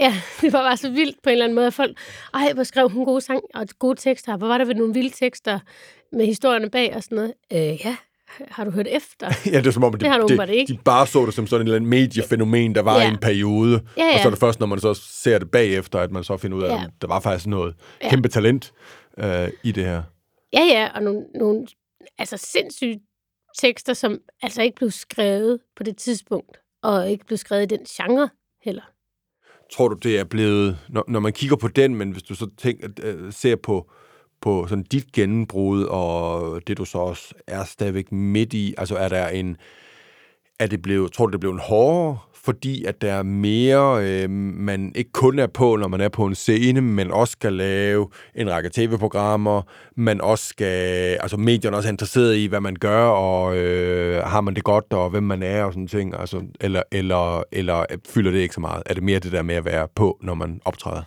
ja, 0.00 0.14
det 0.40 0.52
var 0.52 0.62
bare 0.62 0.76
så 0.76 0.90
vildt 0.90 1.16
på 1.22 1.28
en 1.30 1.32
eller 1.32 1.44
anden 1.44 1.54
måde. 1.54 1.72
Folk, 1.72 1.98
ej, 2.34 2.52
hvor 2.54 2.62
skrev 2.62 2.88
hun 2.88 3.04
gode 3.04 3.20
sang 3.20 3.40
og 3.54 3.66
gode 3.78 4.00
tekster. 4.00 4.36
Hvor 4.36 4.46
var 4.46 4.58
der 4.58 4.64
ved 4.64 4.74
nogle 4.74 4.94
vilde 4.94 5.10
tekster 5.10 5.58
med 6.12 6.26
historierne 6.26 6.70
bag 6.70 6.96
og 6.96 7.02
sådan 7.02 7.16
noget. 7.16 7.32
Øh, 7.52 7.58
ja, 7.86 7.96
har 8.50 8.64
du 8.64 8.70
hørt 8.70 8.86
efter? 8.90 9.30
Ja, 9.52 9.58
det 9.58 9.66
er 9.66 9.70
som 9.70 9.84
om, 9.84 9.94
at 9.94 10.00
Det 10.00 10.08
har 10.08 10.16
du 10.18 10.20
de, 10.20 10.24
åbenbart 10.24 10.50
ikke. 10.50 10.72
de 10.72 10.78
bare 10.84 11.06
så 11.06 11.26
det 11.26 11.34
som 11.34 11.46
sådan 11.46 11.60
et 11.60 11.64
eller 11.66 11.76
andet 11.76 11.88
mediefænomen, 11.90 12.74
der 12.74 12.82
var 12.82 13.00
Ja. 13.00 13.06
i 13.06 13.10
en 13.10 13.18
periode. 13.18 13.82
Ja, 13.96 14.04
ja. 14.04 14.14
Og 14.14 14.20
så 14.20 14.28
er 14.28 14.30
det 14.30 14.40
først, 14.40 14.60
når 14.60 14.66
man 14.66 14.80
så 14.80 14.94
ser 14.94 15.38
det 15.38 15.50
bagefter, 15.50 15.98
at 15.98 16.10
man 16.10 16.24
så 16.24 16.36
finder 16.36 16.56
ud 16.58 16.62
af, 16.62 16.68
Ja. 16.68 16.82
at 16.84 16.90
der 17.00 17.06
var 17.08 17.20
faktisk 17.20 17.46
noget 17.46 17.74
Ja. 18.02 18.10
kæmpe 18.10 18.28
talent 18.28 18.72
øh, 19.18 19.48
i 19.62 19.72
det 19.72 19.84
her. 19.84 20.02
Ja, 20.52 20.62
ja, 20.62 20.88
og 20.94 21.02
nogle, 21.02 21.24
nogle 21.34 21.66
altså 22.18 22.36
sindssyge 22.36 23.00
tekster, 23.58 23.92
som 23.94 24.18
altså 24.42 24.62
ikke 24.62 24.76
blev 24.76 24.90
skrevet 24.90 25.58
på 25.76 25.82
det 25.82 25.96
tidspunkt, 25.96 26.56
og 26.82 27.10
ikke 27.10 27.26
blev 27.26 27.36
skrevet 27.36 27.62
i 27.62 27.76
den 27.76 27.84
genre 27.84 28.28
heller. 28.64 28.82
Tror 29.74 29.88
du, 29.88 29.96
det 30.02 30.18
er 30.18 30.24
blevet, 30.24 30.78
når, 30.88 31.04
når 31.08 31.20
man 31.20 31.32
kigger 31.32 31.56
på 31.56 31.68
den, 31.68 31.94
men 31.94 32.10
hvis 32.10 32.22
du 32.22 32.34
så 32.34 32.48
tænker, 32.58 32.88
øh, 33.02 33.32
ser 33.32 33.56
på, 33.56 33.90
på 34.40 34.66
sådan 34.68 34.84
dit 34.84 35.12
gennembrud, 35.12 35.84
og 35.84 36.60
det 36.66 36.78
du 36.78 36.84
så 36.84 36.98
også 36.98 37.34
er 37.46 37.64
stadigvæk 37.64 38.12
midt 38.12 38.52
i, 38.52 38.74
altså 38.78 38.96
er 38.96 39.08
der 39.08 39.28
en, 39.28 39.56
er 40.58 40.66
det 40.66 40.82
blevet, 40.82 41.12
tror 41.12 41.26
du, 41.26 41.32
det 41.32 41.40
blev 41.40 41.50
en 41.50 41.58
hårdere, 41.58 42.18
fordi 42.44 42.84
at 42.84 43.02
der 43.02 43.12
er 43.12 43.22
mere, 43.22 44.04
øh, 44.08 44.30
man 44.30 44.92
ikke 44.94 45.12
kun 45.12 45.38
er 45.38 45.46
på, 45.46 45.76
når 45.76 45.88
man 45.88 46.00
er 46.00 46.08
på 46.08 46.26
en 46.26 46.34
scene, 46.34 46.80
men 46.80 47.10
også 47.10 47.32
skal 47.32 47.52
lave 47.52 48.08
en 48.34 48.50
række 48.50 48.70
tv-programmer, 48.72 49.62
man 49.96 50.20
også 50.20 50.44
skal, 50.44 50.66
altså 51.20 51.36
medierne 51.36 51.76
også 51.76 51.88
er 51.88 51.92
interesseret 51.92 52.36
i, 52.36 52.46
hvad 52.46 52.60
man 52.60 52.74
gør, 52.80 53.04
og 53.06 53.56
øh, 53.56 54.22
har 54.22 54.40
man 54.40 54.54
det 54.54 54.64
godt, 54.64 54.84
og 54.90 55.10
hvem 55.10 55.22
man 55.22 55.42
er, 55.42 55.64
og 55.64 55.72
sådan 55.72 55.86
ting, 55.86 56.14
altså, 56.20 56.42
eller, 56.60 56.82
eller, 56.92 57.42
eller 57.52 57.84
fylder 58.08 58.30
det 58.30 58.38
ikke 58.38 58.54
så 58.54 58.60
meget? 58.60 58.82
Er 58.86 58.94
det 58.94 59.02
mere 59.02 59.18
det 59.18 59.32
der 59.32 59.42
med 59.42 59.54
at 59.54 59.64
være 59.64 59.88
på, 59.94 60.18
når 60.22 60.34
man 60.34 60.60
optræder? 60.64 61.02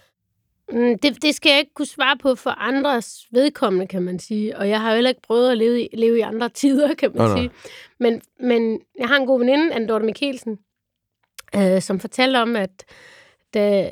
Mm, 0.72 1.00
Det, 1.00 1.22
det 1.24 1.36
skal 1.36 1.50
jeg 1.50 1.60
ikke 1.60 1.74
kunne 1.74 1.86
svare 1.86 2.18
på 2.22 2.36
for 2.36 2.50
andres 2.50 3.20
vedkommende, 3.32 3.88
kan 3.88 4.02
man 4.02 4.20
sige. 4.20 4.58
Og 4.58 4.70
jeg 4.70 4.82
har 4.82 4.90
jo 4.90 4.96
heller 4.96 5.10
ikke 5.10 5.22
prøvet 5.28 5.52
at 5.52 5.58
leve 5.58 5.82
i, 5.82 5.90
leve 5.94 6.18
i 6.18 6.22
andre 6.22 6.50
tider, 6.62 6.94
kan 6.94 7.10
man 7.16 7.18
Nej, 7.18 7.28
nej. 7.28 7.38
sige. 7.38 7.50
Men, 8.00 8.22
men 8.40 8.80
jeg 9.00 9.08
har 9.08 9.16
en 9.18 9.26
god 9.26 9.40
veninde, 9.40 9.74
Anne 9.74 9.88
Dorte 9.88 10.06
Mikkelsen, 10.06 10.58
øh, 11.56 11.82
som 11.82 12.00
fortalte 12.00 12.38
om, 12.38 12.56
at 12.56 12.86
da, 13.54 13.92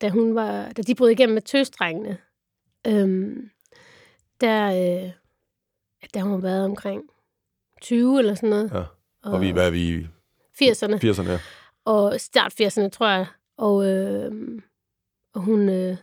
da, 0.00 0.08
hun 0.08 0.34
var, 0.34 0.68
da 0.72 0.82
de 0.82 0.94
brød 0.94 1.10
igennem 1.10 1.34
med 1.34 1.42
tøstrengene, 1.42 2.18
øhm, 2.86 3.50
der, 4.40 4.66
øh, 4.66 5.10
der 6.14 6.22
hun 6.22 6.42
været 6.42 6.64
omkring 6.64 7.02
20 7.82 8.18
eller 8.18 8.34
sådan 8.34 8.50
noget. 8.50 8.70
Ja. 8.74 8.82
Og 9.22 9.40
vi, 9.40 9.50
hvad 9.50 9.66
er 9.66 9.70
vi 9.70 9.80
i 9.88 10.06
80'erne. 10.62 10.94
80'erne 10.96 11.22
her? 11.30 11.38
og 11.84 12.20
start 12.20 12.52
80'erne, 12.60 12.88
tror 12.88 13.08
jeg. 13.08 13.26
Og, 13.56 13.86
øh, 13.86 14.32
og 15.34 15.40
hun, 15.40 15.68
øh, 15.68 15.96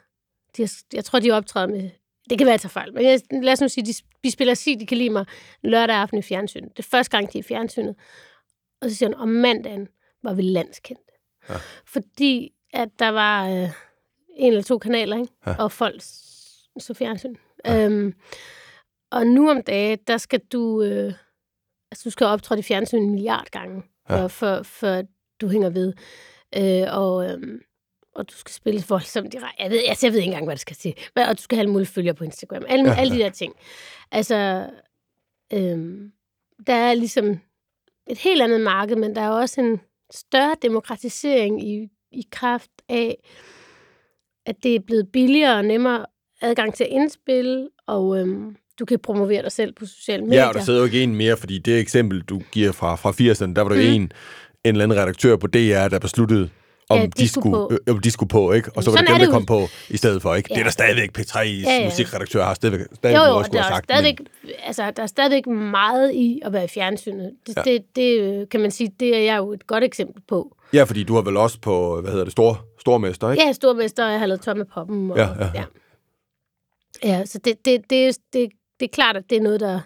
de, 0.58 0.62
har- 0.62 0.84
jeg 0.94 1.06
tror, 1.06 1.20
de 1.20 1.32
optræder 1.32 1.68
med, 1.68 1.90
det 2.30 2.38
kan 2.38 2.46
være, 2.48 2.54
at 2.54 2.64
jeg 2.64 2.72
tager 2.72 2.82
fejl, 2.82 2.94
men 2.94 3.06
jeg, 3.06 3.22
lad 3.44 3.54
os 3.54 3.62
nu 3.62 3.68
sige, 3.68 3.86
de, 3.86 3.94
vi 4.24 4.30
spiller 4.30 4.54
sig, 4.54 4.80
de 4.80 4.86
kan 4.86 4.98
lide 4.98 5.10
mig 5.10 5.26
lørdag 5.64 5.96
aften 5.96 6.18
i 6.18 6.22
fjernsynet. 6.22 6.70
Det 6.78 6.80
er 6.86 6.88
første 6.90 7.18
gang, 7.18 7.34
de 7.34 7.38
er 7.38 7.44
i 7.44 7.44
fjernsynet. 7.44 7.96
Og 8.82 8.90
så 8.90 8.96
siger 8.96 9.10
hun, 9.10 9.16
om 9.22 9.28
mandagen 9.30 9.88
var 10.24 10.34
vi 10.34 10.42
landskendte. 10.42 11.12
Ja. 11.50 11.56
Fordi 11.86 12.54
at 12.74 12.90
der 13.00 13.10
var 13.10 13.50
øh, 13.50 13.70
en 14.36 14.48
eller 14.52 14.64
to 14.64 14.78
kanaler, 14.78 15.18
ikke? 15.18 15.34
Ja. 15.48 15.56
og 15.64 15.72
folk 15.72 16.02
så 16.80 16.94
fjernsyn. 16.94 17.36
Ja. 17.66 17.86
Øhm, 17.86 18.14
og 19.12 19.28
nu 19.28 19.50
om 19.50 19.64
dagen, 19.64 19.98
der 20.08 20.18
skal 20.18 20.40
du, 20.40 20.82
øh, 20.84 21.14
altså 21.92 22.04
du 22.04 22.10
skal 22.10 22.28
optræde 22.28 22.60
i 22.60 22.64
fjernsyn 22.64 22.98
en 22.98 23.12
milliard 23.12 23.48
gange, 23.52 23.84
Ja. 24.10 24.22
for, 24.24 24.28
for, 24.28 24.64
for 24.64 25.02
du 25.42 25.48
hænger 25.50 25.70
ved. 25.70 25.94
Øh, 26.58 26.84
og, 26.98 27.30
øhm, 27.30 27.62
og 28.16 28.30
du 28.30 28.34
skal 28.36 28.54
spille 28.54 28.84
voldsomt 28.90 29.34
i 29.34 29.38
Jeg 29.60 29.72
ved, 29.72 29.82
altså, 29.88 30.06
jeg 30.08 30.14
ved 30.14 30.20
ikke 30.20 30.28
engang, 30.28 30.46
hvad 30.46 30.56
det 30.56 30.62
skal 30.62 30.76
sige. 30.76 30.96
Og 31.16 31.38
du 31.38 31.42
skal 31.42 31.56
have 31.56 31.62
alle 31.62 31.72
mulige 31.72 31.88
følgere 31.88 32.14
på 32.14 32.24
Instagram. 32.24 32.64
Alle, 32.68 32.90
Ja, 32.90 32.96
alle 33.00 33.14
de 33.16 33.20
der 33.20 33.30
ting. 33.30 33.54
Altså, 34.12 34.70
øhm, 35.54 36.12
der 36.68 36.74
er 36.74 36.94
ligesom 36.94 37.40
et 38.08 38.18
helt 38.18 38.42
andet 38.42 38.62
marked, 38.62 38.96
men 38.96 39.16
der 39.16 39.22
er 39.22 39.30
også 39.30 39.62
en 39.62 39.82
større 40.14 40.56
demokratisering 40.62 41.68
i, 41.70 41.88
i 42.12 42.24
kraft 42.32 42.72
af, 42.90 43.18
at 44.46 44.56
det 44.64 44.76
er 44.76 44.80
blevet 44.80 45.08
billigere 45.14 45.56
og 45.58 45.66
nemmere 45.66 46.06
adgang 46.42 46.74
til 46.74 46.84
at 46.84 46.90
indspille, 46.90 47.70
og 47.88 48.20
øhm, 48.20 48.56
du 48.80 48.86
kan 48.86 49.00
promovere 49.00 49.42
dig 49.42 49.52
selv 49.52 49.74
på 49.74 49.86
sociale 49.86 50.24
medier. 50.24 50.40
Ja, 50.42 50.48
og 50.48 50.54
der 50.54 50.62
sidder 50.62 50.80
jo 50.80 50.86
ikke 50.86 51.04
en 51.04 51.16
mere, 51.16 51.38
fordi 51.38 51.58
det 51.58 51.80
eksempel, 51.80 52.22
du 52.22 52.42
giver 52.52 52.72
fra, 52.72 52.96
fra 52.96 53.12
80'erne, 53.12 53.54
der 53.54 53.62
var 53.62 53.70
der 53.70 53.76
jo 53.76 53.82
Mhm. 53.82 53.94
en, 53.96 54.02
en 54.02 54.12
eller 54.64 54.84
anden 54.84 54.98
redaktør 54.98 55.36
på 55.38 55.48
DR, 55.48 55.88
der 55.88 56.00
besluttede, 56.00 56.50
om 56.90 56.98
Ja, 57.00 57.06
de, 57.06 57.28
skulle 57.30 57.54
på. 57.54 57.70
øh, 57.88 57.94
om 57.96 58.00
de 58.02 58.12
skulle 58.12 58.30
på, 58.30 58.52
ikke? 58.52 58.72
Og 58.76 58.84
så 58.84 58.90
var 58.92 58.98
Sådan 58.98 59.06
det 59.08 59.14
er 59.14 59.18
dem, 59.18 59.20
det 59.20 59.28
der 59.28 59.34
kom 59.34 59.46
på 59.46 59.68
i 59.90 59.98
stedet 59.98 60.22
for, 60.22 60.36
ikke? 60.36 60.48
Det 60.48 60.54
er 60.56 60.60
Ja. 60.60 60.64
der 60.64 60.70
stadigvæk 60.70 61.18
P3's 61.18 61.38
Ja, 61.40 61.72
ja. 61.80 61.86
musikredaktør 61.86 62.44
har 62.44 62.54
stadigvæk, 62.54 62.86
stadigvæk 62.94 63.20
Jo, 63.20 63.24
jo, 63.26 63.30
noget 63.30 63.40
at 63.40 63.46
skulle 63.46 63.58
der 63.58 63.64
have 63.64 63.72
er, 63.72 63.76
sagt. 63.76 63.86
stadigvæk, 63.86 64.20
altså, 64.64 64.92
der 64.92 65.04
er 65.04 65.08
stadigvæk 65.08 65.48
meget 65.48 66.14
i 66.14 66.42
at 66.46 66.54
være 66.54 66.64
i 66.64 66.68
fjernsynet. 66.68 67.32
Det, 67.48 67.56
Ja. 67.56 67.62
ja. 67.66 67.72
det, 67.72 67.96
det 67.96 68.20
øh, 68.42 68.50
kan 68.52 68.60
man 68.60 68.72
sige, 68.72 68.92
det 69.00 69.16
er 69.16 69.20
jeg 69.22 69.38
jo 69.38 69.54
et 69.54 69.68
godt 69.68 69.84
eksempel 69.84 70.22
på. 70.28 70.56
Men, 70.72 70.78
ja, 70.78 70.84
fordi 70.84 71.04
du 71.04 71.16
har 71.16 71.22
vel 71.22 71.38
også 71.38 71.60
på, 71.60 72.02
hvad 72.02 72.12
hedder 72.12 72.26
det, 72.26 72.32
store, 72.32 72.56
stormester, 72.80 73.32
ikke? 73.32 73.44
Er 73.44 73.52
stormester, 73.52 74.06
og 74.06 74.12
jeg 74.12 74.20
har 74.20 74.26
lavet 74.28 74.42
Tomme 74.42 74.66
Poppen. 74.66 75.12
Og, 75.12 75.18
Ja, 75.18 75.24
ja, 75.40 75.46
ja. 75.56 75.64
ja. 77.04 77.10
ja 77.20 77.26
så 77.26 77.38
det, 77.38 77.66
det, 77.66 77.90
det, 77.90 78.08
er- 78.08 78.14
det, 78.34 78.50
det 78.80 78.86
er 78.86 78.94
klart, 78.94 79.18
at 79.18 79.24
det 79.30 79.38
er 79.38 79.42
noget, 79.42 79.60
der, 79.60 79.80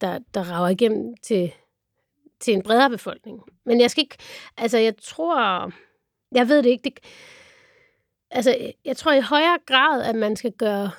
der, 0.00 0.18
der 0.34 0.42
rager 0.42 0.68
igennem 0.68 1.14
til, 1.22 1.52
til 2.40 2.54
en 2.54 2.62
bredere 2.62 2.90
befolkning. 2.90 3.38
Men 3.66 3.80
jeg 3.80 3.90
skal 3.90 4.02
ikke... 4.02 4.16
Altså, 4.56 4.78
jeg 4.78 4.94
tror... 5.02 5.70
Jeg 6.32 6.48
ved 6.48 6.62
det 6.62 6.70
ikke. 6.70 6.82
Det, 6.84 6.98
altså, 8.30 8.72
jeg 8.84 8.96
tror 8.96 9.12
i 9.12 9.20
højere 9.20 9.58
grad, 9.66 10.02
at 10.02 10.14
man 10.14 10.36
skal 10.36 10.52
gøre 10.52 10.90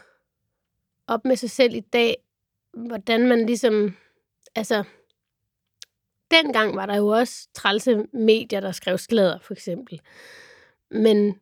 op 1.08 1.26
med 1.26 1.36
sig 1.36 1.50
selv 1.50 1.76
i 1.76 1.80
dag, 1.80 2.15
hvordan 2.74 3.28
man 3.28 3.46
ligesom... 3.46 3.96
Altså, 4.56 4.84
dengang 6.32 6.76
var 6.76 6.86
der 6.86 6.96
jo 6.96 7.08
også 7.08 7.48
trælse 7.54 8.06
medier, 8.13 8.60
der 8.60 8.72
skrev 8.72 8.98
sladder, 8.98 9.39
for 9.39 9.54
eksempel. 9.54 10.02
Men 10.91 11.39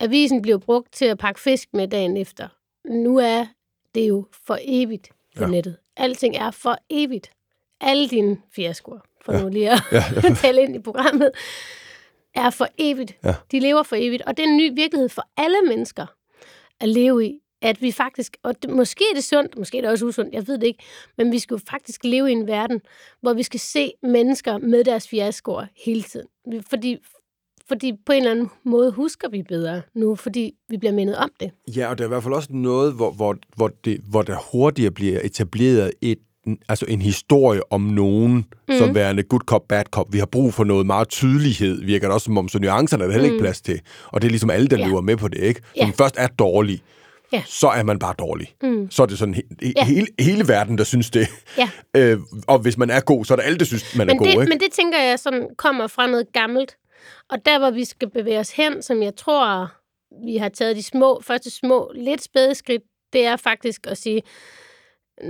avisen 0.00 0.42
blev 0.42 0.60
brugt 0.60 0.92
til 0.92 1.04
at 1.04 1.18
pakke 1.18 1.40
fisk 1.40 1.68
med 1.72 1.88
dagen 1.88 2.16
efter. 2.16 2.48
Nu 2.84 3.18
er 3.18 3.46
det 3.94 4.08
jo 4.08 4.26
for 4.46 4.58
evigt 4.62 5.10
på 5.36 5.44
Ja. 5.44 5.50
nettet. 5.50 5.76
Alting 5.96 6.36
er 6.36 6.50
for 6.50 6.78
evigt. 6.90 7.30
Alle 7.80 8.08
dine 8.08 8.42
fiaskoer, 8.54 9.00
for 9.24 9.32
Ja. 9.32 9.42
nu 9.42 9.48
lige 9.48 9.70
at 9.70 9.78
ja. 9.92 10.02
tale 10.42 10.62
ind 10.62 10.76
i 10.76 10.78
programmet, 10.78 11.30
er 12.34 12.50
for 12.50 12.68
evigt. 12.78 13.16
Ja. 13.24 13.34
De 13.52 13.60
lever 13.60 13.82
for 13.82 13.96
evigt. 13.98 14.22
Og 14.22 14.36
det 14.36 14.44
er 14.44 14.48
en 14.48 14.56
ny 14.56 14.74
virkelighed 14.74 15.08
for 15.08 15.28
alle 15.36 15.56
mennesker 15.68 16.06
at 16.80 16.88
leve 16.88 17.26
i. 17.26 17.38
At 17.62 17.82
vi 17.82 17.92
faktisk, 17.92 18.36
og 18.42 18.62
det, 18.62 18.70
måske 18.70 19.04
er 19.10 19.14
det 19.14 19.24
sundt, 19.24 19.58
måske 19.58 19.78
er 19.78 19.82
det 19.82 19.90
også 19.90 20.06
usundt, 20.06 20.34
jeg 20.34 20.48
ved 20.48 20.58
det 20.58 20.66
ikke, 20.66 20.84
men 21.18 21.32
vi 21.32 21.38
skal 21.38 21.54
jo 21.54 21.60
faktisk 21.70 22.04
leve 22.04 22.28
i 22.28 22.32
en 22.32 22.46
verden, 22.46 22.80
hvor 23.22 23.32
vi 23.32 23.42
skal 23.42 23.60
se 23.60 23.92
mennesker 24.02 24.58
med 24.58 24.84
deres 24.84 25.08
fiaskoer 25.08 25.66
hele 25.84 26.02
tiden. 26.02 26.26
Fordi, 26.70 26.96
fordi 27.68 27.92
på 28.06 28.12
en 28.12 28.18
eller 28.18 28.30
anden 28.30 28.50
måde 28.64 28.90
husker 28.90 29.28
vi 29.28 29.42
bedre 29.42 29.82
nu, 29.94 30.14
fordi 30.14 30.54
vi 30.68 30.76
bliver 30.76 30.92
mindet 30.92 31.16
om 31.16 31.30
det. 31.40 31.50
Ja, 31.76 31.90
og 31.90 31.98
der 31.98 32.04
er 32.04 32.08
i 32.08 32.08
hvert 32.08 32.22
fald 32.22 32.34
også 32.34 32.52
noget, 32.52 32.94
hvor, 32.94 33.10
hvor, 33.10 33.36
hvor, 33.56 33.68
det, 33.84 34.00
hvor 34.10 34.22
der 34.22 34.36
hurtigere 34.52 34.90
bliver 34.90 35.20
etableret 35.24 35.92
et, 36.00 36.18
altså 36.68 36.84
en 36.88 37.02
historie 37.02 37.72
om 37.72 37.80
nogen, 37.80 38.46
mm. 38.68 38.74
som 38.78 38.94
værende 38.94 39.22
good 39.22 39.40
cop, 39.40 39.62
bad 39.68 39.84
cop. 39.84 40.06
Vi 40.12 40.18
har 40.18 40.26
brug 40.26 40.54
for 40.54 40.64
noget 40.64 40.86
meget 40.86 41.08
tydelighed, 41.08 41.84
virker 41.84 42.06
det 42.06 42.14
også 42.14 42.24
som 42.24 42.38
om, 42.38 42.48
så 42.48 42.58
nuancerne 42.58 43.02
er 43.04 43.06
der 43.06 43.12
heller 43.12 43.24
ikke 43.26 43.36
Mm. 43.36 43.42
plads 43.42 43.60
til. 43.60 43.80
Og 44.06 44.22
det 44.22 44.28
er 44.28 44.30
ligesom 44.30 44.50
alle, 44.50 44.68
der 44.68 44.78
Ja. 44.78 44.86
lever 44.86 45.00
med 45.00 45.16
på 45.16 45.28
det, 45.28 45.38
ikke? 45.38 45.60
Som 45.76 45.86
Ja. 45.86 45.92
først 46.04 46.14
er 46.18 46.26
dårlig, 46.26 46.82
Ja. 47.32 47.42
så 47.46 47.68
er 47.68 47.82
man 47.82 47.98
bare 47.98 48.14
dårlig. 48.18 48.54
Mm. 48.62 48.90
Så 48.90 49.02
er 49.02 49.06
det 49.06 49.18
sådan 49.18 49.34
he- 49.34 49.72
Ja. 49.76 49.84
hele, 49.84 50.06
hele 50.20 50.48
verden, 50.48 50.78
der 50.78 50.84
synes 50.84 51.10
det. 51.10 51.28
Ja. 51.58 51.70
Øh, 51.96 52.18
og 52.48 52.58
hvis 52.58 52.78
man 52.78 52.90
er 52.90 53.00
god, 53.00 53.24
så 53.24 53.34
er 53.34 53.36
der 53.36 53.42
alle, 53.42 53.58
der 53.58 53.64
synes, 53.64 53.96
man 53.96 54.08
er 54.08 54.12
Men 54.14 54.18
god, 54.18 54.26
det, 54.26 54.32
ikke? 54.32 54.44
men 54.48 54.60
det 54.60 54.68
tænker 54.72 54.98
jeg 55.02 55.18
sådan 55.18 55.46
kommer 55.58 55.86
fra 55.86 56.06
noget 56.06 56.26
gammelt. 56.32 56.76
Og 57.30 57.38
der, 57.46 57.58
hvor 57.58 57.70
vi 57.70 57.84
skal 57.84 58.10
bevæge 58.10 58.38
os 58.38 58.50
hen, 58.50 58.82
som 58.82 59.02
jeg 59.02 59.16
tror, 59.16 59.72
vi 60.26 60.36
har 60.36 60.48
taget 60.48 60.76
de 60.76 60.82
små, 60.82 61.20
første 61.24 61.50
små, 61.50 61.92
lidt 61.94 62.22
spæde 62.24 62.54
skridt, 62.54 62.82
det 63.12 63.26
er 63.26 63.36
faktisk 63.36 63.86
at 63.88 63.98
sige, 63.98 64.22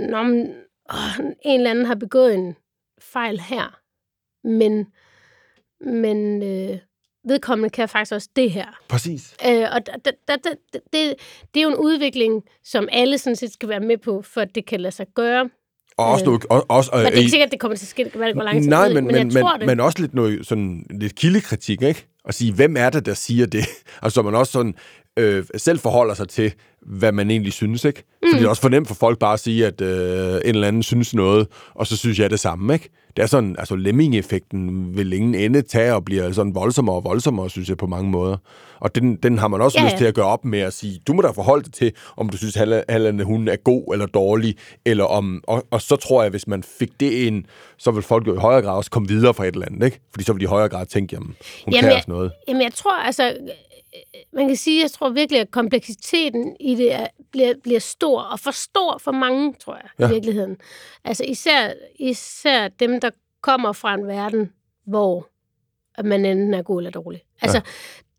Nå, 0.09 0.23
men, 0.23 0.47
åh, 0.93 1.25
en 1.45 1.59
eller 1.59 1.71
anden 1.71 1.85
har 1.85 1.95
begået 1.95 2.33
en 2.33 2.55
fejl 3.01 3.39
her, 3.39 3.79
men, 4.43 4.87
men 5.91 6.43
øh, 6.43 6.77
vedkommende 7.27 7.69
kan 7.69 7.89
faktisk 7.89 8.13
også 8.13 8.29
det 8.35 8.51
her. 8.51 8.65
Præcis. 8.89 9.35
Øh, 9.47 9.67
og 9.71 9.85
da, 9.87 9.91
da, 10.05 10.11
da, 10.27 10.35
da, 10.73 10.79
det, 10.93 11.15
det 11.53 11.59
er 11.59 11.63
jo 11.63 11.69
en 11.69 11.75
udvikling, 11.75 12.43
som 12.63 12.89
alle 12.91 13.17
sådan 13.17 13.35
set 13.35 13.53
skal 13.53 13.69
være 13.69 13.79
med 13.79 13.97
på, 13.97 14.21
for 14.21 14.41
at 14.41 14.55
det 14.55 14.65
kan 14.65 14.81
lade 14.81 14.95
sig 14.95 15.07
gøre. 15.15 15.49
Og 15.97 16.05
også, 16.05 16.23
Øh. 16.23 16.27
noget, 16.27 16.45
og, 16.49 16.65
også, 16.69 16.91
Men 16.93 16.99
det 16.99 17.07
er 17.07 17.11
øh, 17.11 17.17
ikke 17.17 17.29
sikkert, 17.29 17.47
at 17.47 17.51
det 17.51 17.59
kommer 17.59 17.77
til 17.77 17.85
at 17.85 17.89
ske. 17.89 18.11
Være, 18.15 18.27
det 18.27 18.35
går 18.35 18.43
lang 18.43 18.61
tid. 18.61 18.69
Nej, 18.69 18.87
men, 18.93 19.07
men, 19.07 19.15
men, 19.15 19.31
det. 19.31 19.65
men 19.65 19.79
også 19.79 19.99
lidt, 20.01 20.13
noget, 20.13 20.47
sådan, 20.47 20.85
lidt 20.89 21.15
kildekritik, 21.15 21.81
ikke? 21.81 22.07
Og 22.23 22.33
sige, 22.33 22.53
hvem 22.53 22.77
er 22.77 22.89
det, 22.89 23.05
der 23.05 23.13
siger 23.13 23.45
det? 23.45 23.65
Altså, 24.01 24.15
så 24.15 24.21
man 24.21 24.35
også 24.35 24.51
sådan, 24.51 24.75
øh, 25.19 25.43
selv 25.57 25.79
forholder 25.79 26.13
sig 26.13 26.29
til, 26.29 26.53
hvad 26.81 27.11
man 27.11 27.31
egentlig 27.31 27.53
synes, 27.53 27.85
ikke? 27.85 28.03
Fordi 28.23 28.37
det 28.39 28.45
er 28.45 28.49
også 28.49 28.61
for 28.61 28.69
nemt 28.69 28.87
for 28.87 28.95
folk 28.95 29.19
bare 29.19 29.33
at 29.33 29.39
sige, 29.39 29.65
at 29.67 29.81
øh, 29.81 30.35
en 30.35 30.41
eller 30.45 30.67
anden 30.67 30.83
synes 30.83 31.13
noget, 31.13 31.47
og 31.75 31.87
så 31.87 31.97
synes 31.97 32.19
jeg 32.19 32.29
det 32.29 32.39
samme, 32.39 32.73
ikke? 32.73 32.89
Det 33.17 33.23
er 33.23 33.27
sådan, 33.27 33.55
altså 33.59 33.75
lemming-effekten 33.75 34.91
vil 34.97 35.13
ingen 35.13 35.35
ende 35.35 35.61
tage 35.61 35.93
og 35.95 36.05
bliver 36.05 36.31
sådan 36.31 36.55
voldsommere 36.55 36.95
og 36.95 37.03
voldsommere, 37.03 37.49
synes 37.49 37.69
jeg, 37.69 37.77
på 37.77 37.87
mange 37.87 38.09
måder. 38.09 38.37
Og 38.79 38.95
den, 38.95 39.15
den 39.15 39.37
har 39.37 39.47
man 39.47 39.61
også 39.61 39.77
Ja, 39.79 39.83
ja, 39.83 39.89
lyst 39.89 39.97
til 39.97 40.05
at 40.05 40.13
gøre 40.13 40.25
op 40.25 40.45
med 40.45 40.59
at 40.59 40.73
sige, 40.73 40.99
du 41.07 41.13
må 41.13 41.21
da 41.21 41.27
forholde 41.29 41.63
dig 41.63 41.73
til, 41.73 41.91
om 42.17 42.29
du 42.29 42.37
synes, 42.37 42.57
at 42.57 42.83
Halland, 42.89 43.21
hun 43.21 43.47
er 43.47 43.55
god 43.55 43.93
eller 43.93 44.05
dårlig, 44.05 44.55
eller 44.85 45.03
om, 45.03 45.43
og, 45.47 45.63
og 45.71 45.81
så 45.81 45.95
tror 45.95 46.21
jeg, 46.21 46.29
hvis 46.31 46.47
man 46.47 46.63
fik 46.63 46.89
det 46.99 47.11
ind, 47.11 47.43
så 47.77 47.91
vil 47.91 48.03
folk 48.03 48.27
jo 48.27 48.33
i 48.33 48.37
højere 48.37 48.61
grad 48.61 48.77
også 48.77 48.91
komme 48.91 49.07
videre 49.07 49.33
fra 49.33 49.45
et 49.45 49.53
eller 49.53 49.65
andet, 49.65 49.85
ikke? 49.85 49.99
Fordi 50.11 50.23
så 50.23 50.33
vil 50.33 50.39
de 50.39 50.43
i 50.43 50.47
højere 50.47 50.69
grad 50.69 50.85
tænke, 50.85 51.13
jamen, 51.15 51.35
hun 51.65 51.73
Jamen, 51.73 51.79
kan 51.79 51.89
jeg- 51.89 51.95
også 51.97 52.11
noget. 52.11 52.31
Jamen, 52.47 52.61
jeg 52.61 52.73
tror 52.73 53.03
altså, 53.03 53.33
man 54.33 54.47
kan 54.47 54.55
sige, 54.55 54.81
jeg 54.81 54.91
tror 54.91 55.09
virkelig, 55.09 55.41
at 55.41 55.51
kompleksiteten 55.51 56.55
i 56.59 56.75
det 56.75 56.93
er, 56.93 57.07
bliver, 57.31 57.53
bliver 57.63 57.79
stor, 57.79 58.21
og 58.21 58.39
for 58.39 58.51
stor 58.51 58.97
for 58.97 59.11
mange, 59.11 59.53
tror 59.53 59.75
jeg, 59.75 59.89
ja. 59.99 60.07
I 60.07 60.13
virkeligheden. 60.13 60.57
Altså 61.03 61.23
især, 61.23 61.73
især 61.99 62.67
dem, 62.67 62.99
der 62.99 63.09
kommer 63.41 63.71
fra 63.71 63.93
en 63.93 64.07
verden, 64.07 64.53
hvor 64.85 65.27
man 66.03 66.25
enten 66.25 66.53
er 66.53 66.61
god 66.61 66.79
eller 66.79 66.91
dårlig. 66.91 67.21
Altså, 67.41 67.57
ja. 67.57 67.61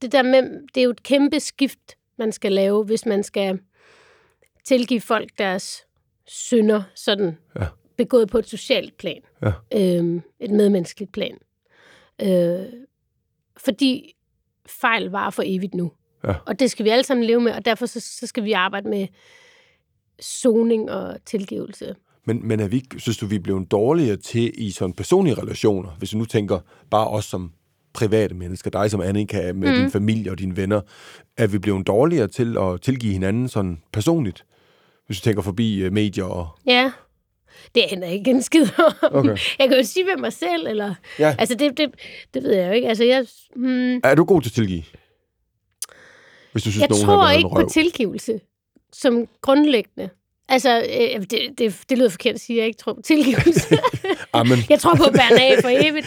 det 0.03 0.12
der 0.12 0.23
med, 0.23 0.43
det 0.75 0.81
er 0.81 0.85
jo 0.85 0.91
et 0.91 1.03
kæmpe 1.03 1.41
skift, 1.41 1.97
man 2.19 2.33
skal 2.33 2.53
lave, 2.53 2.85
hvis 2.85 3.07
man 3.07 3.23
skal 3.23 3.59
tilgive 4.65 5.01
folk 5.01 5.31
deres 5.38 5.87
synder, 6.27 6.83
sådan 6.95 7.38
Ja. 7.61 7.67
begået 7.97 8.29
på 8.31 8.38
et 8.38 8.49
socialt 8.49 8.97
plan. 8.97 9.21
Ja. 9.43 9.53
Øhm, 9.75 10.23
et 10.41 10.51
medmenneskeligt 10.51 11.12
plan. 11.12 11.38
Øh, 12.23 12.67
fordi 13.57 14.17
fejl 14.66 15.11
var 15.11 15.31
for 15.31 15.42
evigt 15.46 15.75
nu. 15.75 15.92
Ja. 16.25 16.35
Og 16.46 16.61
det 16.61 16.70
skal 16.70 16.85
vi 16.85 16.90
alle 16.90 17.05
sammen 17.05 17.27
leve 17.27 17.40
med, 17.40 17.53
og 17.53 17.64
derfor 17.64 17.87
så, 17.87 18.01
så 18.01 18.27
skal 18.27 18.44
vi 18.44 18.53
arbejde 18.53 18.88
med 18.88 19.07
soning 20.20 20.90
og 20.90 21.16
tilgivelse. 21.27 21.94
Men, 22.25 22.48
men 22.48 22.61
er 22.61 22.68
vi, 22.68 22.85
synes 22.96 23.18
du, 23.18 23.27
vi 23.27 23.37
er 23.37 23.40
blevet 23.40 23.70
dårligere 23.70 24.16
til 24.16 24.53
i 24.55 24.70
sådan 24.70 24.94
personlige 24.94 25.35
relationer, 25.35 25.90
hvis 25.98 26.11
du 26.11 26.18
nu 26.18 26.25
tænker 26.25 26.59
bare 26.90 27.09
os 27.09 27.25
som 27.25 27.53
private 27.92 28.35
mennesker, 28.35 28.70
dig 28.70 28.90
som 28.90 29.01
Annika 29.01 29.53
med 29.53 29.68
mm. 29.68 29.75
din 29.75 29.90
familie 29.90 30.31
og 30.31 30.38
dine 30.38 30.57
venner, 30.57 30.81
er 31.37 31.46
vi 31.46 31.59
blevet 31.59 31.87
dårligere 31.87 32.29
til 32.29 32.57
at 32.59 32.81
tilgive 32.81 33.12
hinanden 33.12 33.48
sådan 33.48 33.83
personligt? 33.92 34.44
Hvis 35.07 35.20
du 35.20 35.25
tænker 35.25 35.42
forbi 35.42 35.87
uh, 35.87 35.92
medier 35.92 36.25
og... 36.25 36.48
Ja, 36.66 36.92
det 37.75 37.83
hænder 37.91 38.09
ikke 38.09 38.31
en 38.31 38.43
skid 38.43 38.67
om. 38.79 38.93
Okay. 39.03 39.37
Jeg 39.59 39.69
kan 39.69 39.77
jo 39.77 39.85
sige 39.85 40.07
ved 40.07 40.17
mig 40.17 40.33
selv, 40.33 40.67
eller... 40.67 40.95
Ja. 41.19 41.35
Altså, 41.38 41.55
det, 41.55 41.79
det, 41.79 41.91
det 42.35 42.43
ved 42.43 42.53
jeg 42.55 42.69
jo 42.69 42.73
ikke. 42.73 42.88
Altså, 42.88 43.05
jeg, 43.05 43.27
hmm, 43.57 44.01
Er 44.05 44.15
du 44.15 44.25
god 44.25 44.43
til 44.43 44.51
at 44.51 44.55
tilgive? 44.55 44.83
Hvis 46.53 46.62
du 46.62 46.71
synes, 46.71 46.81
jeg 46.81 46.88
nogen 46.88 47.05
tror 47.05 47.31
ikke 47.31 47.49
på 47.57 47.69
tilgivelse 47.71 48.41
som 48.93 49.29
grundlæggende. 49.41 50.11
Altså, 50.49 50.81
øh, 50.81 51.21
det, 51.21 51.59
det, 51.59 51.83
det 51.88 51.99
lyder 51.99 52.09
forkert 52.11 52.35
at 52.35 52.41
sige, 52.41 52.57
at 52.57 52.61
jeg 52.61 52.67
ikke 52.67 52.79
tror 52.79 52.93
på 52.93 53.03
tilgivelse. 53.03 53.79
Amen. 54.33 54.59
jeg 54.71 54.81
tror 54.81 54.95
på 54.95 55.05
at 55.05 55.12
bære 55.12 55.41
af 55.41 55.62
for 55.62 55.69
evigt. 55.88 56.07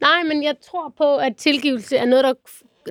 Nej, 0.00 0.22
men 0.22 0.42
jeg 0.42 0.54
tror 0.70 0.94
på, 0.98 1.16
at 1.16 1.36
tilgivelse 1.36 1.96
er 1.96 2.06
noget, 2.06 2.24
der, 2.24 2.32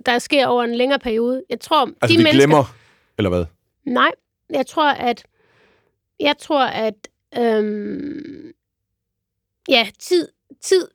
der 0.06 0.20
sker 0.20 0.48
over 0.48 0.64
en 0.64 0.76
længere 0.76 1.00
periode. 1.00 1.44
Jeg 1.50 1.60
tror, 1.60 1.86
Altså, 1.86 1.96
de 2.02 2.08
vi 2.08 2.18
mennesker... 2.18 2.32
glemmer, 2.32 2.76
eller 3.18 3.30
hvad? 3.30 3.46
Nej, 3.86 4.12
jeg 4.50 4.68
tror, 4.68 4.92
at... 4.92 5.24
Jeg 6.20 6.36
tror, 6.40 6.66
at... 6.66 6.94
Øhm, 7.38 8.54
ja, 9.70 9.90
tid, 10.00 10.28
tid 10.62 10.88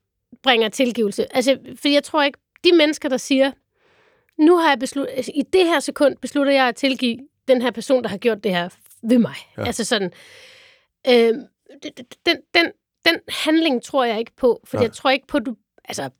bringer 0.42 0.68
tilgivelse. 0.68 1.36
Altså, 1.36 1.58
for 1.76 1.88
jeg 1.88 2.04
tror 2.04 2.22
ikke... 2.22 2.38
De 2.64 2.72
mennesker, 2.72 3.08
der 3.08 3.16
siger, 3.16 3.52
nu 4.38 4.56
har 4.56 4.68
jeg 4.68 4.78
besluttet... 4.78 5.14
Altså, 5.16 5.32
I 5.34 5.42
det 5.52 5.66
her 5.66 5.80
sekund 5.80 6.16
beslutter 6.16 6.52
jeg 6.52 6.68
at 6.68 6.76
tilgive 6.76 7.18
den 7.48 7.62
her 7.62 7.70
person, 7.70 8.02
der 8.02 8.08
har 8.08 8.16
gjort 8.16 8.44
det 8.44 8.50
her 8.52 8.68
ved 9.02 9.18
mig. 9.18 9.34
Ja. 9.58 9.64
Altså 9.66 9.84
sådan... 9.84 10.12
Det- 11.82 12.16
den, 12.26 12.36
den, 12.54 12.72
den 13.06 13.20
handling 13.28 13.82
tror 13.82 14.04
jeg 14.04 14.18
ikke 14.18 14.32
på, 14.36 14.60
for 14.64 14.80
jeg 14.80 14.92
tror 14.92 15.10
ikke 15.10 15.26
på, 15.26 15.38
du... 15.38 15.56
Altså, 15.84 16.10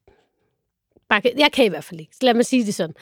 bare, 1.08 1.22
jeg 1.38 1.52
kan 1.52 1.64
i 1.64 1.68
hvert 1.68 1.84
fald 1.84 2.00
ikke. 2.00 2.12
Lad 2.22 2.34
mig 2.34 2.46
sige 2.46 2.64
det 2.66 2.74
sådan. 2.74 2.94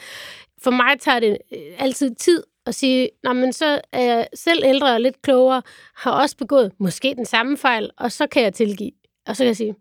For 0.62 0.70
mig 0.70 1.00
tager 1.00 1.20
det 1.20 1.38
øh, 1.52 1.58
altid 1.78 2.14
tid 2.14 2.44
at 2.70 2.74
sige, 2.74 3.08
Nå, 3.22 3.32
men 3.32 3.52
så 3.52 3.80
er 3.92 4.02
jeg 4.02 4.28
selv 4.34 4.64
ældre 4.64 4.94
og 4.94 5.00
lidt 5.00 5.22
klogere, 5.22 5.62
har 5.94 6.12
også 6.12 6.36
begået 6.36 6.72
måske 6.78 7.14
den 7.16 7.26
samme 7.26 7.56
fejl, 7.56 7.90
og 7.96 8.12
så 8.12 8.26
kan 8.26 8.42
jeg 8.42 8.54
tilgive. 8.54 8.92
Og 9.26 9.36
så 9.36 9.42
kan 9.42 9.46
jeg 9.46 9.56
sige, 9.56 9.74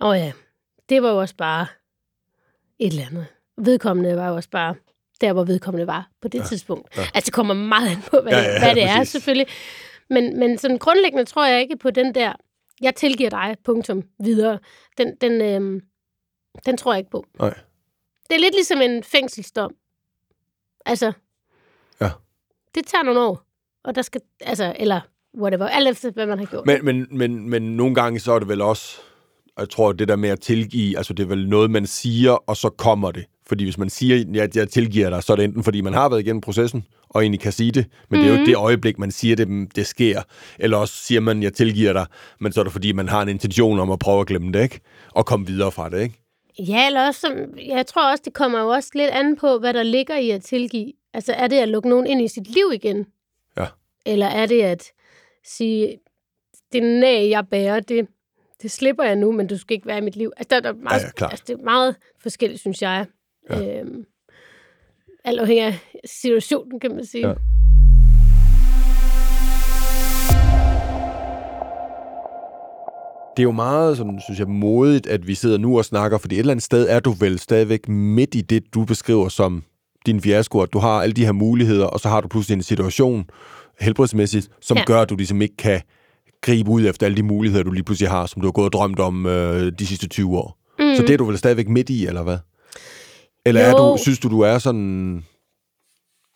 Nå 0.00 0.12
ja, 0.12 0.32
det 0.88 1.02
var 1.02 1.10
jo 1.10 1.20
også 1.20 1.36
bare 1.36 1.66
et 2.78 2.86
eller 2.92 3.06
andet. 3.06 3.26
Vedkommende 3.58 4.16
var 4.16 4.28
jo 4.28 4.34
også 4.34 4.50
bare 4.50 4.74
der, 5.20 5.32
hvor 5.32 5.44
vedkommende 5.44 5.86
var 5.86 6.10
på 6.22 6.28
det 6.28 6.38
ja. 6.38 6.44
tidspunkt. 6.44 6.96
Ja. 6.96 7.02
Altså, 7.14 7.26
det 7.26 7.32
kommer 7.32 7.54
meget 7.54 7.90
an 7.90 8.02
på, 8.10 8.20
hvad, 8.22 8.32
Ja, 8.32 8.38
ja, 8.38 8.52
ja, 8.52 8.58
hvad 8.58 8.74
det 8.74 8.82
er, 8.82 8.96
præcis. 8.96 9.12
selvfølgelig. 9.12 9.46
Men, 10.10 10.38
men 10.38 10.58
sådan 10.58 10.78
grundlæggende 10.78 11.24
tror 11.24 11.46
jeg 11.46 11.60
ikke 11.60 11.76
på 11.76 11.90
den 11.90 12.14
der, 12.14 12.32
jeg 12.80 12.94
tilgiver 12.94 13.30
dig, 13.30 13.56
punktum, 13.64 14.02
videre. 14.24 14.58
Den, 14.98 15.16
den, 15.20 15.40
øhm, 15.40 15.80
den 16.66 16.76
tror 16.76 16.92
jeg 16.92 16.98
ikke 16.98 17.10
på. 17.10 17.24
Nej. 17.38 17.54
Det 18.28 18.36
er 18.36 18.40
lidt 18.40 18.54
ligesom 18.54 18.80
en 18.80 19.02
fængselsdom. 19.02 19.74
Altså. 20.86 21.12
Det 22.74 22.86
tager 22.86 23.02
nogle 23.02 23.20
år. 23.20 23.42
Og 23.84 23.94
der 23.94 24.02
skal, 24.02 24.20
altså, 24.40 24.74
eller 24.78 25.00
whatever, 25.38 25.66
alt 25.66 25.88
efter, 25.88 26.10
hvad 26.10 26.26
man 26.26 26.38
har 26.38 26.46
gjort. 26.46 26.66
Men, 26.66 26.84
men, 26.84 27.06
men, 27.10 27.50
men 27.50 27.62
nogle 27.62 27.94
gange 27.94 28.20
så 28.20 28.32
er 28.32 28.38
det 28.38 28.48
vel 28.48 28.60
også, 28.60 29.00
og 29.56 29.60
jeg 29.60 29.70
tror, 29.70 29.92
det 29.92 30.08
der 30.08 30.16
med 30.16 30.28
at 30.28 30.40
tilgive, 30.40 30.96
altså 30.96 31.12
det 31.12 31.22
er 31.22 31.26
vel 31.28 31.48
noget, 31.48 31.70
man 31.70 31.86
siger, 31.86 32.30
og 32.30 32.56
så 32.56 32.70
kommer 32.70 33.10
det. 33.10 33.24
Fordi 33.46 33.64
hvis 33.64 33.78
man 33.78 33.90
siger, 33.90 34.42
at 34.42 34.56
jeg 34.56 34.68
tilgiver 34.68 35.10
dig, 35.10 35.22
så 35.22 35.32
er 35.32 35.36
det 35.36 35.44
enten, 35.44 35.64
fordi 35.64 35.80
man 35.80 35.94
har 35.94 36.08
været 36.08 36.20
igennem 36.20 36.40
processen, 36.40 36.84
og 37.08 37.22
egentlig 37.22 37.40
kan 37.40 37.52
sige 37.52 37.72
det, 37.72 37.86
men 38.10 38.20
mm. 38.20 38.24
det 38.24 38.30
er 38.30 38.34
jo 38.34 38.40
ikke 38.40 38.50
det 38.50 38.56
øjeblik, 38.56 38.98
man 38.98 39.10
siger 39.10 39.36
det, 39.36 39.76
det 39.76 39.86
sker. 39.86 40.22
Eller 40.58 40.76
også 40.76 40.94
siger 40.94 41.20
man, 41.20 41.42
jeg 41.42 41.52
tilgiver 41.52 41.92
dig, 41.92 42.06
men 42.40 42.52
så 42.52 42.60
er 42.60 42.64
det, 42.64 42.72
fordi 42.72 42.92
man 42.92 43.08
har 43.08 43.22
en 43.22 43.28
intention 43.28 43.80
om 43.80 43.90
at 43.90 43.98
prøve 43.98 44.20
at 44.20 44.26
glemme 44.26 44.52
det, 44.52 44.62
ikke? 44.62 44.80
Og 45.14 45.26
komme 45.26 45.46
videre 45.46 45.72
fra 45.72 45.88
det, 45.88 46.02
ikke? 46.02 46.20
Ja, 46.58 46.86
eller 46.86 47.06
også, 47.06 47.46
jeg 47.66 47.86
tror 47.86 48.10
også, 48.10 48.22
det 48.24 48.34
kommer 48.34 48.60
jo 48.60 48.68
også 48.68 48.90
lidt 48.94 49.10
an 49.10 49.36
på, 49.36 49.58
hvad 49.58 49.74
der 49.74 49.82
ligger 49.82 50.16
i 50.16 50.30
at 50.30 50.42
tilgive. 50.42 50.92
Altså, 51.14 51.32
er 51.32 51.46
det 51.46 51.56
at 51.56 51.68
lukke 51.68 51.88
nogen 51.88 52.06
ind 52.06 52.22
i 52.22 52.28
sit 52.28 52.46
liv 52.46 52.70
igen? 52.74 53.06
Ja. 53.56 53.66
Eller 54.06 54.26
er 54.26 54.46
det 54.46 54.62
at 54.62 54.92
sige, 55.44 55.98
det 56.72 56.82
næ, 56.82 57.28
jeg 57.28 57.48
bærer, 57.50 57.80
det, 57.80 58.08
det 58.62 58.70
slipper 58.70 59.04
jeg 59.04 59.16
nu, 59.16 59.32
men 59.32 59.46
du 59.46 59.58
skal 59.58 59.74
ikke 59.74 59.86
være 59.86 59.98
i 59.98 60.00
mit 60.00 60.16
liv. 60.16 60.32
Altså, 60.36 60.48
der, 60.50 60.60
der 60.60 60.68
er 60.68 60.82
meget, 60.82 61.02
Ja, 61.02 61.08
ja, 61.20 61.30
altså 61.30 61.44
det 61.46 61.58
er 61.58 61.64
meget 61.64 61.96
forskelligt, 62.22 62.60
synes 62.60 62.82
jeg. 62.82 63.06
Ja. 63.50 63.80
Øhm, 63.80 64.04
alt 65.24 65.40
afhængig 65.40 65.64
af 65.64 65.78
situationen, 66.04 66.80
kan 66.80 66.94
man 66.94 67.04
sige. 67.04 67.28
Ja. 67.28 67.34
Det 73.36 73.42
er 73.42 73.48
jo 73.48 73.52
meget, 73.52 73.96
sådan, 73.96 74.20
synes 74.20 74.38
jeg, 74.38 74.48
modigt, 74.48 75.06
at 75.06 75.26
vi 75.26 75.34
sidder 75.34 75.58
nu 75.58 75.78
og 75.78 75.84
snakker, 75.84 76.18
fordi 76.18 76.34
et 76.34 76.38
eller 76.38 76.52
andet 76.52 76.62
sted 76.62 76.88
er 76.88 77.00
du 77.00 77.10
vel 77.10 77.38
stadigvæk 77.38 77.88
midt 77.88 78.34
i 78.34 78.40
det, 78.40 78.74
du 78.74 78.84
beskriver 78.84 79.28
som 79.28 79.62
din 80.06 80.20
fiasko, 80.20 80.60
at 80.60 80.72
du 80.72 80.78
har 80.78 81.02
alle 81.02 81.12
de 81.12 81.24
her 81.24 81.32
muligheder, 81.32 81.86
og 81.86 82.00
så 82.00 82.08
har 82.08 82.20
du 82.20 82.28
pludselig 82.28 82.56
en 82.56 82.62
situation, 82.62 83.30
helbredsmæssigt, 83.80 84.48
som 84.60 84.76
ja. 84.76 84.84
Gør, 84.84 85.00
at 85.00 85.10
du 85.10 85.16
ligesom 85.16 85.42
ikke 85.42 85.56
kan 85.56 85.80
gribe 86.42 86.70
ud 86.70 86.86
efter 86.86 87.06
alle 87.06 87.16
de 87.16 87.22
muligheder, 87.22 87.64
du 87.64 87.70
lige 87.70 87.84
pludselig 87.84 88.10
har, 88.10 88.26
som 88.26 88.42
du 88.42 88.46
har 88.46 88.52
gået 88.52 88.66
og 88.66 88.72
drømt 88.72 89.00
om 89.00 89.26
øh, 89.26 89.72
de 89.78 89.86
sidste 89.86 90.08
20 90.08 90.38
år. 90.38 90.58
Mm. 90.78 90.96
Så 90.96 91.02
det 91.02 91.10
er 91.10 91.16
du 91.16 91.24
vel 91.24 91.38
stadigvæk 91.38 91.68
midt 91.68 91.90
i, 91.90 92.06
eller 92.06 92.22
hvad? 92.22 92.38
Eller 93.46 93.60
er 93.60 93.72
du, 93.72 93.96
synes 94.02 94.18
du, 94.18 94.28
du 94.28 94.40
er 94.40 94.58
sådan 94.58 95.24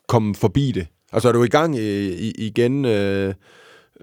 kommet 0.08 0.36
forbi 0.36 0.72
det? 0.72 0.86
Altså 1.12 1.28
er 1.28 1.32
du 1.32 1.44
i 1.44 1.48
gang 1.48 1.78
i, 1.78 2.30
igen 2.30 2.84
øh, 2.84 3.34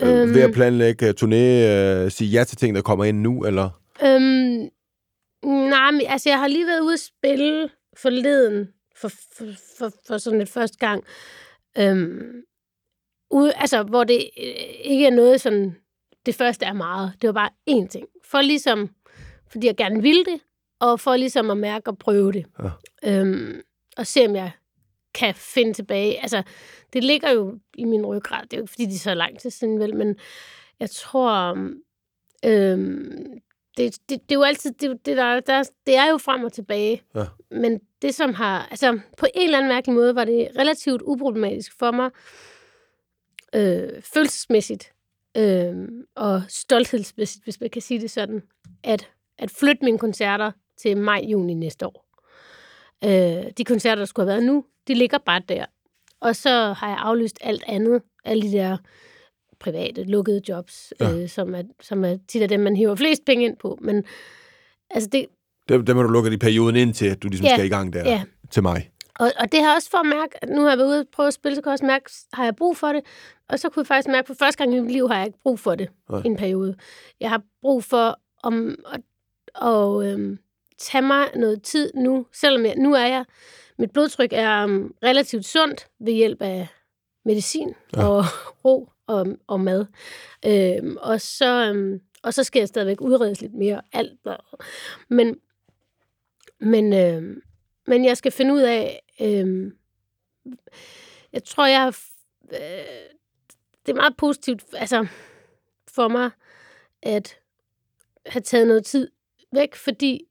øhm. 0.02 0.34
ved 0.34 0.41
at 0.41 0.54
planlægge 0.54 1.08
øh, 1.08 1.13
turné, 1.21 1.36
øh, 1.36 2.12
sige 2.12 2.30
ja 2.30 2.43
til 2.43 2.58
ting, 2.58 2.76
der 2.76 2.82
kommer 2.82 3.06
ind 3.06 3.19
nu, 3.19 3.45
eller? 3.45 3.69
Øhm, 4.06 4.69
nej, 5.69 5.91
men 5.91 6.02
altså, 6.08 6.30
jeg 6.30 6.39
har 6.39 6.47
lige 6.47 6.67
været 6.67 6.82
ude 6.82 6.93
at 6.93 7.00
spille 7.00 7.69
forleden, 7.97 8.67
for, 9.01 9.07
for, 9.37 9.45
for, 9.77 9.91
for 10.07 10.17
sådan 10.17 10.41
et 10.41 10.49
første 10.49 10.77
gang. 10.77 11.03
Øhm, 11.77 12.43
ude, 13.31 13.53
altså, 13.53 13.83
hvor 13.83 14.03
det 14.03 14.29
øh, 14.37 14.53
ikke 14.83 15.05
er 15.05 15.11
noget 15.11 15.41
sådan, 15.41 15.75
det 16.25 16.35
første 16.35 16.65
er 16.65 16.73
meget. 16.73 17.13
Det 17.21 17.27
var 17.27 17.33
bare 17.33 17.49
én 17.69 17.87
ting. 17.87 18.07
For 18.23 18.41
ligesom, 18.41 18.89
fordi 19.47 19.67
jeg 19.67 19.77
gerne 19.77 20.01
ville 20.01 20.25
det, 20.25 20.41
og 20.79 20.99
for 20.99 21.15
ligesom 21.15 21.51
at 21.51 21.57
mærke 21.57 21.89
og 21.89 21.97
prøve 21.97 22.31
det. 22.31 22.45
Ja. 22.63 22.69
Øhm, 23.03 23.61
og 23.97 24.07
se, 24.07 24.25
om 24.25 24.35
jeg 24.35 24.51
kan 25.13 25.35
finde 25.35 25.73
tilbage. 25.73 26.21
Altså, 26.21 26.43
det 26.93 27.03
ligger 27.03 27.31
jo 27.31 27.59
i 27.73 27.83
min 27.83 28.05
ryggrad. 28.05 28.43
Det 28.43 28.53
er 28.53 28.57
jo 28.57 28.63
ikke, 28.63 28.71
fordi 28.71 28.85
det 28.85 28.95
er 28.95 28.99
så 28.99 29.13
lang 29.13 29.39
tid 29.39 29.49
siden, 29.49 29.79
vel, 29.79 29.95
men 29.95 30.15
jeg 30.79 30.89
tror, 30.89 31.57
øhm, 32.45 33.41
det, 33.77 33.97
det, 34.09 34.09
det 34.09 34.31
er 34.31 34.35
jo 34.35 34.43
altid, 34.43 34.71
det, 34.71 35.05
det, 35.05 35.17
der, 35.17 35.39
der, 35.39 35.63
det 35.85 35.95
er 35.95 36.09
jo 36.09 36.17
frem 36.17 36.43
og 36.43 36.53
tilbage. 36.53 37.03
Ja. 37.15 37.25
Men 37.51 37.79
det, 38.01 38.15
som 38.15 38.33
har, 38.33 38.67
altså 38.71 38.99
på 39.17 39.25
en 39.35 39.43
eller 39.43 39.57
anden 39.57 39.71
mærkelig 39.71 39.95
måde, 39.95 40.15
var 40.15 40.25
det 40.25 40.47
relativt 40.57 41.01
uproblematisk 41.01 41.79
for 41.79 41.91
mig, 41.91 42.09
øh, 43.55 44.01
følelsesmæssigt 44.13 44.93
øh, 45.37 45.75
og 46.15 46.41
stolthedsmæssigt, 46.47 47.43
hvis 47.43 47.61
man 47.61 47.69
kan 47.69 47.81
sige 47.81 48.01
det 48.01 48.11
sådan, 48.11 48.41
at, 48.83 49.09
at 49.37 49.51
flytte 49.51 49.85
mine 49.85 49.97
koncerter 49.97 50.51
til 50.77 50.97
maj-juni 50.97 51.53
næste 51.53 51.87
år. 51.87 52.05
Øh, 53.03 53.51
de 53.57 53.63
koncerter, 53.65 53.95
der 53.95 54.05
skulle 54.05 54.31
have 54.31 54.37
været 54.37 54.53
nu, 54.53 54.65
de 54.87 54.93
ligger 54.93 55.17
bare 55.17 55.41
der. 55.49 55.65
Og 56.19 56.35
så 56.35 56.49
har 56.49 56.89
jeg 56.89 56.97
aflyst 56.99 57.37
alt 57.41 57.63
andet. 57.67 58.01
Alle 58.25 58.41
de 58.41 58.51
der 58.51 58.77
private, 59.59 60.03
lukkede 60.03 60.41
jobs, 60.49 60.93
ja. 60.99 61.13
øh, 61.13 61.29
som, 61.29 61.55
er, 61.55 61.63
som 61.81 62.05
er 62.05 62.17
tit 62.27 62.41
af 62.41 62.49
dem, 62.49 62.59
man 62.59 62.75
hiver 62.75 62.95
flest 62.95 63.25
penge 63.25 63.45
ind 63.45 63.57
på. 63.57 63.77
Men 63.81 64.03
altså 64.89 65.09
det... 65.11 65.25
Dem, 65.69 65.86
dem 65.86 65.97
har 65.97 66.04
du 66.04 66.10
lukket 66.10 66.34
i 66.34 66.38
perioden 66.38 66.76
ind 66.76 66.93
til, 66.93 67.06
at 67.06 67.24
du 67.24 67.28
ligesom 67.28 67.45
Ja, 67.45 67.54
skal 67.56 67.65
i 67.65 67.69
gang 67.69 67.93
der 67.93 68.10
ja. 68.10 68.24
til 68.52 68.63
mig. 68.63 68.91
Og, 69.19 69.32
og 69.39 69.52
det 69.52 69.63
har 69.63 69.76
også 69.76 69.89
for 69.89 69.97
at 69.97 70.06
mærke, 70.06 70.43
at 70.43 70.50
nu 70.50 70.62
har 70.62 70.69
jeg 70.69 70.78
været 70.78 70.88
ude 70.88 71.00
og 71.00 71.06
prøve 71.13 71.28
at 71.28 71.34
spille, 71.34 71.56
så 71.56 71.62
kan 71.62 71.69
jeg 71.69 71.74
også 71.74 71.86
mærke, 71.86 72.12
har 72.34 72.43
jeg 72.43 72.56
brug 72.56 72.78
for 72.78 72.88
det? 72.88 73.02
Og 73.50 73.60
så 73.60 73.69
kunne 73.69 73.82
jeg 73.82 73.88
faktisk 73.88 74.08
mærke, 74.08 74.19
at 74.19 74.28
for 74.28 74.34
første 74.34 74.58
gang 74.58 74.76
i 74.76 74.80
mit 74.80 74.91
liv 74.91 75.08
har 75.08 75.17
jeg 75.17 75.26
ikke 75.26 75.39
brug 75.43 75.60
for 75.60 75.76
det 75.76 75.89
Nej. 76.10 76.21
i 76.24 76.28
en 76.28 76.38
periode. 76.38 76.76
Jeg 77.19 77.30
har 77.30 77.41
brug 77.62 77.84
for 77.84 78.19
om, 78.43 78.76
at, 78.93 79.02
at 79.62 80.06
øhm, 80.06 80.39
tage 80.78 81.02
mig 81.02 81.28
noget 81.36 81.62
tid 81.62 81.91
nu, 81.95 82.26
selvom 82.34 82.65
jeg, 82.65 82.76
nu 82.78 82.93
er 82.93 83.06
jeg, 83.06 83.26
mit 83.80 83.91
blodtryk 83.91 84.30
er 84.34 84.63
um, 84.63 84.93
relativt 85.04 85.45
sundt 85.45 85.88
ved 86.00 86.13
hjælp 86.13 86.41
af 86.41 86.67
medicin 87.26 87.74
ja. 87.95 88.08
og 88.08 88.26
ro 88.65 88.89
og, 89.08 89.28
og 89.47 89.60
mad. 89.60 89.86
Øhm, 90.45 90.97
og, 91.02 91.21
så, 91.21 91.65
øhm, 91.65 92.00
og 92.24 92.34
så 92.34 92.43
skal 92.43 92.60
jeg 92.60 92.67
stadigvæk 92.67 93.02
udredes 93.02 93.41
lidt 93.41 93.54
mere. 93.54 93.82
Alt. 93.93 94.19
Men, 95.10 95.36
men, 96.62 96.93
øhm, 96.93 97.41
men 97.88 98.06
jeg 98.06 98.17
skal 98.17 98.32
finde 98.32 98.54
ud 98.54 98.62
af, 98.62 99.02
øhm, 99.21 99.78
jeg 101.34 101.43
tror, 101.43 101.65
jeg 101.65 101.93
øh, 102.52 102.60
det 103.86 103.91
er 103.91 103.95
meget 103.95 104.17
positivt 104.17 104.63
altså, 104.74 105.08
for 105.88 106.08
mig, 106.08 106.32
at 107.02 107.39
have 108.26 108.41
taget 108.41 108.67
noget 108.67 108.86
tid 108.86 109.12
væk, 109.52 109.76
fordi 109.76 110.28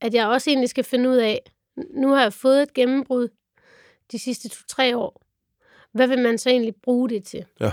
at 0.00 0.14
jeg 0.14 0.26
også 0.26 0.50
egentlig 0.50 0.68
skal 0.68 0.84
finde 0.84 1.10
ud 1.10 1.16
af, 1.16 1.52
nu 1.76 2.08
har 2.08 2.22
jeg 2.22 2.32
fået 2.32 2.62
et 2.62 2.74
gennembrud 2.74 3.28
de 4.12 4.18
sidste 4.18 4.48
to-tre 4.48 4.96
år. 4.96 5.22
Hvad 5.92 6.08
vil 6.08 6.18
man 6.18 6.38
så 6.38 6.50
egentlig 6.50 6.76
bruge 6.76 7.08
det 7.08 7.24
til? 7.24 7.46
Ja. 7.60 7.70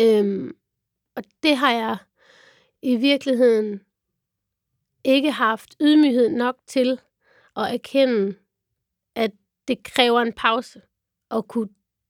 Øhm, 0.00 0.56
og 1.14 1.24
det 1.42 1.56
har 1.56 1.72
jeg 1.72 1.96
i 2.82 2.96
virkeligheden 2.96 3.80
ikke 5.04 5.30
haft 5.30 5.76
ydmyghed 5.80 6.28
nok 6.28 6.56
til 6.66 7.00
at 7.56 7.74
erkende, 7.74 8.34
at 9.14 9.30
det 9.68 9.82
kræver 9.84 10.20
en 10.20 10.32
pause 10.32 10.80
at 11.30 11.48
kunne 11.48 11.68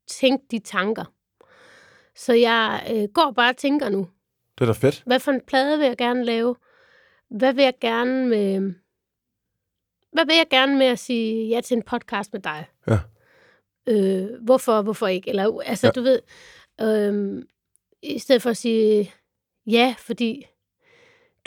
tænke 0.09 0.45
de 0.51 0.59
tanker. 0.59 1.05
Så 2.17 2.33
jeg 2.33 2.87
øh, 2.95 3.09
går 3.15 3.33
bare 3.37 3.51
og 3.51 3.57
tænker 3.57 3.89
nu, 3.89 4.09
Det 4.59 4.65
er 4.65 4.67
da 4.67 4.73
fedt. 4.73 5.03
hvad 5.07 5.21
for 5.21 5.33
en 5.33 5.41
plade 5.47 5.79
vil 5.79 5.87
jeg 5.87 5.97
gerne 5.97 6.25
lave? 6.25 6.57
Hvad 7.31 7.53
vil 7.53 7.63
jeg 7.65 7.75
gerne 7.81 8.27
med... 8.29 8.75
Hvad 10.13 10.27
vil 10.27 10.37
jeg 10.37 10.47
gerne 10.51 10.79
med 10.79 10.87
at 10.87 10.99
sige 10.99 11.49
ja 11.49 11.61
til 11.61 11.77
en 11.77 11.83
podcast 11.83 12.33
med 12.33 12.41
dig? 12.41 12.67
Ja. 12.87 12.99
Øh, 13.89 14.43
hvorfor, 14.45 14.83
hvorfor 14.83 15.07
ikke? 15.07 15.31
Eller, 15.31 15.61
altså, 15.61 15.87
Ja. 15.87 15.91
du 15.91 16.03
ved, 16.03 16.21
øh, 16.81 17.45
i 18.03 18.19
stedet 18.19 18.43
for 18.43 18.51
at 18.51 18.57
sige 18.57 19.13
ja, 19.67 19.95
fordi 19.99 20.47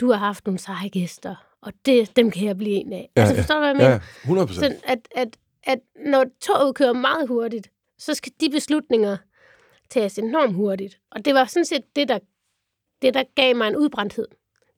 du 0.00 0.10
har 0.10 0.18
haft 0.18 0.46
nogle 0.46 0.58
seje 0.58 0.88
gæster, 0.88 1.45
og 1.62 1.72
det, 1.86 2.16
dem 2.16 2.30
kan 2.30 2.46
jeg 2.46 2.56
blive 2.56 2.74
en 2.74 2.92
af. 2.92 3.10
Ja, 3.16 3.20
altså, 3.20 3.34
ja. 3.34 3.40
forstår 3.40 3.54
du, 3.54 3.60
hvad 3.60 3.68
jeg 3.68 3.76
mener? 3.76 3.90
Ja, 3.90 4.00
100 4.22 4.46
procent. 4.46 4.74
At, 4.84 5.08
at, 5.14 5.36
at 5.62 5.78
når 5.96 6.24
toget 6.40 6.74
kører 6.74 6.92
meget 6.92 7.28
hurtigt, 7.28 7.70
så 7.98 8.14
skal 8.14 8.32
de 8.40 8.50
beslutninger 8.50 9.16
tages 9.90 10.18
enormt 10.18 10.54
hurtigt. 10.54 11.00
Og 11.10 11.24
det 11.24 11.34
var 11.34 11.44
sådan 11.44 11.64
set 11.64 11.96
det, 11.96 12.08
der, 12.08 12.18
det, 13.02 13.14
der 13.14 13.22
gav 13.34 13.56
mig 13.56 13.68
en 13.68 13.76
udbrændthed. 13.76 14.28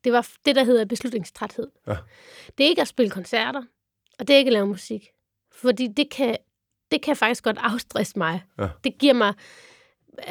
Det 0.04 0.12
var 0.12 0.28
det, 0.44 0.56
der 0.56 0.64
hedder 0.64 0.84
beslutningstræthed. 0.84 1.70
Ja. 1.86 1.96
Det 2.58 2.64
er 2.64 2.68
ikke 2.68 2.82
at 2.82 2.88
spille 2.88 3.10
koncerter, 3.10 3.62
og 4.18 4.28
det 4.28 4.34
er 4.34 4.38
ikke 4.38 4.48
at 4.48 4.52
lave 4.52 4.66
musik. 4.66 5.08
Fordi 5.52 5.86
det 5.86 6.10
kan, 6.10 6.36
det 6.90 7.02
kan 7.02 7.16
faktisk 7.16 7.44
godt 7.44 7.58
afstresse 7.60 8.18
mig. 8.18 8.44
Ja. 8.58 8.68
Det 8.84 8.98
giver 8.98 9.14
mig... 9.14 9.34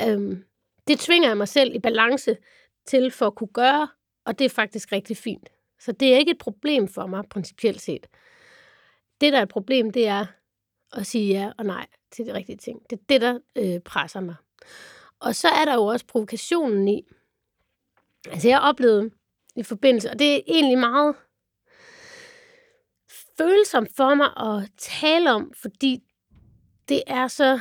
Øhm, 0.07 0.43
det 0.87 0.99
tvinger 0.99 1.29
jeg 1.29 1.37
mig 1.37 1.47
selv 1.47 1.75
i 1.75 1.79
balance 1.79 2.37
til 2.85 3.11
for 3.11 3.27
at 3.27 3.35
kunne 3.35 3.47
gøre, 3.53 3.87
og 4.25 4.39
det 4.39 4.45
er 4.45 4.49
faktisk 4.49 4.91
rigtig 4.91 5.17
fint. 5.17 5.49
Så 5.79 5.91
det 5.91 6.13
er 6.13 6.17
ikke 6.17 6.31
et 6.31 6.37
problem 6.37 6.87
for 6.87 7.05
mig, 7.05 7.23
principielt 7.29 7.81
set. 7.81 8.07
Det, 9.21 9.33
der 9.33 9.39
er 9.39 9.43
et 9.43 9.49
problem, 9.49 9.91
det 9.91 10.07
er 10.07 10.25
at 10.93 11.05
sige 11.05 11.33
ja 11.33 11.51
og 11.57 11.65
nej 11.65 11.87
til 12.11 12.25
de 12.25 12.33
rigtige 12.33 12.57
ting. 12.57 12.81
Det 12.89 12.99
er 12.99 13.03
det, 13.09 13.21
der 13.21 13.39
øh, 13.55 13.79
presser 13.79 14.21
mig. 14.21 14.35
Og 15.19 15.35
så 15.35 15.47
er 15.47 15.65
der 15.65 15.73
jo 15.73 15.85
også 15.85 16.05
provokationen 16.05 16.87
i. 16.87 17.03
Altså, 18.31 18.47
jeg 18.47 18.59
oplevede 18.59 19.11
i 19.55 19.63
forbindelse, 19.63 20.09
og 20.09 20.19
det 20.19 20.35
er 20.35 20.39
egentlig 20.47 20.77
meget 20.77 21.15
følsomt 23.37 23.95
for 23.95 24.15
mig 24.15 24.37
at 24.37 24.69
tale 24.77 25.31
om, 25.31 25.53
fordi 25.61 26.03
det 26.89 27.03
er 27.07 27.27
så, 27.27 27.59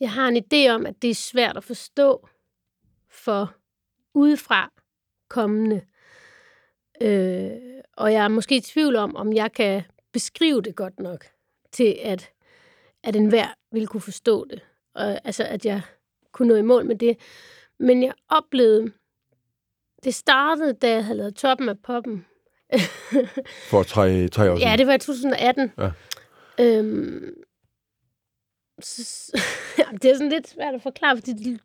jeg 0.00 0.12
har 0.12 0.28
en 0.28 0.36
idé 0.36 0.68
om, 0.68 0.86
at 0.86 1.02
det 1.02 1.10
er 1.10 1.14
svært 1.14 1.56
at 1.56 1.64
forstå 1.64 2.28
for 3.10 3.54
udefra 4.14 4.72
kommende. 5.28 5.86
Øh, 7.02 7.50
og 7.96 8.12
jeg 8.12 8.24
er 8.24 8.28
måske 8.28 8.56
i 8.56 8.60
tvivl 8.60 8.96
om, 8.96 9.16
om 9.16 9.32
jeg 9.32 9.52
kan 9.52 9.82
beskrive 10.12 10.62
det 10.62 10.76
godt 10.76 11.00
nok 11.00 11.24
til, 11.72 11.98
at, 12.02 12.30
at 13.02 13.16
enhver 13.16 13.46
ville 13.72 13.86
kunne 13.86 14.00
forstå 14.00 14.44
det. 14.44 14.60
Og, 14.94 15.20
altså, 15.24 15.44
at 15.44 15.66
jeg 15.66 15.82
kunne 16.32 16.48
nå 16.48 16.54
i 16.54 16.62
mål 16.62 16.86
med 16.86 16.96
det. 16.96 17.18
Men 17.78 18.02
jeg 18.02 18.14
oplevede, 18.28 18.92
det 20.04 20.14
startede, 20.14 20.72
da 20.72 20.90
jeg 20.90 21.04
havde 21.04 21.18
lavet 21.18 21.36
toppen 21.36 21.68
af 21.68 21.78
poppen. 21.78 22.26
For 23.70 23.82
tre, 23.82 24.28
tre 24.28 24.50
år 24.50 24.56
siden. 24.56 24.68
ja, 24.68 24.76
det 24.76 24.86
var 24.86 24.94
i 24.94 24.98
2018. 24.98 25.72
Ja. 25.78 25.90
Øhm, 26.60 27.34
så, 28.80 29.32
det 30.02 30.10
er 30.10 30.14
sådan 30.14 30.28
lidt 30.28 30.48
svært 30.48 30.74
at 30.74 30.82
forklare, 30.82 31.16
fordi 31.16 31.32
det, 31.32 31.60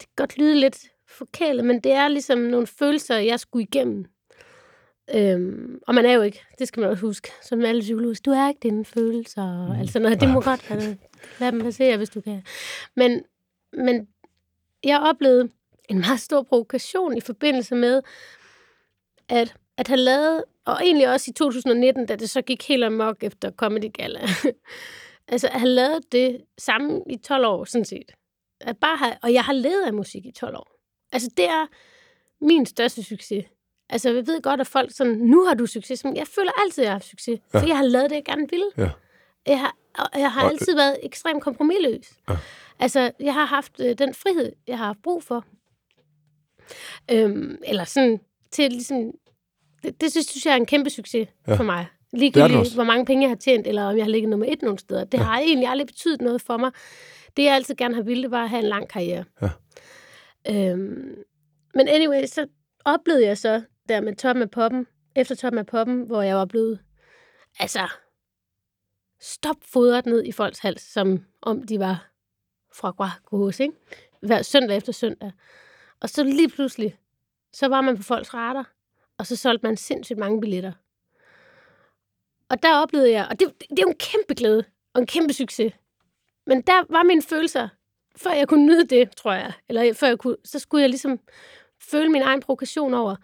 det 0.00 0.06
kan 0.06 0.08
godt 0.16 0.38
lyde 0.38 0.60
lidt 0.60 0.88
forkælet, 1.08 1.64
men 1.64 1.80
det 1.80 1.92
er 1.92 2.08
ligesom 2.08 2.38
nogle 2.38 2.66
følelser, 2.66 3.16
jeg 3.16 3.40
skulle 3.40 3.62
igennem. 3.62 4.06
Øhm, 5.14 5.80
og 5.86 5.94
man 5.94 6.06
er 6.06 6.12
jo 6.12 6.22
ikke, 6.22 6.42
det 6.58 6.68
skal 6.68 6.80
man 6.80 6.90
også 6.90 7.06
huske, 7.06 7.32
som 7.42 7.64
alle 7.64 7.80
psykologer, 7.80 8.20
du 8.24 8.30
er 8.30 8.48
ikke 8.48 8.60
dine 8.62 8.84
følelser, 8.84 9.42
og 9.42 9.78
altså 9.78 9.98
noget, 9.98 10.20
det 10.20 10.28
må 10.28 10.40
godt 10.40 10.70
lade, 10.70 10.96
lad 11.40 11.52
dem 11.52 11.60
passere, 11.60 11.96
hvis 11.96 12.10
du 12.10 12.20
kan. 12.20 12.42
Men, 12.96 13.22
men 13.72 14.08
jeg 14.84 15.00
oplevede 15.00 15.48
en 15.88 15.98
meget 15.98 16.20
stor 16.20 16.42
provokation 16.42 17.16
i 17.16 17.20
forbindelse 17.20 17.74
med, 17.74 18.02
at, 19.28 19.54
at 19.76 19.88
have 19.88 20.00
lavet, 20.00 20.44
og 20.64 20.80
egentlig 20.82 21.12
også 21.12 21.30
i 21.30 21.32
2019, 21.34 22.06
da 22.06 22.16
det 22.16 22.30
så 22.30 22.42
gik 22.42 22.68
helt 22.68 22.84
amok 22.84 23.16
efter 23.24 23.50
Comedy 23.50 23.92
Gala, 23.92 24.20
altså 25.28 25.46
at 25.46 25.60
have 25.60 25.68
lavet 25.68 26.12
det 26.12 26.44
samme 26.58 27.02
i 27.10 27.16
12 27.16 27.46
år, 27.46 27.64
sådan 27.64 27.84
set. 27.84 28.12
At 28.60 28.78
bare 28.78 28.96
have, 28.96 29.14
og 29.22 29.32
jeg 29.32 29.44
har 29.44 29.52
levet 29.52 29.82
af 29.86 29.92
musik 29.92 30.26
i 30.26 30.32
12 30.32 30.56
år. 30.56 30.76
Altså, 31.12 31.30
det 31.36 31.44
er 31.44 31.66
min 32.40 32.66
største 32.66 33.02
succes. 33.02 33.44
Altså, 33.92 34.08
jeg 34.10 34.26
ved 34.26 34.42
godt, 34.42 34.60
at 34.60 34.66
folk 34.66 34.90
sådan, 34.96 35.12
nu 35.12 35.44
har 35.44 35.54
du 35.54 35.66
succes. 35.66 36.04
Men 36.04 36.16
jeg 36.16 36.26
føler 36.26 36.50
altid, 36.64 36.82
at 36.82 36.84
jeg 36.84 36.90
har 36.92 36.94
haft 36.94 37.08
succes. 37.08 37.40
For 37.50 37.66
jeg 37.66 37.76
har 37.76 37.84
lavet 37.84 38.10
det, 38.10 38.16
jeg 38.16 38.24
gerne 38.24 38.46
ville. 38.50 38.66
Ja. 38.78 38.90
Jeg 39.46 39.60
har, 39.60 39.76
og 39.98 40.20
jeg 40.20 40.32
har 40.32 40.44
Og- 40.44 40.50
altid 40.50 40.74
været 40.74 40.96
ekstremt 41.02 41.42
kompromilløs. 41.42 42.12
Ja. 42.28 42.36
Altså, 42.78 43.10
jeg 43.20 43.34
har 43.34 43.44
haft 43.44 43.72
øh, 43.80 43.98
den 43.98 44.14
frihed, 44.14 44.52
jeg 44.66 44.78
har 44.78 44.84
haft 44.86 45.02
brug 45.02 45.22
for. 45.22 45.44
Øhm, 47.12 47.58
eller 47.66 47.84
sådan, 47.84 48.20
til 48.50 48.70
ligesom... 48.72 49.12
Det, 49.82 50.00
det 50.00 50.10
synes, 50.12 50.46
jeg 50.46 50.52
er 50.52 50.56
en 50.56 50.66
kæmpe 50.66 50.90
succes 50.90 51.28
Ja. 51.46 51.52
ja. 51.52 51.58
for 51.58 51.64
mig. 51.64 51.86
Ligegyldigt, 52.12 52.74
hvor 52.74 52.84
mange 52.84 53.04
penge 53.04 53.22
jeg 53.22 53.30
har 53.30 53.36
tjent, 53.36 53.66
eller 53.66 53.82
om 53.82 53.96
jeg 53.96 54.04
har 54.04 54.10
ligget 54.10 54.28
nummer 54.30 54.46
et 54.48 54.62
nogle 54.62 54.78
steder. 54.78 55.04
Det 55.04 55.18
ja. 55.18 55.22
har 55.22 55.38
egentlig 55.38 55.68
aldrig 55.68 55.86
betydet 55.86 56.20
noget 56.20 56.42
for 56.42 56.56
mig. 56.56 56.70
Det, 57.36 57.44
jeg 57.44 57.54
altid 57.54 57.74
gerne 57.74 57.94
har 57.94 58.02
ville, 58.02 58.22
det 58.22 58.30
var 58.30 58.42
at 58.42 58.50
have 58.50 58.62
en 58.62 58.68
lang 58.68 58.88
karriere. 58.88 59.24
Ja. 59.42 59.48
Øhm, 60.50 61.14
men 61.74 61.88
anyway, 61.88 62.26
så 62.26 62.46
oplevede 62.84 63.26
jeg 63.26 63.38
så 63.38 63.62
der 63.90 64.00
med 64.00 64.16
toppen 64.16 64.42
af 64.42 64.50
poppen, 64.50 64.86
efter 65.16 65.34
toppen 65.34 65.58
af 65.58 65.66
poppen, 65.66 66.02
hvor 66.02 66.22
jeg 66.22 66.36
var 66.36 66.44
blevet, 66.44 66.80
altså, 67.58 67.88
stopfodret 69.20 70.06
ned 70.06 70.24
i 70.24 70.32
folks 70.32 70.58
hals, 70.58 70.82
som 70.82 71.24
om 71.42 71.62
de 71.62 71.78
var 71.78 72.10
fra 72.74 73.18
Guagos, 73.26 73.60
ikke? 73.60 73.74
Hver 74.22 74.42
søndag 74.42 74.76
efter 74.76 74.92
søndag. 74.92 75.32
Og 76.00 76.08
så 76.08 76.24
lige 76.24 76.48
pludselig, 76.48 76.98
så 77.52 77.68
var 77.68 77.80
man 77.80 77.96
på 77.96 78.02
folks 78.02 78.34
radar, 78.34 78.72
og 79.18 79.26
så 79.26 79.36
solgte 79.36 79.66
man 79.66 79.76
sindssygt 79.76 80.18
mange 80.18 80.40
billetter. 80.40 80.72
Og 82.48 82.62
der 82.62 82.76
oplevede 82.76 83.10
jeg, 83.10 83.26
og 83.30 83.40
det, 83.40 83.60
det 83.70 83.78
er 83.78 83.82
jo 83.82 83.88
en 83.88 83.98
kæmpe 83.98 84.34
glæde, 84.34 84.64
og 84.94 85.00
en 85.00 85.06
kæmpe 85.06 85.32
succes. 85.32 85.72
Men 86.46 86.62
der 86.62 86.92
var 86.92 87.02
mine 87.02 87.22
følelser, 87.22 87.68
før 88.16 88.30
jeg 88.30 88.48
kunne 88.48 88.66
nyde 88.66 88.84
det, 88.86 89.16
tror 89.16 89.32
jeg, 89.32 89.52
eller 89.68 89.94
før 89.94 90.06
jeg 90.06 90.18
kunne, 90.18 90.36
så 90.44 90.58
skulle 90.58 90.82
jeg 90.82 90.90
ligesom 90.90 91.20
føle 91.90 92.08
min 92.08 92.22
egen 92.22 92.40
provokation 92.40 92.94
over, 92.94 93.16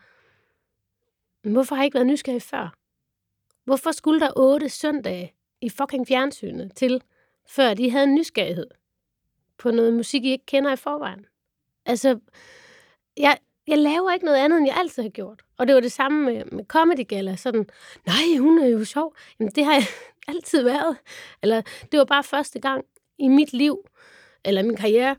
"Men 1.46 1.52
hvorfor 1.52 1.74
har 1.74 1.82
jeg 1.82 1.86
ikke 1.86 1.94
været 1.94 2.06
nysgerrig 2.06 2.42
før? 2.42 2.74
Hvorfor 3.64 3.92
skulle 3.92 4.20
der 4.20 4.30
otte 4.36 4.68
søndage 4.68 5.34
i 5.60 5.68
fucking 5.68 6.08
fjernsynet 6.08 6.72
til, 6.74 7.02
før 7.48 7.74
de 7.74 7.90
havde 7.90 8.04
en 8.04 8.14
nysgerrighed 8.14 8.66
på 9.58 9.70
noget 9.70 9.94
musik, 9.94 10.24
I 10.24 10.30
ikke 10.30 10.46
kender 10.46 10.72
i 10.72 10.76
forvejen? 10.76 11.26
Altså, 11.84 12.18
jeg, 13.16 13.38
jeg 13.66 13.78
laver 13.78 14.12
ikke 14.12 14.24
noget 14.24 14.38
andet, 14.38 14.58
end 14.58 14.66
jeg 14.66 14.76
altid 14.76 15.02
har 15.02 15.10
gjort. 15.10 15.42
Og 15.58 15.66
det 15.66 15.74
var 15.74 15.80
det 15.80 15.92
samme 15.92 16.24
med, 16.24 16.44
med 16.44 16.64
Comedy 16.64 17.08
Gala. 17.08 17.36
Sådan, 17.36 17.66
nej, 18.06 18.38
hun 18.38 18.58
er 18.58 18.66
jo 18.66 18.84
sjov. 18.84 19.14
Jamen, 19.38 19.52
det 19.52 19.64
har 19.64 19.72
jeg 19.72 19.86
altid 20.34 20.62
været. 20.62 20.96
Eller, 21.42 21.62
det 21.92 21.98
var 21.98 22.04
bare 22.04 22.24
første 22.24 22.60
gang 22.60 22.84
i 23.18 23.28
mit 23.28 23.52
liv, 23.52 23.88
eller 24.44 24.62
min 24.62 24.76
karriere, 24.76 25.16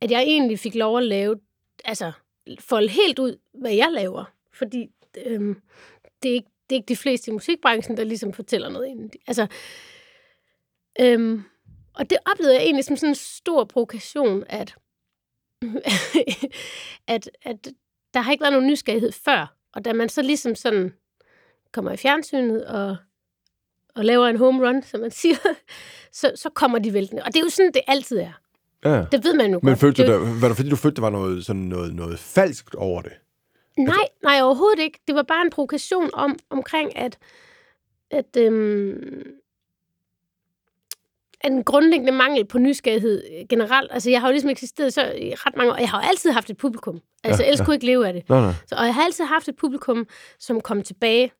at 0.00 0.10
jeg 0.10 0.22
egentlig 0.22 0.58
fik 0.58 0.74
lov 0.74 0.98
at 0.98 1.04
lave, 1.04 1.40
altså 1.84 2.12
folde 2.60 2.88
helt 2.88 3.18
ud, 3.18 3.38
hvad 3.52 3.72
jeg 3.72 3.88
laver. 3.92 4.24
Fordi 4.52 4.90
øhm, 5.26 5.60
det, 6.22 6.30
er 6.30 6.34
ikke, 6.34 6.48
det 6.70 6.76
er 6.76 6.78
ikke 6.78 6.88
de 6.88 6.96
fleste 6.96 7.30
i 7.30 7.34
musikbranchen, 7.34 7.96
der 7.96 8.04
ligesom 8.04 8.32
fortæller 8.32 8.68
noget 8.68 8.86
inden. 8.88 9.10
Altså, 9.26 9.46
øhm, 11.00 11.42
og 11.94 12.10
det 12.10 12.18
oplevede 12.32 12.54
jeg 12.54 12.62
egentlig 12.62 12.84
som 12.84 12.96
sådan 12.96 13.10
en 13.10 13.14
stor 13.14 13.64
provokation, 13.64 14.44
at, 14.48 14.74
at, 17.14 17.30
at 17.42 17.68
der 18.14 18.20
har 18.20 18.32
ikke 18.32 18.42
været 18.42 18.52
nogen 18.52 18.66
nysgerrighed 18.68 19.12
før. 19.12 19.56
Og 19.74 19.84
da 19.84 19.92
man 19.92 20.08
så 20.08 20.22
ligesom 20.22 20.54
sådan 20.54 20.92
kommer 21.72 21.92
i 21.92 21.96
fjernsynet 21.96 22.66
og, 22.66 22.96
og 23.94 24.04
laver 24.04 24.26
en 24.28 24.36
home 24.36 24.68
run, 24.68 24.82
som 24.82 25.00
man 25.00 25.10
siger, 25.20 25.36
så, 26.12 26.32
så 26.34 26.50
kommer 26.50 26.78
de 26.78 26.92
væltende. 26.92 27.22
Og 27.22 27.26
det 27.34 27.36
er 27.36 27.44
jo 27.44 27.48
sådan, 27.50 27.72
det 27.72 27.82
altid 27.86 28.18
er. 28.18 28.32
Ja. 28.84 29.04
Det 29.12 29.24
ved 29.24 29.34
man 29.34 29.50
jo 29.52 29.60
Men 29.62 29.70
godt. 29.70 29.78
følte 29.78 30.02
Det 30.02 30.08
du 30.08 30.12
der, 30.12 30.40
var 30.40 30.48
det 30.48 30.56
fordi, 30.56 30.68
du 30.68 30.76
følte, 30.76 30.96
der 30.96 31.02
var 31.02 31.10
noget, 31.10 31.46
sådan 31.46 31.62
noget, 31.62 31.94
noget 31.94 32.18
falskt 32.18 32.74
over 32.74 33.02
det? 33.02 33.12
Nej, 33.78 34.08
nej, 34.22 34.40
overhovedet 34.42 34.78
ikke. 34.78 34.98
Det 35.06 35.14
var 35.14 35.22
bare 35.22 35.42
en 35.44 35.50
provokation 35.50 36.10
om, 36.12 36.38
omkring, 36.50 36.96
at, 36.96 37.18
at, 38.10 38.36
øhm, 38.38 39.22
en 41.44 41.64
grundlæggende 41.64 42.12
mangel 42.12 42.44
på 42.44 42.58
nysgerrighed 42.58 43.22
øh, 43.32 43.46
generelt. 43.48 43.92
Altså, 43.92 44.10
jeg 44.10 44.20
har 44.20 44.28
jo 44.28 44.32
ligesom 44.32 44.50
eksisteret 44.50 44.94
så 44.94 45.12
i 45.12 45.34
ret 45.34 45.56
mange 45.56 45.70
år, 45.70 45.74
og 45.74 45.80
jeg 45.80 45.90
har 45.90 46.02
jo 46.02 46.08
altid 46.08 46.30
haft 46.30 46.50
et 46.50 46.56
publikum. 46.56 47.00
Altså, 47.24 47.42
Ja, 47.42 47.46
ja, 47.46 47.50
ellers 47.50 47.60
ja. 47.60 47.64
kunne 47.64 47.72
jeg 47.72 47.76
ikke 47.76 47.86
leve 47.86 48.06
af 48.06 48.12
det. 48.12 48.28
Nej, 48.28 48.40
nej. 48.40 48.52
Så, 48.66 48.74
og 48.74 48.84
jeg 48.86 48.94
har 48.94 49.04
altid 49.04 49.24
haft 49.24 49.48
et 49.48 49.56
publikum, 49.56 50.06
som 50.38 50.60
kom 50.60 50.82
tilbage, 50.82 51.32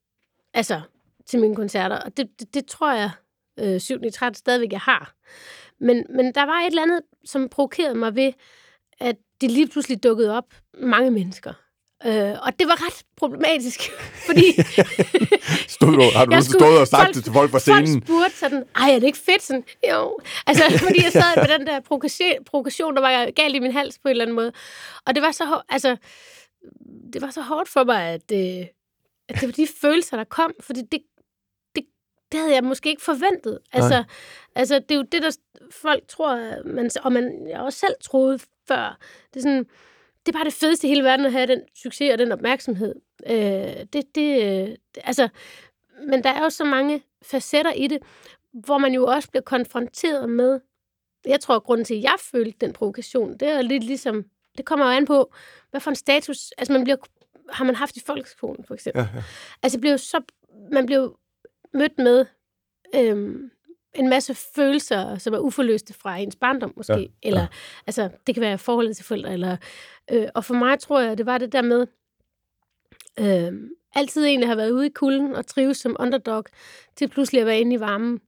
altså, 0.55 0.81
til 1.27 1.41
mine 1.41 1.57
koncerter. 1.57 1.97
Og 1.97 2.17
det, 2.17 2.41
det, 2.41 2.55
det 2.55 2.67
tror 2.67 2.93
jeg, 2.93 3.11
øh, 3.59 3.81
7. 3.81 4.05
i 4.05 4.11
13 4.11 4.35
stadigvæk, 4.35 4.73
jeg 4.73 4.81
har. 4.81 5.15
Men, 5.81 6.07
men 6.11 6.35
der 6.35 6.43
var 6.47 6.61
et 6.61 6.67
eller 6.67 6.83
andet, 6.83 7.01
som 7.25 7.49
provokerede 7.49 7.95
mig 7.95 8.17
ved, 8.17 8.33
at 9.01 9.17
de 9.41 9.49
lige 9.49 9.69
pludselig 9.69 10.03
dukkede 10.03 10.37
op 10.37 10.55
mange 10.75 11.11
mennesker. 11.11 11.53
Øh, 12.07 12.37
og 12.43 12.59
det 12.59 12.69
var 12.69 12.87
ret 12.87 13.03
problematisk, 13.17 13.81
fordi 14.27 14.45
Stod 15.77 15.93
du, 15.93 16.03
har 16.15 16.25
du 16.25 16.33
Jeg 16.35 16.43
skulle- 16.45 16.59
stået 16.59 16.79
og 16.81 16.89
sagt 16.89 17.03
folk- 17.03 17.15
det 17.15 17.25
til 17.25 17.33
folk 17.33 17.51
folk 17.51 17.61
scenen? 17.63 18.03
spurgte 18.07 18.37
sådan, 18.39 18.65
ej, 18.77 18.91
er 18.91 18.99
det 18.99 19.07
ikke 19.07 19.19
fedt? 19.19 19.43
Sådan, 19.43 19.65
jo. 19.91 20.19
Altså, 20.47 20.63
fordi 20.87 21.03
jeg 21.05 21.13
sad 21.13 21.37
med 21.49 21.59
den 21.59 21.67
der 21.67 21.81
provokation, 22.51 22.95
der 22.95 23.01
var 23.01 23.31
galt 23.31 23.57
i 23.57 23.59
min 23.59 23.73
hals 23.73 23.99
på 23.99 24.09
en 24.09 24.11
eller 24.11 24.25
anden 24.25 24.35
måde. 24.37 24.53
Og 25.07 25.15
det 25.15 25.23
var 25.23 25.33
så, 25.33 25.61
altså, 25.69 25.97
det 27.13 27.23
var 27.23 27.31
så 27.31 27.41
hårdt 27.43 27.69
for 27.69 27.85
mig, 27.85 28.03
at, 28.09 28.33
øh, 28.33 28.67
at 29.29 29.41
det 29.41 29.43
var 29.49 29.53
de 29.53 29.69
følelser, 29.81 30.17
der 30.17 30.25
kom, 30.25 30.53
fordi 30.61 30.81
det, 30.93 31.03
det, 31.77 31.85
det 32.33 32.41
havde 32.41 32.55
jeg 32.55 32.65
måske 32.65 32.89
ikke 32.89 33.03
forventet. 33.03 33.59
Altså, 33.73 34.05
altså 34.55 34.75
det 34.79 34.91
er 34.91 34.97
jo 34.97 35.07
det, 35.13 35.23
der 35.23 35.31
folk 35.71 36.03
tror, 36.09 36.63
man, 36.69 36.91
og 37.03 37.13
man, 37.13 37.47
jeg 37.49 37.61
også 37.61 37.79
selv 37.79 37.95
troede 38.05 38.39
før. 38.69 38.99
Det 39.35 39.37
er 39.41 39.43
sådan, 39.43 39.67
det 40.27 40.35
er 40.35 40.39
bare 40.39 40.45
det 40.45 40.53
fedeste 40.53 40.87
i 40.87 40.89
hele 40.89 41.05
verden 41.05 41.27
at 41.27 41.33
have 41.33 41.47
den 41.47 41.61
succes 41.75 42.13
og 42.13 42.19
den 42.19 42.33
opmærksomhed. 42.33 42.95
Øh, 43.27 43.87
det, 43.93 44.15
det, 44.15 44.43
øh, 44.43 44.77
altså, 45.05 45.29
men 46.07 46.25
der 46.25 46.31
er 46.31 46.43
jo 46.43 46.51
så 46.51 46.65
mange 46.65 47.03
facetter 47.23 47.73
i 47.73 47.87
det, 47.87 47.99
hvor 48.53 48.79
man 48.79 48.95
jo 48.95 49.07
også 49.07 49.31
bliver 49.31 49.43
konfronteret 49.43 50.31
med, 50.31 50.61
jeg 51.27 51.41
tror, 51.41 51.57
at 51.57 51.63
grunden 51.63 51.85
til, 51.85 51.95
at 51.95 52.03
jeg 52.03 52.15
følte 52.33 52.59
den 52.61 52.73
provokation, 52.73 53.39
det 53.39 53.49
er 53.49 53.63
lidt 53.63 53.85
ligesom, 53.85 54.25
det 54.57 54.65
kommer 54.65 54.87
jo 54.87 54.91
an 54.91 55.07
på, 55.07 55.33
hvad 55.71 55.81
for 55.81 55.91
en 55.91 55.97
status, 55.97 56.51
altså 56.59 56.73
man 56.73 56.85
bliver, 56.85 56.97
har 57.49 57.65
man 57.65 57.75
haft 57.75 57.97
i 57.97 58.03
folkeskolen, 58.07 58.65
for 58.65 58.75
eksempel. 58.75 59.01
Ja, 59.01 59.09
ja. 59.15 59.23
Altså, 59.63 59.81
bliver 59.81 59.97
så, 59.97 60.21
man 60.73 60.87
bliver 60.87 61.01
jo 61.01 61.17
mødt 61.75 61.99
med 61.99 62.27
øhm, 62.95 63.51
en 63.95 64.09
masse 64.09 64.35
følelser, 64.35 65.19
som 65.19 65.35
er 65.35 65.39
uforløste 65.39 65.95
fra 65.95 66.17
ens 66.17 66.37
barndom, 66.37 66.73
måske. 66.77 66.93
Ja, 66.93 67.05
eller, 67.23 67.41
ja. 67.41 67.47
altså, 67.87 68.11
det 68.27 68.35
kan 68.35 68.41
være 68.41 68.59
forholdet 68.59 68.97
til 68.97 69.05
forældre. 69.05 69.33
Eller, 69.33 69.57
øh, 70.13 70.27
og 70.35 70.45
for 70.45 70.55
mig 70.55 70.79
tror 70.79 71.01
jeg, 71.01 71.19
det 71.19 71.27
var 71.27 71.39
det 71.39 71.53
der 71.53 71.63
med, 71.63 71.87
øh, 73.21 73.53
altid 73.95 74.25
egentlig 74.25 74.49
har 74.49 74.55
været 74.57 74.71
ude 74.71 74.87
i 74.87 74.91
kulden 74.91 75.35
og 75.37 75.47
trives 75.47 75.77
som 75.77 75.97
underdog, 76.01 76.45
til 76.97 77.09
pludselig 77.09 77.41
at 77.41 77.47
være 77.47 77.61
inde 77.61 77.75
i 77.77 77.81
varmen. 77.81 78.21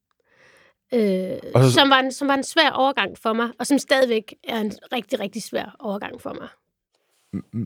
Øh, 0.94 1.38
så- 1.62 1.72
som, 1.74 1.90
var 1.90 1.98
en, 2.00 2.12
som 2.12 2.28
var 2.28 2.34
en 2.34 2.42
svær 2.44 2.70
overgang 2.70 3.18
for 3.18 3.32
mig, 3.32 3.50
og 3.58 3.66
som 3.66 3.78
stadigvæk 3.78 4.34
er 4.44 4.60
en 4.60 4.72
rigtig, 4.92 5.20
rigtig 5.20 5.42
svær 5.42 5.76
overgang 5.78 6.20
for 6.20 6.32
mig. 6.32 6.48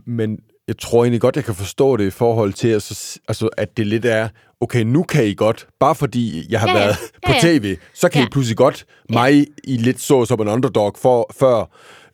Men 0.06 0.40
jeg 0.68 0.78
tror 0.78 1.04
egentlig 1.04 1.20
godt, 1.20 1.37
jeg 1.37 1.44
kan 1.44 1.54
forstå 1.54 1.96
det 1.96 2.07
i 2.07 2.11
forhold 2.11 2.52
til, 2.52 2.68
at, 2.68 2.83
så, 2.83 3.20
altså, 3.28 3.48
at 3.57 3.76
det 3.76 3.87
lidt 3.87 4.04
er, 4.04 4.28
okay, 4.61 4.83
nu 4.83 5.02
kan 5.02 5.26
I 5.26 5.35
godt, 5.35 5.66
bare 5.81 5.94
fordi 5.94 6.46
jeg 6.52 6.61
har 6.61 6.68
Ja, 6.68 6.72
ja. 6.78 6.85
været 6.85 6.96
Ja, 7.22 7.28
på 7.28 7.33
ja. 7.33 7.59
tv, 7.59 7.76
så 7.94 8.09
kan 8.09 8.20
Ja. 8.20 8.26
I 8.26 8.31
pludselig 8.31 8.57
godt, 8.57 8.87
mig 9.11 9.46
I 9.64 9.76
lidt 9.76 10.00
så 10.00 10.24
som 10.24 10.40
en 10.40 10.48
underdog 10.48 10.94
for, 10.98 11.31
før, 11.38 11.64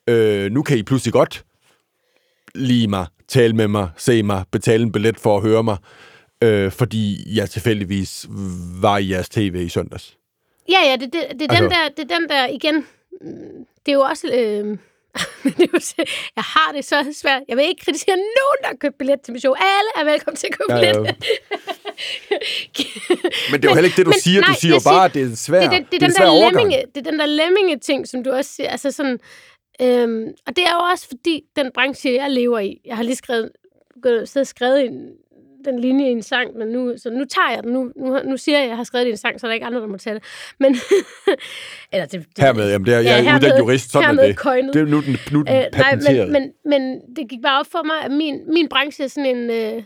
øh, 0.09 0.51
nu 0.53 0.63
kan 0.63 0.79
I 0.79 0.83
pludselig 0.83 1.13
godt 1.13 1.45
lide 2.55 2.89
mig, 2.89 3.07
tale 3.29 3.53
med 3.53 3.69
mig, 3.69 3.89
se 3.97 4.23
mig, 4.23 4.45
betale 4.53 4.83
en 4.83 4.93
billet 4.93 5.21
for 5.21 5.37
at 5.37 5.43
høre 5.43 5.63
mig, 5.63 5.77
øh, 6.43 6.73
fordi 6.73 7.35
jeg 7.37 7.51
tilfældigvis 7.51 8.27
var 8.81 8.99
i 8.99 9.11
jeres 9.11 9.29
tv 9.29 9.55
i 9.67 9.69
søndags. 9.69 10.17
Ja, 10.69 10.79
ja, 10.91 10.93
det, 10.93 11.13
det, 11.13 11.41
det, 11.41 11.43
er 11.43 11.47
Altså- 11.51 11.63
den 11.63 11.71
der, 11.71 11.89
det 11.97 12.11
er 12.13 12.19
den 12.19 12.29
der, 12.29 12.47
igen, 12.47 12.75
mm, 13.21 13.65
det 13.87 13.93
er 13.93 13.97
jo 13.97 14.01
også, 14.01 14.27
øh, 14.35 14.79
det 15.59 15.71
er 15.75 16.05
jeg 16.37 16.45
har 16.45 16.73
det 16.73 16.85
så 16.85 17.15
svært. 17.23 17.43
Jeg 17.49 17.57
vil 17.57 17.65
ikke 17.65 17.85
kritisere 17.85 18.17
nogen, 18.17 18.59
der 18.63 18.67
har 18.67 18.75
købt 18.81 18.99
billet 18.99 19.21
til 19.21 19.33
mit 19.33 19.43
show. 19.43 19.55
Alle 19.55 19.91
er 19.97 20.05
velkommen 20.13 20.37
til 20.37 20.47
at 20.47 20.59
købe 20.59 20.73
Ja, 20.73 20.81
billet. 20.81 21.07
ja. 21.07 21.15
Men 23.51 23.57
det 23.61 23.65
er 23.65 23.71
jo 23.71 23.75
heller 23.75 23.89
ikke 23.91 23.97
det, 23.97 24.07
du 24.07 24.11
men 24.11 24.21
siger. 24.21 24.41
nej, 24.41 24.49
du 24.55 24.61
siger 24.61 24.75
jo 24.75 24.81
bare, 24.85 25.05
at 25.05 25.15
det 25.15 25.23
er 25.23 25.27
en 25.27 25.37
svær, 25.37 25.61
det, 25.61 25.67
er 25.67 25.71
den, 25.71 25.87
det, 25.93 26.03
er 26.03 26.07
en 26.07 26.13
den 26.13 26.21
der 26.23 26.51
lemminge, 26.51 26.85
det 26.95 27.07
er 27.07 27.11
den 27.11 27.19
der 27.19 27.27
lemminge-ting, 27.27 28.09
som 28.09 28.25
du 28.25 28.31
også 28.33 28.51
siger. 28.53 28.71
Altså 28.71 28.91
sådan, 28.91 29.19
øhm, 29.83 30.27
og 30.47 30.57
det 30.57 30.65
er 30.67 30.73
jo 30.75 30.81
også 30.93 31.09
fordi, 31.09 31.43
den 31.57 31.71
branche, 31.75 32.15
jeg 32.15 32.31
lever 32.31 32.59
i, 32.59 32.81
jeg 32.85 32.97
har 32.97 33.03
lige 33.03 33.17
skrevet, 33.17 33.51
gået, 34.03 34.47
skrevet 34.49 34.85
en, 34.85 35.09
den 35.65 35.79
linje 35.79 36.09
i 36.09 36.13
en 36.13 36.23
sang, 36.23 36.57
men 36.57 36.69
nu, 36.69 36.95
så 36.97 37.11
nu 37.11 37.25
tager 37.25 37.51
jeg 37.55 37.63
den. 37.63 37.73
Nu, 37.73 37.93
nu, 37.97 38.19
nu 38.25 38.37
siger 38.37 38.57
jeg, 38.59 38.63
at 38.65 38.69
jeg 38.69 38.77
har 38.77 38.85
skrevet 38.85 39.05
det 39.05 39.11
i 39.11 39.13
en 39.13 39.17
sang, 39.17 39.41
så 39.41 39.47
er 39.47 39.49
der 39.49 39.55
ikke 39.55 39.67
andre, 39.67 39.81
der 39.81 39.87
må 39.87 39.97
tage 39.97 40.15
det. 40.15 40.23
Men, 40.61 40.77
eller 41.93 42.07
det, 42.07 42.27
det, 42.37 42.45
Hermed, 42.45 42.71
jamen 42.71 42.87
det 42.87 42.95
er, 42.95 42.99
jeg 43.01 43.19
er 43.19 43.23
hermed- 43.23 43.35
uddannet 43.45 43.59
jurist, 43.59 43.93
sådan 43.93 44.19
er 44.19 44.27
det. 44.27 44.37
coined. 44.37 44.73
Det 44.73 44.83
er 44.83 44.87
nu 44.87 44.97
er 44.97 45.01
den, 45.03 45.17
nu 45.33 45.41
er 45.41 45.45
den 45.45 45.57
Øh, 45.57 45.79
nej, 45.79 45.97
men, 46.27 46.33
men, 46.33 46.53
men 46.65 47.01
det 47.17 47.29
gik 47.29 47.43
bare 47.43 47.61
op 47.61 47.67
for 47.73 47.83
mig, 47.83 47.97
at 48.05 48.11
min, 48.11 48.53
min 48.53 48.69
branche 48.69 49.05
er 49.05 49.09
sådan 49.09 49.37
en... 49.37 49.51
Øh, 49.51 49.83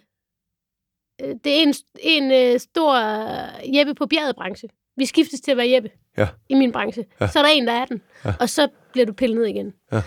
øh, 1.22 1.34
det 1.44 1.58
er 1.58 1.62
en, 1.62 1.74
en 2.00 2.32
øh, 2.32 2.60
stor 2.60 2.94
øh, 2.94 3.76
Jeppe 3.76 3.94
på 3.94 4.06
bjerget 4.06 4.36
branche. 4.36 4.68
Vi 4.96 5.06
skiftes 5.06 5.40
til 5.40 5.50
at 5.50 5.56
være 5.56 5.70
Jeppe 5.70 5.90
Ja. 6.18 6.28
i 6.48 6.54
min 6.54 6.72
branche. 6.72 7.04
Ja. 7.20 7.28
Så 7.28 7.38
er 7.38 7.42
der 7.42 7.50
en, 7.50 7.66
der 7.66 7.72
er 7.72 7.84
den. 7.84 8.02
Ja. 8.24 8.32
Og 8.40 8.48
så 8.48 8.68
bliver 8.92 9.06
du 9.06 9.12
pillet 9.12 9.36
ned 9.38 9.46
igen. 9.46 9.72
Ja. 9.92 10.00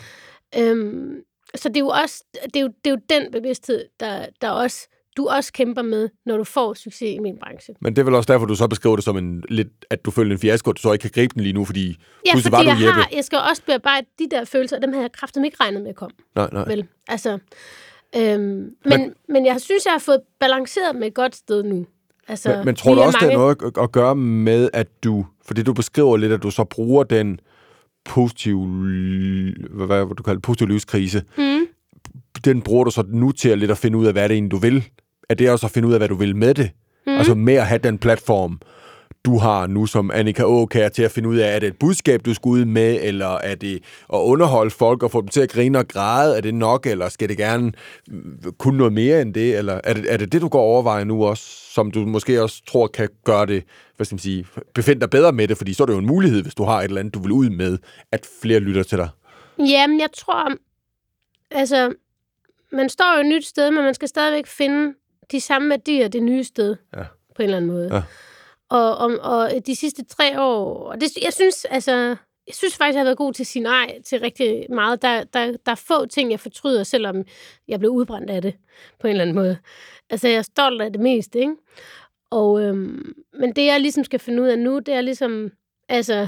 Øhm, 0.58 1.24
så 1.56 1.70
det 1.70 1.78
er 1.78 1.82
jo 1.82 1.88
også 1.88 2.24
det 2.44 2.56
er 2.56 2.62
jo, 2.62 2.68
det 2.68 2.92
er 2.92 2.96
jo 2.96 3.00
den 3.10 3.32
bevidsthed, 3.32 3.86
der, 4.00 4.26
der 4.42 4.50
også, 4.50 4.88
du 5.18 5.28
også 5.28 5.54
kæmper 5.54 5.82
med, 5.82 6.10
når 6.26 6.38
du 6.38 6.44
får 6.44 6.74
succes 6.74 7.10
i 7.16 7.20
min 7.20 7.36
branche. 7.44 7.74
Men 7.82 7.96
det 7.96 8.02
er 8.02 8.06
vel 8.06 8.16
også 8.16 8.34
derfor, 8.34 8.46
du 8.46 8.56
så 8.56 8.68
beskriver 8.68 8.96
det 8.96 9.06
som 9.06 9.18
en 9.18 9.44
lidt, 9.50 9.68
at 9.90 10.06
du 10.06 10.12
føler 10.12 10.32
en 10.32 10.40
fiasko, 10.40 10.70
at 10.70 10.78
du 10.78 10.82
så 10.82 10.94
ikke 10.94 11.02
kan 11.02 11.12
gribe 11.14 11.34
den 11.34 11.42
lige 11.44 11.54
nu, 11.54 11.66
fordi 11.66 11.98
Ja, 12.26 12.34
fordi 12.36 12.52
var 12.52 12.64
du 12.64 12.70
jeg, 12.70 12.78
Jeppe. 12.82 12.92
har, 12.92 13.10
jeg 13.16 13.24
skal 13.24 13.40
også 13.50 13.62
bearbejde 13.66 14.08
de 14.20 14.28
der 14.32 14.46
følelser, 14.46 14.76
og 14.76 14.82
dem 14.82 14.92
havde 14.94 15.04
jeg 15.04 15.12
kraftigt 15.12 15.46
ikke 15.46 15.58
regnet 15.62 15.82
med 15.82 15.90
at 15.90 15.96
komme. 15.96 16.16
Nej, 16.36 16.50
nej. 16.52 16.64
Vel, 16.68 16.88
altså... 17.08 17.38
Øhm, 18.18 18.70
men, 18.86 19.14
men 19.30 19.46
jeg 19.46 19.62
synes, 19.62 19.86
jeg 19.86 19.92
har 19.94 20.00
fået 20.00 20.22
balanceret 20.40 20.96
med 20.96 21.08
et 21.08 21.14
godt 21.14 21.36
sted 21.36 21.64
nu. 21.64 21.86
Altså, 22.28 22.50
Men, 22.56 22.66
men 22.66 22.76
tror 22.76 22.96
du 22.96 23.02
også, 23.02 23.18
det 23.22 23.28
mange... 23.28 23.40
har 23.40 23.56
noget 23.64 23.78
at- 23.84 23.92
gøre 23.92 24.16
med, 24.16 24.70
at 24.74 24.88
du, 25.04 25.26
fordi 25.46 25.64
du 25.64 25.74
beskriver 25.74 26.18
lidt, 26.18 26.32
at 26.32 26.44
du 26.44 26.50
så 26.52 26.64
bruger 26.64 27.04
den 27.04 27.40
positive, 28.06 28.68
hvad, 29.70 29.88
hvad 29.88 30.06
hvad 30.06 30.16
du 30.16 30.24
kalder 30.24 30.36
det, 30.38 30.44
positive 30.44 30.70
livskrise, 30.70 31.24
Mm. 31.38 31.62
Den 32.46 32.62
bruger 32.62 32.84
du 32.84 32.92
så 32.92 33.04
nu 33.08 33.32
til 33.32 33.50
at 33.50 33.58
lidt 33.58 33.72
at 33.72 33.78
finde 33.78 33.98
ud 33.98 34.06
af, 34.06 34.14
hvad 34.14 34.30
det 34.30 34.36
egentlig, 34.36 34.52
du 34.52 34.58
vil. 34.58 34.84
Er 35.30 35.34
det 35.34 35.52
også 35.52 35.66
at 35.66 35.72
finde 35.72 35.88
ud 35.88 35.94
af, 35.94 36.00
hvad 36.00 36.10
du 36.10 36.16
vil 36.16 36.36
med 36.36 36.54
det? 36.54 36.72
Mm. 37.08 37.18
Altså 37.18 37.36
med 37.36 37.54
at 37.54 37.68
have 37.68 37.80
den 37.80 37.98
platform, 37.98 38.62
du 39.26 39.38
har 39.38 39.68
nu 39.68 39.86
som 39.86 40.12
Annika 40.14 40.44
Åkær 40.44 40.90
til 40.90 41.04
at 41.04 41.12
finde 41.12 41.30
ud 41.30 41.38
af, 41.38 41.56
er 41.56 41.60
det 41.60 41.68
et 41.68 41.80
budskab, 41.80 42.26
du 42.26 42.34
skal 42.34 42.50
ud 42.50 42.66
med, 42.66 43.00
eller 43.02 43.28
er 43.28 43.56
det 43.56 43.76
at 44.14 44.18
underholde 44.18 44.72
folk 44.72 45.04
og 45.04 45.12
få 45.12 45.22
dem 45.22 45.28
til 45.28 45.42
at 45.42 45.50
grine 45.50 45.80
og 45.80 45.88
græde? 45.88 46.38
Er 46.38 46.42
det 46.42 46.54
nok, 46.54 46.86
eller 46.86 47.10
skal 47.10 47.30
det 47.30 47.38
gerne 47.38 47.72
mm, 48.08 48.54
kunne 48.58 48.78
noget 48.78 48.94
mere 48.94 49.22
end 49.22 49.34
det? 49.34 49.58
Eller 49.58 49.82
er 49.84 49.94
det 49.94 50.14
er 50.14 50.18
det, 50.18 50.32
det 50.32 50.42
du 50.42 50.48
går 50.48 50.60
og 50.60 50.66
overvejer 50.66 51.04
nu 51.04 51.26
også, 51.26 51.44
som 51.74 51.92
du 51.92 52.00
måske 52.00 52.44
også 52.44 52.62
tror 52.68 52.88
kan 52.88 53.10
gøre 53.26 53.46
det, 53.46 53.64
hvad 53.96 54.06
skal 54.06 54.16
man 54.16 54.20
sige, 54.20 54.46
befinde 54.74 55.02
dig 55.02 55.10
bedre 55.10 55.32
med 55.32 55.48
det? 55.48 55.58
Fordi 55.58 55.74
så 55.74 55.84
er 55.84 55.86
det 55.86 55.94
jo 55.94 56.00
en 56.00 56.08
mulighed, 56.08 56.42
hvis 56.42 56.56
du 56.56 56.64
har 56.64 56.80
et 56.80 56.84
eller 56.84 57.00
andet, 57.00 57.14
du 57.14 57.22
vil 57.22 57.32
ud 57.32 57.50
med, 57.50 57.78
at 58.12 58.28
flere 58.42 58.60
lytter 58.60 58.84
til 58.84 58.98
dig. 58.98 59.10
Jamen, 59.60 60.00
jeg 60.00 60.10
tror... 60.18 60.52
Altså, 61.52 61.94
man 62.72 62.90
står 62.90 63.16
jo 63.16 63.20
et 63.20 63.26
nyt 63.26 63.46
sted, 63.46 63.72
men 63.72 63.84
man 63.84 63.94
skal 63.94 64.08
stadigvæk 64.08 64.48
finde 64.48 64.94
de 65.32 65.42
samme 65.42 65.70
værdier 65.70 66.08
det 66.08 66.24
nye 66.24 66.44
sted. 66.44 66.76
Ja. 66.96 67.04
På 67.36 67.42
en 67.42 67.44
eller 67.44 67.58
anden 67.58 67.72
måde. 67.72 67.96
Ja. 67.96 68.02
Og, 68.70 68.98
og, 68.98 69.20
og 69.20 69.52
de 69.66 69.76
sidste 69.76 70.06
tre 70.06 70.42
år... 70.42 70.90
Og 70.92 71.02
det, 71.02 71.18
jeg 71.24 71.34
synes, 71.34 71.66
altså... 71.66 72.16
Jeg 72.48 72.56
synes 72.56 72.78
faktisk, 72.78 72.96
jeg 72.96 73.00
har 73.00 73.06
været 73.06 73.18
god 73.18 73.34
til 73.34 73.44
at 73.44 73.48
sige 73.48 73.64
nej 73.64 74.02
til 74.06 74.20
rigtig 74.20 74.66
meget. 74.70 75.02
Der, 75.02 75.24
der, 75.24 75.46
der 75.66 75.72
er 75.72 75.76
få 75.76 76.06
ting, 76.06 76.32
jeg 76.32 76.40
fortryder, 76.40 76.84
selvom 76.84 77.26
jeg 77.68 77.80
blev 77.80 77.92
udbrændt 77.92 78.30
af 78.30 78.42
det 78.42 78.54
på 79.00 79.08
en 79.08 79.12
eller 79.12 79.22
anden 79.22 79.36
måde. 79.36 79.58
Altså, 80.10 80.28
jeg 80.28 80.38
er 80.38 80.42
stolt 80.42 80.82
af 80.82 80.92
det 80.94 81.02
meste, 81.02 81.40
ikke? 81.40 81.56
Og, 82.30 82.62
øhm, 82.62 83.14
men 83.34 83.56
det, 83.56 83.66
jeg 83.66 83.80
ligesom 83.80 84.04
skal 84.04 84.20
finde 84.20 84.44
ud 84.44 84.48
af 84.48 84.60
nu, 84.60 84.80
det 84.80 84.94
er 84.94 85.02
ligesom... 85.02 85.52
Altså, 85.90 86.28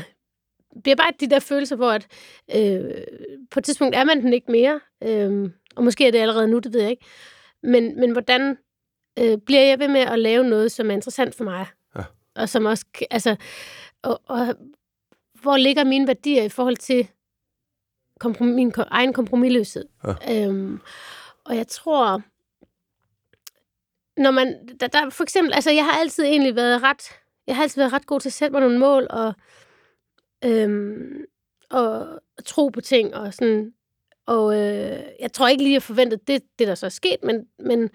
bearbejde 0.84 1.18
de 1.20 1.30
der 1.30 1.40
følelser, 1.40 1.76
hvor 1.76 1.92
at, 1.92 2.08
øh, 2.56 2.92
på 3.52 3.60
et 3.60 3.64
tidspunkt 3.66 3.96
er 3.96 4.04
man 4.04 4.22
den 4.22 4.34
ikke 4.34 4.52
mere, 4.52 4.80
øh, 5.04 5.50
og 5.76 5.84
måske 5.84 6.08
er 6.08 6.12
det 6.12 6.20
allerede 6.20 6.48
nu, 6.48 6.60
det 6.60 6.74
ved 6.74 6.82
jeg 6.82 6.90
ikke, 6.90 7.06
men, 7.64 8.00
men 8.00 8.12
hvordan 8.12 8.58
øh, 9.20 9.38
bliver 9.38 9.62
jeg 9.62 9.80
ved 9.80 9.88
med 9.88 10.02
at 10.02 10.20
lave 10.20 10.44
noget, 10.44 10.72
som 10.72 10.90
er 10.90 10.94
interessant 10.94 11.36
for 11.36 11.44
mig, 11.44 11.66
Ja. 11.96 12.02
og 12.36 12.50
som 12.50 12.66
også, 12.66 12.86
altså, 13.12 13.36
og, 14.02 14.22
og 14.26 14.56
hvor 15.42 15.58
ligger 15.58 15.84
mine 15.84 16.08
værdier 16.08 16.44
i 16.44 16.50
forhold 16.50 16.78
til 16.78 17.08
komprom- 18.24 18.44
min 18.56 18.74
egen 18.78 19.14
kompromilløshed. 19.14 19.86
Ja. 20.28 20.46
Øhm, 20.48 20.80
og 21.46 21.56
jeg 21.58 21.68
tror, 21.68 22.22
når 24.22 24.32
man, 24.32 24.68
der, 24.80 24.88
der 24.88 25.10
for 25.10 25.24
eksempel, 25.24 25.54
altså 25.54 25.72
jeg 25.72 25.86
har 25.86 25.92
altid 26.00 26.24
egentlig 26.24 26.56
været 26.56 26.84
ret, 26.84 27.04
jeg 27.48 27.56
har 27.56 27.64
altid 27.64 27.82
været 27.82 27.94
ret 27.94 28.06
god 28.06 28.20
til 28.20 28.30
at 28.30 28.34
sætte 28.34 28.52
mig 28.52 28.62
nogle 28.62 28.80
mål 28.80 29.08
og, 29.10 29.34
øhm, 30.46 31.26
og, 31.70 32.00
og 32.38 32.46
tro 32.46 32.68
på 32.68 32.82
ting 32.82 33.16
og 33.16 33.34
sådan, 33.34 33.74
og 34.26 34.54
øh, 34.54 35.04
jeg 35.20 35.34
tror 35.34 35.48
ikke 35.48 35.64
lige, 35.64 35.74
jeg 35.74 35.84
forventede 35.84 36.22
det, 36.28 36.44
det 36.60 36.68
der 36.68 36.76
så 36.76 36.86
er 36.86 36.90
sket, 36.90 37.24
men, 37.24 37.48
men, 37.60 37.90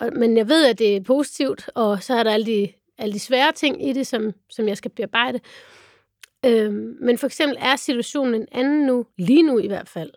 og, 0.00 0.12
men 0.12 0.36
jeg 0.36 0.48
ved, 0.48 0.66
at 0.66 0.78
det 0.78 0.96
er 0.96 1.00
positivt, 1.00 1.70
og 1.74 2.02
så 2.02 2.14
er 2.14 2.22
der 2.22 2.30
alle 2.30 2.46
de, 2.46 2.72
alle 2.98 3.12
de 3.12 3.20
svære 3.20 3.52
ting 3.52 3.88
i 3.88 3.92
det, 3.92 4.06
som, 4.06 4.32
som 4.50 4.68
jeg 4.68 4.76
skal 4.76 4.90
bearbejde. 4.90 5.40
Øhm, 6.46 6.96
men 7.00 7.18
for 7.18 7.26
eksempel 7.26 7.58
er 7.60 7.76
situationen 7.76 8.34
en 8.34 8.48
anden 8.52 8.86
nu, 8.86 9.06
lige 9.18 9.42
nu 9.42 9.58
i 9.58 9.66
hvert 9.66 9.88
fald, 9.88 10.10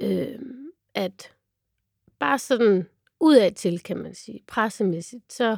øhm, 0.00 0.70
at 0.94 1.32
bare 2.18 2.38
sådan 2.38 2.88
udad 3.20 3.52
til, 3.52 3.82
kan 3.82 3.96
man 3.96 4.14
sige, 4.14 4.40
pressemæssigt, 4.46 5.32
så 5.32 5.56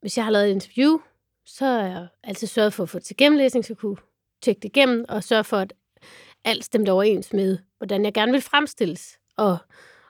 hvis 0.00 0.16
jeg 0.16 0.24
har 0.24 0.32
lavet 0.32 0.46
et 0.46 0.52
interview, 0.52 0.98
så 1.46 1.66
er 1.66 1.86
jeg 1.86 2.06
altid 2.22 2.46
sørget 2.46 2.72
for 2.72 2.82
at 2.82 2.88
få 2.88 2.98
til 2.98 3.16
gennemlæsning, 3.16 3.64
så 3.64 3.72
jeg 3.72 3.78
kunne 3.78 3.96
tjekke 4.42 4.60
det 4.60 4.68
igennem, 4.68 5.04
og 5.08 5.24
sørge 5.24 5.44
for, 5.44 5.56
at 5.56 5.72
alt 6.44 6.64
stemte 6.64 6.90
overens 6.90 7.32
med, 7.32 7.58
hvordan 7.78 8.04
jeg 8.04 8.14
gerne 8.14 8.32
vil 8.32 8.40
fremstilles, 8.40 9.18
og 9.36 9.58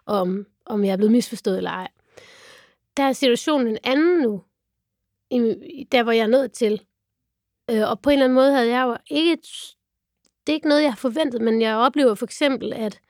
om, 0.07 0.47
om 0.66 0.85
jeg 0.85 0.93
er 0.93 0.97
blevet 0.97 1.12
misforstået 1.12 1.57
eller 1.57 1.70
ej. 1.70 1.89
Der 2.97 3.03
er 3.03 3.12
situationen 3.12 3.66
en 3.68 3.78
anden 3.85 4.20
nu, 4.22 4.43
i, 5.30 5.89
der 5.93 6.03
hvor 6.03 6.12
jeg 6.12 6.22
er 6.22 6.26
nået 6.26 6.53
til. 6.53 6.82
Øh, 7.70 7.91
og 7.91 8.01
på 8.01 8.11
en 8.11 8.12
eller 8.12 8.24
anden 8.24 8.35
måde 8.35 8.53
havde 8.53 8.68
jeg 8.68 8.82
jo 8.82 8.97
ikke... 9.11 9.32
et- 9.32 9.74
Det 10.47 10.53
er 10.53 10.55
ikke 10.55 10.68
noget, 10.68 10.82
jeg 10.82 10.91
har 10.93 10.97
forventet, 10.97 11.41
men 11.41 11.62
jeg 11.62 11.76
oplever 11.76 12.14
for 12.14 12.26
eksempel, 12.26 12.72
at... 12.72 13.01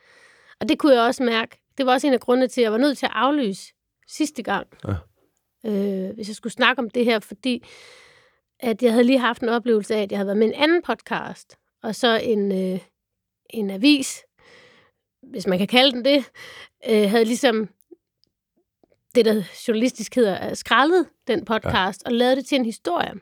Og 0.61 0.69
det 0.69 0.79
kunne 0.79 0.95
jeg 0.95 1.03
også 1.03 1.23
mærke. 1.23 1.61
Det 1.79 1.87
var 1.87 1.93
også 1.93 2.07
en 2.07 2.13
af 2.13 2.21
grundene 2.21 2.49
til, 2.49 2.61
at 2.61 2.63
jeg 2.63 2.73
var 2.73 2.79
nødt 2.79 2.99
til 2.99 3.07
at 3.07 3.13
aflyse 3.15 3.73
sidste 4.09 4.43
gang. 4.43 4.67
Ja. 4.89 4.95
Øh, 5.71 6.15
hvis 6.15 6.29
jeg 6.29 6.37
skulle 6.37 6.53
snakke 6.53 6.81
om 6.83 6.91
det 6.91 7.05
her, 7.05 7.19
fordi 7.21 7.65
at 8.65 8.83
jeg 8.83 8.93
havde 8.93 9.05
lige 9.05 9.19
haft 9.19 9.43
en 9.43 9.49
oplevelse 9.49 9.95
af, 9.95 10.03
at 10.03 10.11
jeg 10.11 10.19
havde 10.19 10.27
været 10.27 10.39
med 10.39 10.47
en 10.47 10.55
anden 10.55 10.83
podcast, 10.83 11.59
og 11.83 11.95
så 11.95 12.21
en, 12.23 12.53
øh, 12.53 12.81
en 13.51 13.71
avis, 13.71 14.23
hvis 15.23 15.47
man 15.47 15.59
kan 15.59 15.67
kalde 15.67 15.93
den 15.93 16.05
det, 16.05 16.31
øh, 16.89 17.11
havde 17.11 17.25
ligesom 17.25 17.69
det, 19.15 19.25
der 19.25 19.43
journalistisk 19.69 20.15
hedder, 20.15 20.49
øh, 20.49 20.57
skrællet 20.57 21.09
den 21.27 21.45
podcast 21.45 22.03
ja. 22.05 22.09
og 22.09 22.15
lavet 22.15 22.37
det 22.37 22.47
til 22.47 22.57
en 22.57 22.65
historie. 22.65 23.13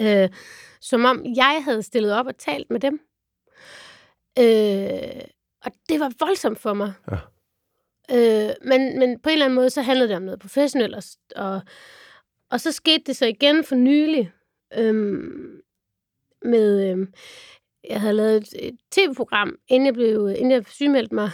Øh, 0.00 0.28
som 0.80 1.04
om 1.04 1.24
jeg 1.36 1.62
havde 1.64 1.82
stillet 1.82 2.12
op 2.12 2.26
og 2.26 2.38
talt 2.38 2.70
med 2.70 2.80
dem. 2.80 3.00
Øh, 4.38 5.22
og 5.64 5.72
det 5.88 6.00
var 6.00 6.12
voldsomt 6.18 6.58
for 6.58 6.74
mig. 6.74 6.92
Ja. 7.10 7.16
Øh, 8.10 8.54
men, 8.62 8.98
men 8.98 9.20
på 9.20 9.28
en 9.28 9.32
eller 9.32 9.44
anden 9.44 9.54
måde, 9.54 9.70
så 9.70 9.82
handlede 9.82 10.08
det 10.08 10.16
om 10.16 10.22
noget 10.22 10.40
professionelt. 10.40 10.94
Og, 10.94 11.02
og, 11.36 11.60
og 12.50 12.60
så 12.60 12.72
skete 12.72 13.04
det 13.06 13.16
så 13.16 13.26
igen 13.26 13.64
for 13.64 13.74
nylig 13.74 14.32
øhm, 14.78 15.60
med... 16.42 16.90
Øhm, 16.90 17.12
jeg 17.88 18.00
havde 18.00 18.14
lavet 18.14 18.36
et, 18.36 18.68
et 18.68 18.76
tv-program, 18.90 19.58
inden 19.68 19.86
jeg, 19.86 19.94
blev, 19.94 20.28
inden 20.28 20.50
jeg 20.50 20.64
sygemeldte 20.66 21.14
mig, 21.14 21.30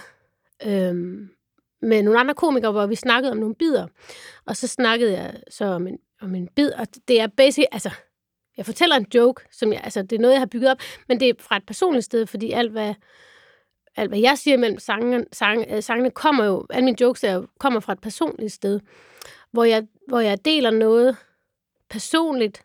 øhm, 0.66 1.28
med 1.82 2.02
nogle 2.02 2.20
andre 2.20 2.34
komikere, 2.34 2.72
hvor 2.72 2.86
vi 2.86 2.94
snakkede 2.94 3.32
om 3.32 3.38
nogle 3.38 3.54
bidder. 3.54 3.86
Og 4.46 4.56
så 4.56 4.68
snakkede 4.68 5.12
jeg 5.12 5.40
så 5.50 5.64
om 5.64 5.86
en, 5.86 5.98
om 6.20 6.34
en 6.34 6.48
bid, 6.48 6.70
og 6.72 6.86
det 7.08 7.20
er 7.20 7.26
basic, 7.26 7.64
altså, 7.72 7.90
jeg 8.56 8.66
fortæller 8.66 8.96
en 8.96 9.06
joke, 9.14 9.44
som 9.52 9.72
jeg, 9.72 9.80
altså, 9.84 10.02
det 10.02 10.12
er 10.12 10.20
noget, 10.20 10.32
jeg 10.32 10.40
har 10.40 10.46
bygget 10.46 10.70
op, 10.70 10.78
men 11.08 11.20
det 11.20 11.28
er 11.28 11.32
fra 11.38 11.56
et 11.56 11.66
personligt 11.66 12.04
sted, 12.04 12.26
fordi 12.26 12.52
alt, 12.52 12.72
hvad, 12.72 12.94
alt, 13.96 14.10
hvad 14.10 14.18
jeg 14.18 14.38
siger 14.38 14.56
mellem 14.56 14.78
sangene, 14.78 15.24
sang, 15.32 15.64
øh, 15.70 15.82
sangene, 15.82 16.10
kommer 16.10 16.44
jo, 16.44 16.66
alle 16.70 16.84
mine 16.84 17.00
jokes 17.00 17.24
er 17.24 17.42
kommer 17.58 17.80
fra 17.80 17.92
et 17.92 18.00
personligt 18.00 18.52
sted, 18.52 18.80
hvor 19.54 19.64
jeg, 19.64 19.86
hvor 20.08 20.20
jeg 20.20 20.44
deler 20.44 20.70
noget 20.70 21.16
personligt, 21.90 22.62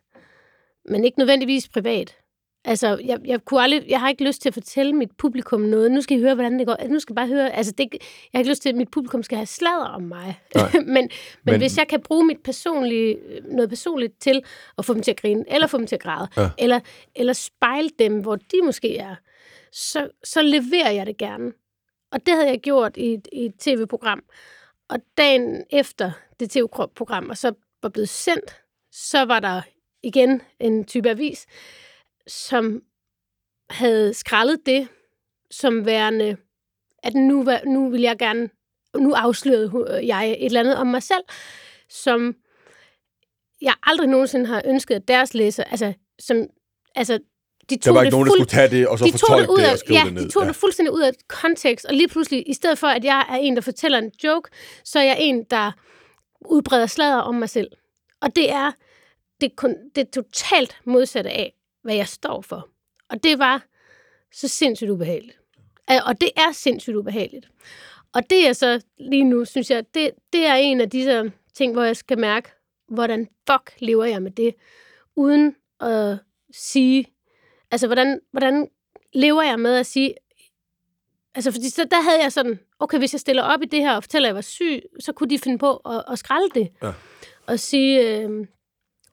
men 0.84 1.04
ikke 1.04 1.18
nødvendigvis 1.18 1.68
privat. 1.68 2.16
Altså, 2.64 2.98
jeg, 3.04 3.18
jeg, 3.24 3.44
kunne 3.44 3.60
aldrig, 3.62 3.84
jeg 3.88 4.00
har 4.00 4.08
ikke 4.08 4.24
lyst 4.24 4.42
til 4.42 4.48
at 4.48 4.54
fortælle 4.54 4.92
mit 4.92 5.10
publikum 5.18 5.60
noget. 5.60 5.90
Nu 5.92 6.00
skal 6.00 6.18
I 6.18 6.20
høre, 6.20 6.34
hvordan 6.34 6.58
det 6.58 6.66
går. 6.66 6.74
Altså, 6.74 6.92
nu 6.92 6.98
skal 6.98 7.12
I 7.12 7.14
bare 7.14 7.26
høre. 7.26 7.50
Altså, 7.52 7.72
det, 7.78 7.88
jeg 7.92 8.00
har 8.32 8.38
ikke 8.38 8.50
lyst 8.50 8.62
til, 8.62 8.68
at 8.68 8.74
mit 8.74 8.90
publikum 8.90 9.22
skal 9.22 9.36
have 9.38 9.46
sladder 9.46 9.84
om 9.86 10.02
mig. 10.02 10.40
men, 10.74 10.84
men, 10.86 11.08
Men- 11.44 11.58
hvis 11.60 11.78
jeg 11.78 11.88
kan 11.88 12.00
bruge 12.02 12.26
mit 12.26 12.42
personlige, 12.44 13.18
noget 13.44 13.68
personligt 13.68 14.20
til 14.20 14.42
at 14.78 14.84
få 14.84 14.94
dem 14.94 15.02
til 15.02 15.10
at 15.10 15.20
grine, 15.20 15.44
eller 15.48 15.66
få 15.66 15.78
dem 15.78 15.86
til 15.86 15.96
at 15.96 16.02
græde, 16.02 16.28
Ja. 16.36 16.48
eller, 16.58 16.80
eller 17.16 17.32
spejle 17.32 17.90
dem, 17.98 18.20
hvor 18.20 18.36
de 18.36 18.56
måske 18.64 18.96
er, 18.98 19.14
så, 19.72 20.08
så 20.24 20.42
leverer 20.42 20.90
jeg 20.90 21.06
det 21.06 21.16
gerne. 21.16 21.52
Og 22.12 22.26
det 22.26 22.34
havde 22.34 22.48
jeg 22.48 22.60
gjort 22.60 22.96
i, 22.96 23.12
et- 23.14 23.28
i 23.32 23.44
et 23.46 23.54
tv-program. 23.58 24.22
Og 24.90 24.98
dagen 25.18 25.64
efter 25.70 26.12
det 26.40 26.50
tv-program 26.50 27.30
og 27.30 27.36
så 27.36 27.52
var 27.82 27.88
blevet 27.88 28.08
sendt, 28.08 28.62
så 28.92 29.22
var 29.24 29.40
der 29.40 29.62
igen 30.02 30.42
en 30.60 30.84
type 30.84 31.10
avis, 31.10 31.46
som 32.26 32.82
havde 33.70 34.14
skrællet 34.14 34.66
det 34.66 34.88
som 35.50 35.86
værende, 35.86 36.36
at 37.02 37.14
nu, 37.14 37.44
var- 37.44 37.64
nu 37.66 37.90
vil 37.90 38.00
jeg 38.00 38.18
gerne, 38.18 38.50
nu 38.96 39.12
afslørede 39.12 40.06
jeg 40.06 40.30
et 40.30 40.44
eller 40.44 40.60
andet 40.60 40.76
om 40.76 40.86
mig 40.86 41.02
selv, 41.02 41.22
som 41.88 42.36
jeg 43.62 43.74
aldrig 43.82 44.08
nogensinde 44.08 44.46
har 44.46 44.62
ønsket, 44.66 44.94
at 44.94 45.08
deres 45.08 45.34
læser, 45.34 45.64
altså, 45.64 45.92
som, 46.18 46.46
altså, 46.94 47.18
de 47.70 47.76
Der 47.76 47.80
tog 47.80 47.94
var 47.94 48.00
det 48.00 48.06
ikke 48.06 48.14
nogen, 48.14 48.26
der 48.26 48.32
skulle 48.32 48.46
tage 48.46 48.70
det, 48.70 48.88
og 48.88 48.98
så 48.98 49.04
de 49.04 49.10
fortolke 49.10 49.42
det, 49.42 49.48
ud 49.48 49.58
det 49.58 49.64
af, 49.64 49.72
og 49.72 49.78
skrive 49.78 49.98
ja, 49.98 50.04
det 50.04 50.14
ned. 50.14 50.24
de 50.24 50.30
tog 50.30 50.46
det 50.46 50.56
fuldstændig 50.56 50.92
ud 50.92 51.00
af 51.00 51.12
kontekst, 51.28 51.84
og 51.86 51.94
lige 51.94 52.08
pludselig, 52.08 52.48
i 52.48 52.52
stedet 52.54 52.78
for, 52.78 52.86
at 52.86 53.04
jeg 53.04 53.26
er 53.28 53.36
en, 53.36 53.56
der 53.56 53.60
fortæller 53.62 53.98
en 53.98 54.12
joke, 54.24 54.50
så 54.84 54.98
er 54.98 55.02
jeg 55.02 55.16
en, 55.20 55.44
der 55.44 55.72
udbreder 56.46 56.86
sladder 56.86 57.16
om 57.16 57.34
mig 57.34 57.48
selv. 57.48 57.70
Og 58.20 58.36
det 58.36 58.50
er 58.50 58.72
det, 59.40 59.56
kun, 59.56 59.76
det 59.94 60.00
er 60.06 60.10
totalt 60.22 60.76
modsatte 60.84 61.30
af, 61.30 61.54
hvad 61.82 61.94
jeg 61.94 62.08
står 62.08 62.40
for. 62.40 62.68
Og 63.10 63.24
det 63.24 63.38
var 63.38 63.64
så 64.32 64.48
sindssygt 64.48 64.90
ubehageligt. 64.90 65.38
Og 66.06 66.20
det 66.20 66.30
er 66.36 66.52
sindssygt 66.52 66.96
ubehageligt. 66.96 67.48
Og 68.12 68.30
det 68.30 68.48
er 68.48 68.52
så 68.52 68.80
lige 68.98 69.24
nu, 69.24 69.44
synes 69.44 69.70
jeg, 69.70 69.84
det, 69.94 70.10
det 70.32 70.46
er 70.46 70.54
en 70.54 70.80
af 70.80 70.90
disse 70.90 71.32
ting, 71.54 71.72
hvor 71.72 71.82
jeg 71.82 71.96
skal 71.96 72.18
mærke, 72.18 72.50
hvordan 72.88 73.28
fuck 73.50 73.72
lever 73.78 74.04
jeg 74.04 74.22
med 74.22 74.30
det, 74.30 74.54
uden 75.16 75.56
at 75.80 76.18
sige, 76.52 77.06
altså 77.70 77.86
hvordan, 77.86 78.20
hvordan 78.30 78.68
lever 79.12 79.42
jeg 79.42 79.60
med 79.60 79.76
at 79.76 79.86
sige, 79.86 80.14
altså 81.34 81.52
fordi 81.52 81.70
så 81.70 81.84
der 81.90 82.00
havde 82.00 82.22
jeg 82.22 82.32
sådan, 82.32 82.60
okay, 82.78 82.98
hvis 82.98 83.14
jeg 83.14 83.20
stiller 83.20 83.42
op 83.42 83.62
i 83.62 83.66
det 83.66 83.80
her 83.80 83.96
og 83.96 84.02
fortæller, 84.02 84.26
at 84.26 84.30
jeg 84.30 84.34
var 84.34 84.40
syg, 84.40 84.82
så 85.00 85.12
kunne 85.12 85.30
de 85.30 85.38
finde 85.38 85.58
på 85.58 85.76
at, 85.76 86.04
at 86.12 86.18
skralde 86.18 86.48
det. 86.54 86.68
Ja. 86.82 86.92
Og 87.46 87.58
sige, 87.58 88.18
øh, 88.18 88.46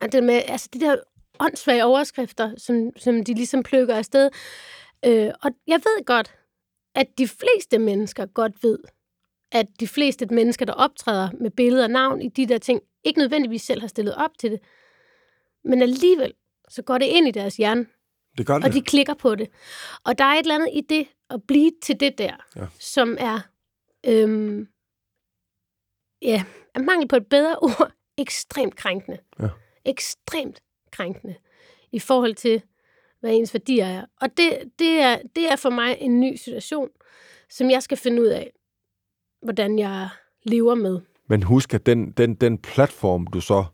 at 0.01 0.12
det 0.12 0.24
med, 0.24 0.41
altså 0.47 0.70
de 0.74 0.80
der 0.80 0.95
åndssvage 1.39 1.86
overskrifter, 1.86 2.51
som, 2.58 2.91
som 2.97 3.24
de 3.24 3.34
ligesom 3.34 3.64
plukker 3.64 3.95
afsted. 3.95 4.30
Øh, 5.05 5.32
og 5.41 5.51
jeg 5.68 5.80
ved 5.80 6.05
godt, 6.05 6.36
at 6.95 7.08
de 7.18 7.28
fleste 7.28 7.80
mennesker 7.80 8.26
godt 8.26 8.64
ved, 8.64 8.80
at 9.51 9.68
de 9.80 9.88
fleste 9.88 10.26
mennesker, 10.26 10.66
der 10.66 10.74
optræder 10.74 11.30
med 11.39 11.51
billeder 11.51 11.84
og 11.84 11.89
navn 11.89 12.22
i 12.22 12.28
de 12.28 12.45
der 12.45 12.58
ting, 12.58 12.82
ikke 13.03 13.20
nødvendigvis 13.20 13.62
selv 13.62 13.82
har 13.82 13.88
stillet 13.88 14.16
op 14.16 14.38
til 14.39 14.51
det. 14.51 14.60
Men 15.64 15.82
alligevel, 15.82 16.34
så 16.70 16.82
går 16.82 16.97
det 16.97 17.05
ind 17.05 17.28
i 17.28 17.32
deres 17.32 17.58
hjerne, 17.58 17.86
Det 18.38 18.45
gør 18.47 18.55
det. 18.55 18.65
og 18.65 18.73
de 18.73 18.81
klikker 18.81 19.13
på 19.13 19.35
det. 19.35 19.49
Og 20.05 20.17
der 20.17 20.23
er 20.23 20.33
et 20.33 20.39
eller 20.39 20.55
andet 20.55 20.69
i 20.73 20.81
det 20.81 21.07
at 21.29 21.43
blive 21.47 21.71
til 21.83 21.99
det 21.99 22.17
der, 22.17 22.35
Ja. 22.55 22.65
som 22.79 23.17
er, 23.19 23.39
øhm, 24.05 24.67
ja, 26.21 26.43
er 26.75 26.79
mangel 26.79 27.07
på 27.07 27.15
et 27.15 27.27
bedre 27.27 27.59
ord, 27.67 27.91
ekstremt 28.17 28.75
krænkende. 28.75 29.17
Ja. 29.39 29.47
Ekstremt 29.85 30.61
krænkende 30.91 31.35
i 31.91 31.99
forhold 31.99 32.35
til, 32.35 32.61
hvad 33.19 33.33
ens 33.33 33.53
værdier 33.53 33.85
er. 33.85 34.05
Og 34.21 34.38
det, 34.38 34.71
det, 34.79 34.99
er, 34.99 35.17
det 35.35 35.51
er 35.51 35.55
for 35.55 35.69
mig 35.69 35.97
en 35.99 36.19
ny 36.19 36.35
situation, 36.35 36.89
som 37.49 37.69
jeg 37.71 37.83
skal 37.83 37.97
finde 37.97 38.21
ud 38.21 38.27
af, 38.27 38.51
hvordan 39.41 39.79
jeg 39.79 40.09
lever 40.43 40.75
med. 40.75 40.99
Men 41.29 41.43
husk, 41.43 41.73
at 41.73 41.85
den, 41.85 42.11
den, 42.11 42.35
den 42.35 42.57
platform, 42.57 43.27
du 43.27 43.41
så 43.41 43.65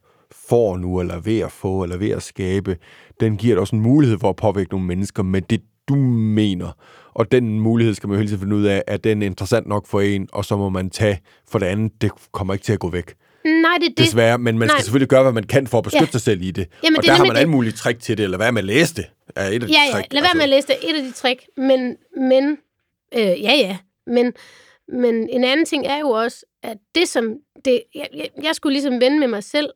får 0.49 0.77
nu, 0.77 0.99
eller 0.99 1.13
er 1.15 1.19
ved 1.19 1.39
at 1.39 1.51
få, 1.51 1.83
eller 1.83 1.97
ved 1.97 2.09
at 2.09 2.23
skabe, 2.23 2.77
den 3.19 3.37
giver 3.37 3.55
dig 3.55 3.61
også 3.61 3.75
en 3.75 3.81
mulighed 3.81 4.19
for 4.19 4.29
at 4.29 4.35
påvirke 4.35 4.71
nogle 4.71 4.85
mennesker 4.87 5.23
med 5.23 5.41
det, 5.41 5.61
du 5.89 5.95
mener. 5.95 6.71
Og 7.13 7.31
den 7.31 7.59
mulighed 7.59 7.93
skal 7.93 8.07
man 8.09 8.15
jo 8.15 8.19
hele 8.19 8.29
tiden 8.29 8.39
finde 8.41 8.55
ud 8.55 8.63
af, 8.63 8.83
at 8.87 9.03
den 9.03 9.21
er 9.21 9.25
interessant 9.25 9.67
nok 9.67 9.87
for 9.87 10.01
en, 10.01 10.27
og 10.33 10.45
så 10.45 10.57
må 10.57 10.69
man 10.69 10.89
tage 10.89 11.19
for 11.49 11.59
det 11.59 11.65
andet, 11.65 12.01
det 12.01 12.11
kommer 12.31 12.53
ikke 12.53 12.63
til 12.65 12.73
at 12.73 12.79
gå 12.79 12.89
væk. 12.89 13.13
Nej, 13.45 13.71
det 13.79 13.85
er 13.85 13.89
det. 13.89 13.97
desværre. 13.97 14.37
Men 14.37 14.59
man 14.59 14.69
skal 14.69 14.75
Nej. 14.75 14.81
selvfølgelig 14.83 15.09
gøre, 15.09 15.23
hvad 15.23 15.31
man 15.31 15.43
kan 15.43 15.67
for 15.67 15.77
at 15.77 15.83
beskytte 15.83 16.05
Ja. 16.05 16.11
sig 16.11 16.21
selv 16.21 16.41
i 16.41 16.51
det. 16.51 16.67
Jamen, 16.83 16.97
og 16.97 17.03
det 17.03 17.09
er 17.09 17.13
der 17.13 17.17
har 17.17 17.25
man 17.25 17.35
alle 17.37 17.49
mulige 17.49 17.73
trick 17.73 17.99
til 17.99 18.17
det, 18.17 18.23
eller 18.23 18.37
hvad 18.37 18.51
med 18.51 18.61
at 18.61 18.65
læse 18.65 18.95
det, 18.95 19.05
er 19.35 19.47
et 19.47 19.53
af 19.53 19.59
de 19.59 19.65
Ja, 19.67 19.79
ja, 19.87 19.93
trick. 19.93 20.13
lad 20.13 20.21
være 20.21 20.31
med 20.35 20.43
at 20.43 20.49
læse 20.49 20.67
det. 20.67 20.75
Et 20.89 20.95
af 20.95 21.03
de 21.03 21.11
trick. 21.11 21.43
Men, 21.57 21.95
men 22.17 22.57
øh, 23.15 23.21
ja, 23.43 23.53
ja. 23.53 23.77
Men, 24.07 24.33
men 25.01 25.29
en 25.29 25.43
anden 25.43 25.65
ting 25.65 25.85
er 25.85 25.99
jo 25.99 26.09
også, 26.09 26.45
at 26.63 26.77
det 26.95 27.07
som... 27.07 27.33
Det, 27.65 27.83
jeg, 27.95 28.07
jeg, 28.15 28.27
jeg 28.43 28.55
skulle 28.55 28.73
ligesom 28.73 29.01
vende 29.01 29.19
med 29.19 29.27
mig 29.27 29.43
selv, 29.43 29.69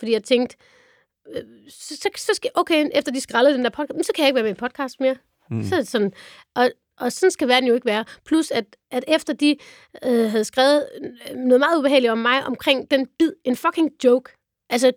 fordi 0.00 0.12
jeg 0.12 0.24
tænkte, 0.24 0.56
øh, 1.34 1.42
så, 1.68 1.96
så, 1.96 2.08
så 2.16 2.32
skal, 2.34 2.50
okay, 2.54 2.88
efter 2.94 3.12
de 3.12 3.20
skrællede 3.20 3.54
den 3.56 3.64
der 3.64 3.70
podcast, 3.70 4.06
så 4.06 4.12
kan 4.14 4.22
jeg 4.22 4.28
ikke 4.28 4.34
være 4.34 4.44
med 4.44 4.50
i 4.50 4.54
podcast 4.54 5.00
mere. 5.00 5.16
Mm. 5.50 5.62
Så 5.64 5.84
sådan, 5.84 6.12
og, 6.54 6.70
og 6.98 7.12
sådan 7.12 7.30
skal 7.30 7.48
verden 7.48 7.68
jo 7.68 7.74
ikke 7.74 7.86
være. 7.86 8.04
Plus, 8.26 8.50
at, 8.50 8.64
at 8.90 9.04
efter 9.08 9.32
de 9.32 9.56
øh, 10.04 10.30
havde 10.30 10.44
skrevet 10.44 10.88
noget 11.34 11.60
meget 11.60 11.78
ubehageligt 11.78 12.10
om 12.10 12.18
mig, 12.18 12.44
omkring 12.46 12.90
den 12.90 13.06
bid, 13.18 13.32
en 13.44 13.56
fucking 13.56 13.90
joke. 14.04 14.32
Altså, 14.70 14.92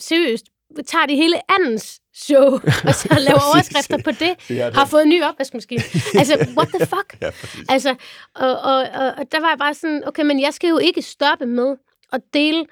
seriøst, 0.00 0.46
tager 0.86 1.06
de 1.06 1.16
hele 1.16 1.36
andens 1.52 2.00
show, 2.14 2.44
og 2.88 2.94
så 2.94 3.16
laver 3.18 3.40
overskrifter 3.54 4.02
på 4.04 4.10
det, 4.10 4.50
Ja, 4.50 4.66
det- 4.66 4.74
har 4.74 4.86
fået 4.86 5.02
en 5.02 5.08
ny 5.08 5.22
opvaskemaskine. 5.22 5.82
Altså, 6.18 6.34
what 6.56 6.68
the 6.68 6.86
fuck? 6.96 7.16
Ja. 7.22 7.30
Altså, 7.68 7.94
og, 8.34 8.50
og, 8.60 8.74
og, 8.76 9.06
og 9.18 9.32
der 9.32 9.40
var 9.40 9.48
jeg 9.48 9.58
bare 9.58 9.74
sådan, 9.74 10.08
okay, 10.08 10.22
men 10.22 10.40
jeg 10.40 10.54
skal 10.54 10.68
jo 10.68 10.78
ikke 10.78 11.02
stoppe 11.02 11.46
med 11.46 11.76
at 12.12 12.20
dele, 12.34 12.66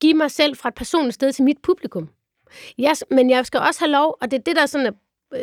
give 0.00 0.14
mig 0.14 0.30
selv 0.30 0.56
fra 0.56 0.68
et 0.68 0.74
personligt 0.74 1.14
sted 1.14 1.32
til 1.32 1.44
mit 1.44 1.58
publikum. 1.62 2.08
Jeg, 2.78 2.96
men 3.10 3.30
jeg 3.30 3.46
skal 3.46 3.60
også 3.60 3.80
have 3.80 3.92
lov, 3.92 4.16
og 4.20 4.30
det 4.30 4.38
er 4.38 4.42
det, 4.42 4.56
der 4.56 4.62
er 4.62 4.66
sådan 4.66 4.86
er 4.86 4.92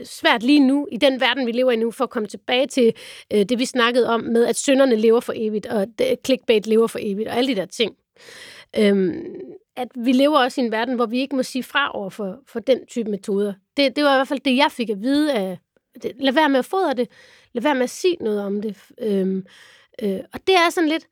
svært 0.04 0.44
lige 0.44 0.60
nu, 0.60 0.88
i 0.92 0.98
den 0.98 1.22
verden, 1.22 1.48
vi 1.48 1.52
lever 1.52 1.72
i 1.72 1.76
nu, 1.76 1.92
for 1.92 2.04
at 2.04 2.10
komme 2.10 2.28
tilbage 2.28 2.68
til 2.68 2.94
øh, 3.34 3.46
det, 3.46 3.60
vi 3.60 3.66
snakkede 3.66 4.10
om 4.10 4.22
med, 4.22 4.46
at 4.46 4.56
sønderne 4.56 4.96
lever 4.96 5.20
for 5.20 5.34
evigt, 5.36 5.66
og 5.66 5.88
clickbait 6.26 6.68
lever 6.68 6.88
for 6.88 7.00
evigt, 7.02 7.30
og 7.30 7.38
alle 7.38 7.56
de 7.56 7.60
der 7.60 7.66
ting. 7.66 7.96
Øhm, 8.78 9.36
at 9.76 9.88
vi 9.96 10.12
lever 10.12 10.40
også 10.40 10.62
i 10.62 10.64
en 10.64 10.72
verden, 10.72 10.96
hvor 10.96 11.06
vi 11.06 11.20
ikke 11.20 11.36
må 11.36 11.44
sige 11.44 11.64
fra 11.64 11.92
over 11.98 12.10
for, 12.10 12.40
for 12.48 12.60
den 12.60 12.86
type 12.86 13.12
metoder. 13.12 13.54
Det, 13.78 13.96
det 13.96 14.04
var 14.04 14.14
i 14.14 14.18
hvert 14.18 14.28
fald 14.28 14.40
det, 14.40 14.58
jeg 14.58 14.72
fik 14.72 14.90
at 14.90 15.02
vide 15.02 15.34
af, 15.34 15.58
det, 16.04 16.12
lad 16.20 16.34
være 16.34 16.50
med 16.50 16.60
at 16.60 16.66
fodre 16.66 16.94
det, 16.94 17.10
lad 17.54 17.64
være 17.64 17.76
med 17.76 17.84
at 17.84 17.90
sige 17.90 18.18
noget 18.22 18.42
om 18.42 18.62
det. 18.62 18.76
Øhm, 19.00 19.46
øh, 20.02 20.20
og 20.34 20.40
det 20.48 20.56
er 20.56 20.70
sådan 20.70 20.90
lidt, 20.90 21.08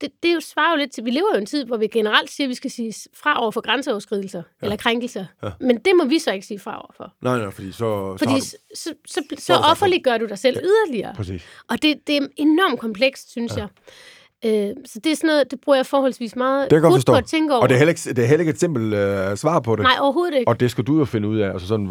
det, 0.00 0.10
det 0.22 0.28
er 0.28 0.34
jo 0.34 0.40
svarer 0.40 0.70
jo 0.70 0.76
lidt 0.76 0.92
til, 0.92 1.04
vi 1.04 1.10
lever 1.10 1.26
jo 1.32 1.36
i 1.36 1.40
en 1.40 1.46
tid, 1.46 1.64
hvor 1.64 1.76
vi 1.76 1.86
generelt 1.86 2.30
siger, 2.30 2.46
at 2.46 2.48
vi 2.48 2.54
skal 2.54 2.70
sige 2.70 2.94
fra 3.14 3.40
over 3.42 3.50
for 3.50 3.60
grænseoverskridelser 3.60 4.42
ja. 4.62 4.66
eller 4.66 4.76
krænkelser. 4.76 5.24
Ja. 5.42 5.50
Men 5.60 5.76
det 5.76 5.92
må 5.96 6.04
vi 6.04 6.18
så 6.18 6.32
ikke 6.32 6.46
sige 6.46 6.58
fra 6.58 6.76
over 6.76 6.92
for. 6.96 7.12
Nej, 7.22 7.38
nej, 7.38 7.50
fordi 7.50 7.72
så, 7.72 7.78
så 7.78 8.16
Fordi 8.18 8.40
så, 8.40 8.56
du... 8.70 8.74
så, 8.74 8.94
så, 9.06 9.22
så, 9.36 9.44
Så 9.44 9.54
er 10.10 10.18
du 10.18 10.26
dig 10.26 10.38
selv 10.38 10.56
yderligere. 10.56 11.14
Præcis. 11.14 11.42
Og 11.68 11.82
det, 11.82 12.06
det 12.06 12.16
er 12.16 12.26
enormt 12.36 12.80
komplekst, 12.80 13.30
synes 13.30 13.56
ja. 13.56 13.60
jeg. 13.60 13.68
Øh, 14.44 14.76
så 14.86 15.00
det 15.04 15.12
er 15.12 15.16
sådan 15.16 15.28
noget, 15.28 15.50
det 15.50 15.60
bruger 15.60 15.76
jeg 15.76 15.86
forholdsvis 15.86 16.36
meget 16.36 16.70
Det 16.70 16.82
kan 16.82 17.02
på 17.06 17.14
at 17.14 17.24
tænke 17.24 17.54
over. 17.54 17.62
Og 17.62 17.68
det 17.68 17.74
er 17.74 17.78
heller 17.78 17.90
ikke, 17.90 18.00
det 18.00 18.18
er 18.24 18.26
heller 18.26 18.40
ikke 18.40 18.50
et 18.50 18.60
simpelt 18.60 18.94
øh, 18.94 19.36
svar 19.36 19.60
på 19.60 19.76
det. 19.76 19.82
Nej, 19.82 19.96
overhovedet 20.00 20.38
ikke. 20.38 20.48
Og 20.48 20.60
det 20.60 20.70
skal 20.70 20.84
du 20.84 20.98
jo 20.98 21.04
finde 21.04 21.28
ud 21.28 21.38
af, 21.38 21.50
altså 21.50 21.68
sådan, 21.68 21.86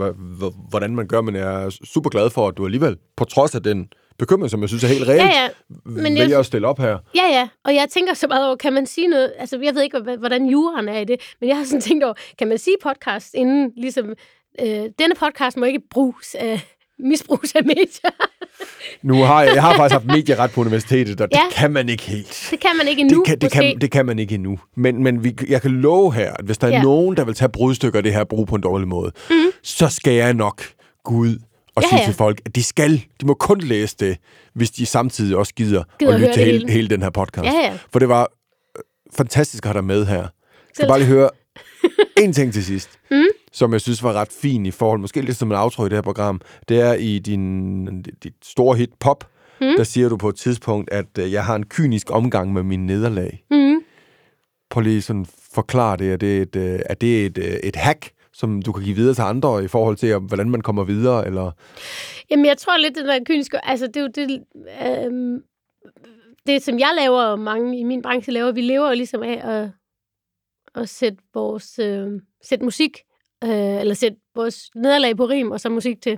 hvordan 0.70 0.96
man 0.96 1.08
gør, 1.08 1.22
men 1.22 1.36
jeg 1.36 1.64
er 1.64 1.70
super 1.70 2.10
glad 2.10 2.30
for, 2.30 2.48
at 2.48 2.58
du 2.58 2.66
alligevel, 2.66 2.98
på 3.18 3.26
trods 3.26 3.56
af 3.56 3.64
den 3.64 3.90
bekymring, 4.20 4.52
som 4.52 4.62
jeg 4.62 4.70
synes 4.70 4.84
er 4.84 4.88
helt 4.88 5.08
reelt, 5.08 5.22
Ja, 5.22 5.26
ja. 5.28 5.48
Men 5.86 6.04
vælger 6.04 6.28
jeg- 6.28 6.40
at 6.40 6.46
stille 6.46 6.68
op 6.68 6.80
her. 6.80 6.98
Ja, 7.16 7.24
ja. 7.32 7.48
Og 7.66 7.76
jeg 7.76 7.86
tænker 7.92 8.14
så 8.14 8.28
meget 8.28 8.48
over, 8.48 8.56
kan 8.56 8.74
man 8.74 8.86
sige 8.86 9.08
noget? 9.08 9.34
Altså, 9.40 9.60
jeg 9.64 9.76
ved 9.76 9.84
ikke, 9.84 10.00
hvordan 10.20 10.46
juraen 10.46 10.90
er 10.90 11.00
i 11.00 11.06
det, 11.06 11.22
men 11.42 11.50
jeg 11.50 11.58
har 11.58 11.64
sådan 11.64 11.82
tænkt 11.90 12.04
over, 12.04 12.14
kan 12.40 12.48
man 12.48 12.58
sige 12.58 12.76
podcast 12.84 13.34
inden, 13.34 13.72
ligesom, 13.78 14.06
øh, 14.62 14.68
denne 15.00 15.16
podcast 15.20 15.58
må 15.58 15.66
ikke 15.66 15.82
bruges 15.92 16.36
af, 16.40 16.62
misbruges 17.00 17.56
af 17.56 17.64
medier. 17.64 18.12
Nu 19.04 19.14
har 19.24 19.44
jeg, 19.44 19.54
jeg 19.56 19.62
har 19.64 19.76
faktisk 19.76 19.94
haft 19.94 20.06
medieret 20.06 20.52
på 20.52 20.62
universitetet, 20.62 21.22
og 21.22 21.32
det 21.32 21.38
Ja. 21.38 21.44
kan 21.52 21.72
man 21.72 21.90
ikke 21.90 22.04
helt. 22.04 22.48
det 22.52 22.60
kan 22.60 22.70
man 22.78 22.88
ikke 22.88 23.00
endnu, 23.02 23.18
det, 23.20 23.26
kan, 23.26 23.36
det, 23.36 23.44
måske. 23.44 23.58
kan, 23.72 23.82
det 23.82 23.92
kan 23.92 24.06
man 24.06 24.20
ikke 24.20 24.36
endnu. 24.36 24.60
Men, 24.76 25.04
men 25.04 25.24
vi, 25.24 25.36
jeg 25.50 25.62
kan 25.62 25.72
love 25.72 26.14
her, 26.14 26.34
at 26.34 26.46
hvis 26.46 26.58
der 26.58 26.68
er 26.68 26.72
Ja. 26.72 26.82
nogen, 26.82 27.18
der 27.18 27.26
vil 27.26 27.34
tage 27.36 27.50
brudstykker 27.50 28.00
af 28.00 28.04
det 28.04 28.14
her 28.14 28.20
og 28.20 28.28
bruge 28.28 28.46
på 28.46 28.56
en 28.56 28.62
dårlig 28.62 28.88
måde, 28.88 29.12
mm. 29.30 29.36
så 29.64 29.90
skal 29.90 30.14
jeg 30.14 30.34
nok 30.34 30.62
gå 31.04 31.16
ud 31.16 31.36
og 31.78 31.84
Ja, 31.84 31.90
sige 31.90 32.00
ja. 32.00 32.06
til 32.06 32.14
folk, 32.14 32.42
at 32.46 32.56
de 32.56 32.64
skal, 32.64 33.06
de 33.22 33.26
må 33.26 33.34
kun 33.34 33.60
læse 33.60 33.96
det, 34.00 34.18
hvis 34.54 34.72
de 34.72 34.86
samtidig 34.86 35.38
også 35.38 35.54
gider, 35.54 35.84
Gider 36.00 36.14
at 36.14 36.20
lytte 36.20 36.34
til 36.34 36.44
hele, 36.46 36.72
hele. 36.72 36.88
den 36.88 37.02
her 37.02 37.10
podcast. 37.10 37.46
Ja, 37.46 37.52
ja. 37.52 37.78
For 37.92 38.00
det 38.00 38.10
var 38.10 38.22
øh, 38.78 38.82
fantastisk 39.18 39.66
at 39.66 39.70
have 39.70 39.74
dig 39.74 39.84
med 39.84 40.06
her. 40.06 40.18
Jeg 40.18 40.30
skal 40.74 40.88
bare 40.88 41.00
lige 41.00 41.08
høre 41.08 41.30
en 42.24 42.34
ting 42.34 42.54
til 42.54 42.66
sidst, 42.66 42.90
mm. 43.12 43.24
som 43.52 43.74
jeg 43.74 43.82
synes 43.82 44.04
var 44.04 44.14
ret 44.14 44.32
fin 44.42 44.66
i 44.66 44.72
forhold, 44.72 45.00
måske 45.00 45.22
lidt 45.22 45.38
som 45.38 45.52
en 45.52 45.58
outro 45.58 45.86
i 45.86 45.90
det 45.90 45.98
her 45.98 46.02
program, 46.02 46.42
det 46.70 46.82
er 46.82 46.94
i 46.94 47.20
din, 47.20 47.86
dit 48.24 48.34
store 48.44 48.78
hit 48.78 48.90
Pop, 49.00 49.24
mm. 49.62 49.68
der 49.78 49.84
siger 49.84 50.10
du 50.10 50.18
på 50.18 50.30
et 50.30 50.36
tidspunkt, 50.36 50.92
at 50.92 51.18
øh, 51.20 51.32
jeg 51.32 51.46
har 51.46 51.56
en 51.56 51.66
kynisk 51.66 52.12
omgang 52.12 52.54
med 52.54 52.64
mine 52.64 52.86
nederlag. 52.86 53.44
Mm. 53.52 53.80
Prøv 54.70 54.82
lige 54.82 55.02
sådan 55.02 55.26
forklare 55.54 55.98
det. 55.98 56.14
Er 56.14 56.18
det 56.18 56.42
et, 56.42 56.56
øh, 56.56 56.80
er 56.86 56.94
det 56.94 57.26
et, 57.26 57.60
et 57.68 57.76
hack, 57.76 58.10
som 58.38 58.62
du 58.62 58.72
kan 58.72 58.84
give 58.84 58.96
videre 58.96 59.14
til 59.14 59.22
andre 59.22 59.64
i 59.64 59.68
forhold 59.68 59.96
til, 59.96 60.18
hvordan 60.18 60.50
man 60.50 60.62
kommer 60.62 60.84
videre? 60.84 61.26
Eller? 61.28 61.52
Jamen, 62.30 62.46
jeg 62.46 62.58
tror 62.58 62.78
lidt, 62.78 62.96
det 62.96 63.06
der 63.06 63.20
kyniske, 63.26 63.66
altså, 63.66 63.88
det 63.88 63.98
er 63.98 64.02
jo 64.02 64.08
det, 64.08 64.44
øhm, 65.06 65.44
det, 66.48 66.64
som 66.64 66.80
jeg 66.80 66.94
laver, 67.00 67.22
og 67.22 67.40
mange 67.40 67.80
i 67.80 67.84
min 67.84 68.02
branche 68.02 68.32
laver, 68.32 68.52
vi 68.52 68.62
lever 68.62 68.88
jo 68.88 68.96
ligesom 68.96 69.24
af 69.24 69.42
at, 69.44 69.70
at 70.82 70.90
sætte 70.90 71.18
vores, 71.34 71.80
øh, 71.80 72.08
sætte 72.44 72.66
musik, 72.66 72.98
øh, 73.44 73.80
eller 73.80 73.94
sætte 73.94 74.18
vores 74.36 74.70
nederlag 74.76 75.18
på 75.18 75.26
rim, 75.26 75.52
og 75.52 75.60
så 75.60 75.70
musik 75.70 76.02
til. 76.02 76.12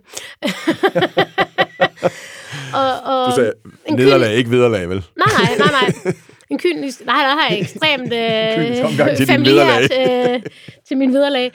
og, 2.80 2.92
og, 3.04 3.32
Du 3.32 3.36
sagde 3.36 3.54
nederlag, 3.92 4.34
ikke 4.34 4.50
vederlag, 4.50 4.90
vel? 4.90 5.06
Nej, 5.18 5.28
nej, 5.38 5.58
nej, 5.58 5.72
nej. 5.72 6.14
En 6.50 6.58
kynisk... 6.60 7.06
Nej, 7.06 7.24
der 7.24 7.30
har 7.30 7.50
jeg 7.50 7.60
ekstremt 7.60 8.14
øh, 8.22 9.18
til 9.18 9.28
familiært 9.28 9.92
øh, 10.00 10.42
til 10.88 10.98
min 10.98 11.14
vederlag. 11.14 11.52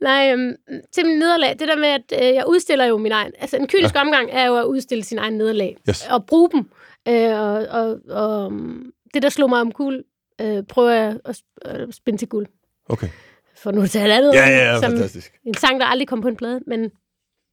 Nej, 0.00 0.32
øhm, 0.32 0.54
til 0.92 1.06
min 1.06 1.18
nederlag. 1.18 1.50
Det 1.58 1.68
der 1.68 1.76
med, 1.76 1.88
at 1.88 2.22
øh, 2.22 2.34
jeg 2.34 2.44
udstiller 2.46 2.84
jo 2.84 2.98
min 2.98 3.12
egen... 3.12 3.32
Altså, 3.38 3.56
en 3.56 3.68
kynisk 3.68 3.94
ja. 3.94 4.00
omgang 4.00 4.30
er 4.32 4.46
jo 4.46 4.56
at 4.56 4.64
udstille 4.64 5.04
sin 5.04 5.18
egen 5.18 5.34
nederlag. 5.34 5.76
Yes. 5.88 6.06
Og 6.10 6.26
bruge 6.26 6.50
dem. 6.50 6.70
Øh, 7.08 7.40
og, 7.40 7.66
og, 7.70 7.98
og 8.10 8.46
um, 8.46 8.92
det, 9.14 9.22
der 9.22 9.28
slog 9.28 9.50
mig 9.50 9.60
om 9.60 9.72
kul, 9.72 10.04
øh, 10.40 10.62
prøver 10.68 10.90
jeg 10.90 11.16
at 11.24 11.40
at 11.62 11.94
spænde 11.94 12.18
til 12.18 12.28
guld. 12.28 12.46
Okay. 12.88 13.08
For 13.62 13.70
nu 13.70 13.86
til 13.86 14.00
et 14.00 14.10
andet. 14.10 14.34
Ja, 14.34 14.48
ja, 14.48 14.72
ja, 14.72 14.80
som 14.80 14.90
fantastisk. 14.90 15.32
En 15.46 15.54
sang, 15.54 15.80
der 15.80 15.86
aldrig 15.86 16.08
kom 16.08 16.20
på 16.20 16.28
en 16.28 16.36
plade, 16.36 16.60
men 16.66 16.90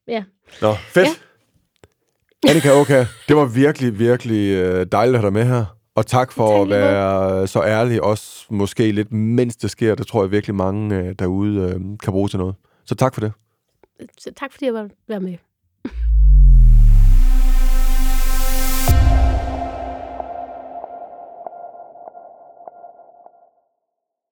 ja. 0.08 0.24
Nå, 0.62 0.74
fedt. 0.74 1.08
Ja. 1.08 2.50
Annika 2.50 2.72
Oka, 2.72 3.06
det 3.28 3.36
var 3.36 3.46
virkelig, 3.46 4.00
virkelig 4.00 4.56
øh, 4.56 4.86
dejligt 4.92 5.16
at 5.16 5.22
have 5.22 5.26
dig 5.26 5.34
med 5.34 5.46
her. 5.46 5.66
Og 5.96 6.06
tak 6.06 6.32
for 6.32 6.64
at 6.64 6.70
være 6.70 7.48
så 7.48 7.64
ærlig, 7.64 8.04
også 8.04 8.46
måske 8.50 8.92
lidt 8.92 9.12
mens 9.12 9.56
det 9.56 9.72
sker. 9.72 9.96
Det 9.96 10.08
tror 10.08 10.24
jeg 10.24 10.32
virkelig 10.32 10.56
mange 10.56 10.96
øh, 10.96 11.16
derude 11.20 11.62
øh, 11.62 11.98
kan 12.04 12.14
bruge 12.14 12.30
til 12.30 12.40
noget. 12.40 12.56
Så 12.86 12.96
tak 12.96 13.14
for 13.14 13.22
det. 13.22 13.32
Så 14.18 14.32
tak 14.36 14.52
fordi 14.52 14.66
jeg 14.66 14.74
var 15.08 15.20
med. 15.20 15.38